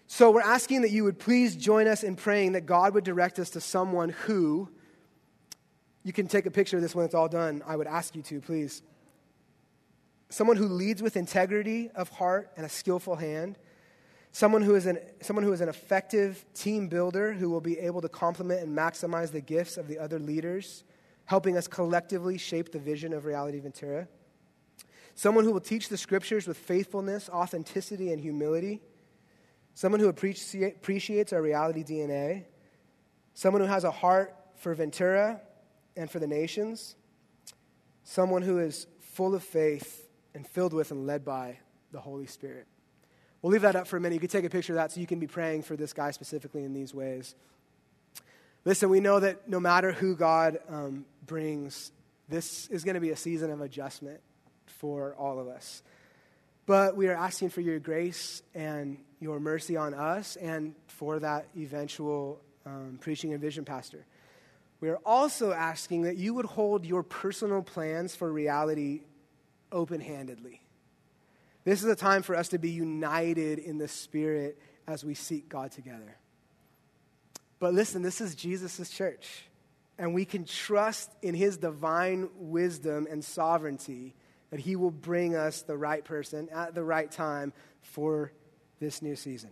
So 0.07 0.31
we're 0.31 0.43
asking 0.43 0.83
that 0.83 0.91
you 0.91 1.05
would 1.05 1.19
please 1.19 1.57
join 1.57 1.89
us 1.89 2.03
in 2.03 2.17
praying 2.17 2.53
that 2.53 2.67
God 2.67 2.95
would 2.95 3.05
direct 3.05 3.39
us 3.39 3.51
to 3.51 3.61
someone 3.61 4.11
who, 4.11 4.69
you 6.03 6.13
can 6.13 6.27
take 6.27 6.47
a 6.47 6.51
picture 6.51 6.77
of 6.77 6.83
this 6.83 6.95
when 6.95 7.05
it's 7.07 7.15
all 7.15 7.29
done. 7.29 7.63
I 7.67 7.77
would 7.77 7.87
ask 7.87 8.15
you 8.15 8.23
to, 8.23 8.41
please. 8.41 8.83
Someone 10.29 10.57
who 10.57 10.67
leads 10.67 11.03
with 11.03 11.17
integrity 11.17 11.91
of 11.95 12.09
heart 12.09 12.51
and 12.57 12.67
a 12.67 12.69
skillful 12.69 13.17
hand. 13.17 13.59
Someone 14.33 14.63
who, 14.63 14.75
is 14.75 14.87
an, 14.87 14.99
someone 15.21 15.45
who 15.45 15.53
is 15.53 15.61
an 15.61 15.69
effective 15.69 16.45
team 16.55 16.89
builder 16.89 17.33
who 17.33 17.49
will 17.51 17.61
be 17.61 17.79
able 17.79 18.01
to 18.01 18.09
complement 18.09 18.63
and 18.63 18.77
maximize 18.77 19.31
the 19.31 19.41
gifts 19.41 19.77
of 19.77 19.87
the 19.87 19.99
other 19.99 20.19
leaders, 20.19 20.83
helping 21.27 21.57
us 21.57 21.69
collectively 21.69 22.37
shape 22.37 22.73
the 22.73 22.81
vision 22.81 23.13
of 23.13 23.25
Reality 23.25 23.61
Ventura. 23.61 24.09
Someone 25.15 25.45
who 25.45 25.53
will 25.53 25.61
teach 25.61 25.89
the 25.89 25.97
scriptures 25.97 26.49
with 26.49 26.57
faithfulness, 26.57 27.29
authenticity, 27.29 28.13
and 28.13 28.21
humility 28.21 28.81
someone 29.75 30.01
who 30.01 30.09
appreciates 30.09 31.33
our 31.33 31.43
reality 31.43 31.83
DNA, 31.83 32.45
someone 33.35 33.61
who 33.61 33.69
has 33.69 33.85
a 33.85 33.91
heart 33.91 34.35
for 34.57 34.73
Ventura 34.75 35.41
and 35.97 36.11
for 36.11 36.21
the 36.21 36.27
nations, 36.27 36.95
someone 38.05 38.43
who 38.43 38.59
is 38.59 38.87
full 39.01 39.35
of 39.35 39.43
faith 39.43 40.04
and 40.35 40.47
filled 40.47 40.73
with 40.73 40.91
and 40.91 41.07
led 41.07 41.25
by 41.25 41.59
the 41.93 42.01
Holy 42.01 42.27
Spirit. 42.27 42.67
We'll 43.41 43.53
leave 43.53 43.63
that 43.63 43.77
up 43.77 43.87
for 43.87 43.97
a 43.97 44.01
minute. 44.01 44.15
You 44.15 44.21
can 44.21 44.31
take 44.31 44.45
a 44.45 44.51
picture 44.51 44.73
of 44.73 44.77
that 44.77 44.93
so 44.93 45.01
you 45.01 45.07
can 45.07 45.19
be 45.19 45.27
praying 45.27 45.63
for 45.63 45.77
this 45.77 45.93
guy 45.93 46.11
specifically 46.11 46.65
in 46.65 46.73
these 46.73 46.95
ways. 46.95 47.35
Listen, 48.65 48.89
we 48.89 49.01
know 49.01 49.21
that 49.21 49.49
no 49.49 49.61
matter 49.61 49.93
who 49.93 50.17
God 50.17 50.59
um, 50.69 51.05
brings, 51.27 51.93
this 52.29 52.67
is 52.69 52.85
going 52.85 52.95
to 52.95 53.01
be 53.01 53.11
a 53.11 53.17
season 53.17 53.51
of 53.51 53.61
adjustment 53.61 54.21
for 54.67 55.15
all 55.17 55.39
of 55.39 55.47
us. 55.47 55.83
But 56.67 56.97
we 56.97 57.09
are 57.09 57.15
asking 57.15 57.51
for 57.51 57.61
your 57.61 57.79
grace 57.79 58.43
and 58.55 58.97
your 59.21 59.39
mercy 59.39 59.77
on 59.77 59.93
us 59.93 60.37
and 60.37 60.75
for 60.87 61.19
that 61.19 61.47
eventual 61.57 62.41
um, 62.65 62.99
preaching 63.01 63.35
and 63.35 63.43
vision 63.43 63.67
pastor. 63.67 64.07
We 64.81 64.89
are 64.89 64.99
also 65.05 65.53
asking 65.53 66.03
that 66.03 66.17
you 66.17 66.33
would 66.35 66.47
hold 66.47 66.87
your 66.87 67.03
personal 67.03 67.63
plans 67.63 68.17
for 68.17 68.33
reality 68.33 69.03
open 69.75 70.01
handedly. 70.01 70.63
This 71.65 71.83
is 71.83 71.91
a 71.91 71.97
time 71.97 72.23
for 72.23 72.35
us 72.35 72.49
to 72.51 72.59
be 72.59 72.71
united 72.71 73.59
in 73.59 73.77
the 73.77 73.89
Spirit 73.89 74.59
as 74.87 75.05
we 75.05 75.15
seek 75.15 75.49
God 75.49 75.73
together. 75.73 76.17
But 77.59 77.75
listen, 77.75 78.03
this 78.03 78.21
is 78.21 78.35
Jesus' 78.35 78.91
church, 78.91 79.47
and 79.99 80.15
we 80.15 80.25
can 80.25 80.45
trust 80.45 81.11
in 81.23 81.35
his 81.35 81.57
divine 81.57 82.29
wisdom 82.37 83.07
and 83.11 83.25
sovereignty 83.25 84.15
that 84.51 84.61
he 84.61 84.77
will 84.77 84.91
bring 84.91 85.35
us 85.35 85.63
the 85.63 85.77
right 85.77 86.05
person 86.05 86.49
at 86.51 86.75
the 86.75 86.85
right 86.85 87.11
time 87.11 87.53
for 87.81 88.33
this 88.81 89.03
new 89.03 89.17
season. 89.17 89.51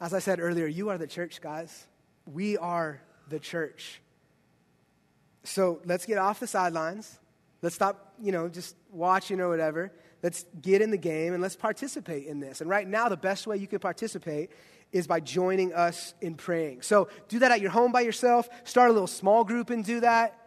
As 0.00 0.14
I 0.14 0.20
said 0.20 0.38
earlier, 0.40 0.66
you 0.66 0.90
are 0.90 0.98
the 0.98 1.06
church, 1.06 1.40
guys. 1.40 1.86
We 2.26 2.56
are 2.56 3.00
the 3.28 3.40
church. 3.40 4.00
So 5.48 5.80
let's 5.86 6.04
get 6.04 6.18
off 6.18 6.40
the 6.40 6.46
sidelines. 6.46 7.18
Let's 7.62 7.74
stop, 7.74 8.14
you 8.20 8.32
know, 8.32 8.48
just 8.48 8.76
watching 8.92 9.40
or 9.40 9.48
whatever. 9.48 9.90
Let's 10.22 10.44
get 10.60 10.82
in 10.82 10.90
the 10.90 10.98
game 10.98 11.32
and 11.32 11.42
let's 11.42 11.56
participate 11.56 12.26
in 12.26 12.38
this. 12.38 12.60
And 12.60 12.68
right 12.68 12.86
now, 12.86 13.08
the 13.08 13.16
best 13.16 13.46
way 13.46 13.56
you 13.56 13.66
can 13.66 13.78
participate 13.78 14.50
is 14.92 15.06
by 15.06 15.20
joining 15.20 15.72
us 15.72 16.14
in 16.20 16.34
praying. 16.34 16.82
So 16.82 17.08
do 17.28 17.38
that 17.38 17.50
at 17.50 17.60
your 17.60 17.70
home 17.70 17.92
by 17.92 18.02
yourself. 18.02 18.48
Start 18.64 18.90
a 18.90 18.92
little 18.92 19.08
small 19.08 19.42
group 19.42 19.70
and 19.70 19.84
do 19.84 20.00
that. 20.00 20.38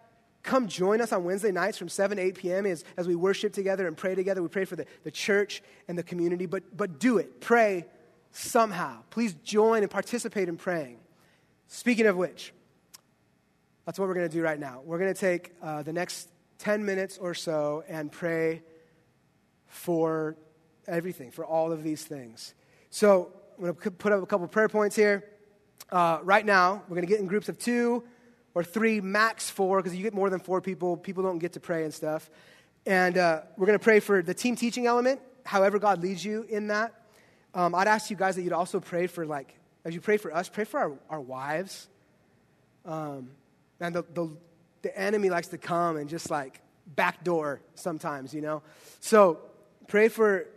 Come 0.43 0.67
join 0.67 1.01
us 1.01 1.11
on 1.11 1.23
Wednesday 1.23 1.51
nights 1.51 1.77
from 1.77 1.89
7 1.89 2.17
to 2.17 2.23
8 2.23 2.35
p.m. 2.35 2.65
As, 2.65 2.83
as 2.97 3.07
we 3.07 3.15
worship 3.15 3.53
together 3.53 3.87
and 3.87 3.97
pray 3.97 4.15
together. 4.15 4.41
We 4.41 4.49
pray 4.49 4.65
for 4.65 4.75
the, 4.75 4.85
the 5.03 5.11
church 5.11 5.63
and 5.87 5.97
the 5.97 6.03
community, 6.03 6.45
but, 6.45 6.75
but 6.75 6.99
do 6.99 7.17
it. 7.17 7.41
Pray 7.41 7.85
somehow. 8.31 8.99
Please 9.09 9.33
join 9.43 9.81
and 9.81 9.91
participate 9.91 10.49
in 10.49 10.57
praying. 10.57 10.97
Speaking 11.67 12.07
of 12.07 12.17
which, 12.17 12.53
that's 13.91 13.99
what 13.99 14.07
we're 14.07 14.15
going 14.15 14.29
to 14.29 14.33
do 14.33 14.41
right 14.41 14.57
now. 14.57 14.79
We're 14.85 14.99
going 14.99 15.13
to 15.13 15.19
take 15.19 15.51
uh, 15.61 15.83
the 15.83 15.91
next 15.91 16.29
10 16.59 16.85
minutes 16.85 17.17
or 17.17 17.33
so 17.33 17.83
and 17.89 18.09
pray 18.09 18.63
for 19.67 20.37
everything, 20.87 21.29
for 21.29 21.43
all 21.43 21.73
of 21.73 21.83
these 21.83 22.01
things. 22.01 22.53
So 22.89 23.33
I'm 23.57 23.63
going 23.65 23.75
to 23.75 23.91
put 23.91 24.13
up 24.13 24.23
a 24.23 24.25
couple 24.25 24.47
prayer 24.47 24.69
points 24.69 24.95
here. 24.95 25.25
Uh, 25.91 26.19
right 26.23 26.45
now, 26.45 26.83
we're 26.87 26.95
going 26.95 27.05
to 27.05 27.11
get 27.11 27.19
in 27.19 27.27
groups 27.27 27.49
of 27.49 27.59
two 27.59 28.05
or 28.55 28.63
three, 28.63 29.01
max 29.01 29.49
four, 29.49 29.81
because 29.81 29.93
you 29.93 30.03
get 30.03 30.13
more 30.13 30.29
than 30.29 30.39
four 30.39 30.61
people, 30.61 30.95
people 30.95 31.21
don't 31.21 31.39
get 31.39 31.51
to 31.51 31.59
pray 31.59 31.83
and 31.83 31.93
stuff. 31.93 32.29
And 32.85 33.17
uh, 33.17 33.41
we're 33.57 33.67
going 33.67 33.77
to 33.77 33.83
pray 33.83 33.99
for 33.99 34.21
the 34.21 34.33
team 34.33 34.55
teaching 34.55 34.85
element, 34.85 35.19
however 35.45 35.79
God 35.79 36.01
leads 36.01 36.23
you 36.23 36.43
in 36.43 36.67
that. 36.67 36.93
Um, 37.53 37.75
I'd 37.75 37.89
ask 37.89 38.09
you 38.09 38.15
guys 38.15 38.37
that 38.37 38.43
you'd 38.43 38.53
also 38.53 38.79
pray 38.79 39.07
for, 39.07 39.25
like, 39.25 39.53
as 39.83 39.93
you 39.93 39.99
pray 39.99 40.15
for 40.15 40.33
us, 40.33 40.47
pray 40.47 40.63
for 40.63 40.79
our, 40.79 40.93
our 41.09 41.19
wives. 41.19 41.89
Um, 42.85 43.31
and 43.81 43.95
the, 43.95 44.03
the, 44.13 44.29
the 44.83 44.97
enemy 44.97 45.29
likes 45.29 45.47
to 45.47 45.57
come 45.57 45.97
and 45.97 46.09
just 46.09 46.29
like 46.29 46.61
backdoor 46.95 47.61
sometimes, 47.75 48.33
you 48.33 48.41
know? 48.41 48.61
So 48.99 49.39
pray 49.87 50.07
for 50.07 50.47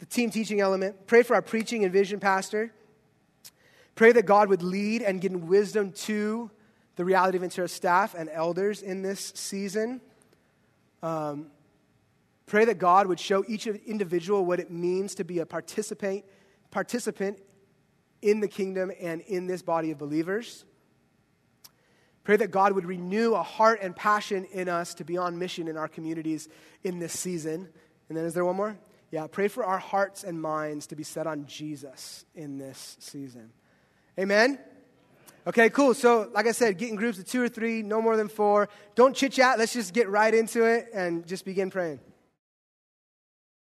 the 0.00 0.06
team 0.06 0.30
teaching 0.30 0.60
element. 0.60 1.06
Pray 1.06 1.22
for 1.22 1.34
our 1.34 1.42
preaching 1.42 1.84
and 1.84 1.92
vision 1.92 2.18
pastor. 2.18 2.72
Pray 3.94 4.12
that 4.12 4.26
God 4.26 4.48
would 4.48 4.62
lead 4.62 5.02
and 5.02 5.20
give 5.20 5.32
wisdom 5.32 5.92
to 5.92 6.50
the 6.96 7.04
Reality 7.04 7.36
of 7.36 7.42
Ventura 7.42 7.68
staff 7.68 8.14
and 8.14 8.28
elders 8.30 8.82
in 8.82 9.02
this 9.02 9.32
season. 9.34 10.00
Um, 11.02 11.48
pray 12.46 12.64
that 12.64 12.78
God 12.78 13.06
would 13.06 13.20
show 13.20 13.44
each 13.46 13.66
individual 13.66 14.44
what 14.44 14.60
it 14.60 14.70
means 14.70 15.14
to 15.16 15.24
be 15.24 15.40
a 15.40 15.46
participant, 15.46 16.24
participant 16.70 17.38
in 18.22 18.40
the 18.40 18.48
kingdom 18.48 18.92
and 19.00 19.20
in 19.22 19.46
this 19.46 19.62
body 19.62 19.90
of 19.90 19.98
believers. 19.98 20.64
Pray 22.24 22.36
that 22.36 22.50
God 22.50 22.72
would 22.72 22.84
renew 22.84 23.34
a 23.34 23.42
heart 23.42 23.80
and 23.82 23.94
passion 23.96 24.44
in 24.52 24.68
us 24.68 24.94
to 24.94 25.04
be 25.04 25.16
on 25.16 25.38
mission 25.38 25.66
in 25.68 25.76
our 25.76 25.88
communities 25.88 26.48
in 26.84 26.98
this 26.98 27.18
season. 27.18 27.68
And 28.08 28.16
then, 28.16 28.24
is 28.24 28.34
there 28.34 28.44
one 28.44 28.56
more? 28.56 28.78
Yeah, 29.10 29.26
pray 29.26 29.48
for 29.48 29.64
our 29.64 29.78
hearts 29.78 30.24
and 30.24 30.40
minds 30.40 30.86
to 30.88 30.96
be 30.96 31.02
set 31.02 31.26
on 31.26 31.46
Jesus 31.46 32.24
in 32.34 32.58
this 32.58 32.96
season. 33.00 33.50
Amen? 34.18 34.58
Okay, 35.46 35.70
cool. 35.70 35.92
So, 35.94 36.30
like 36.32 36.46
I 36.46 36.52
said, 36.52 36.78
get 36.78 36.90
in 36.90 36.96
groups 36.96 37.18
of 37.18 37.26
two 37.26 37.42
or 37.42 37.48
three, 37.48 37.82
no 37.82 38.00
more 38.00 38.16
than 38.16 38.28
four. 38.28 38.68
Don't 38.94 39.16
chit 39.16 39.32
chat. 39.32 39.58
Let's 39.58 39.72
just 39.72 39.92
get 39.92 40.08
right 40.08 40.32
into 40.32 40.64
it 40.64 40.88
and 40.94 41.26
just 41.26 41.44
begin 41.44 41.68
praying. 41.68 41.98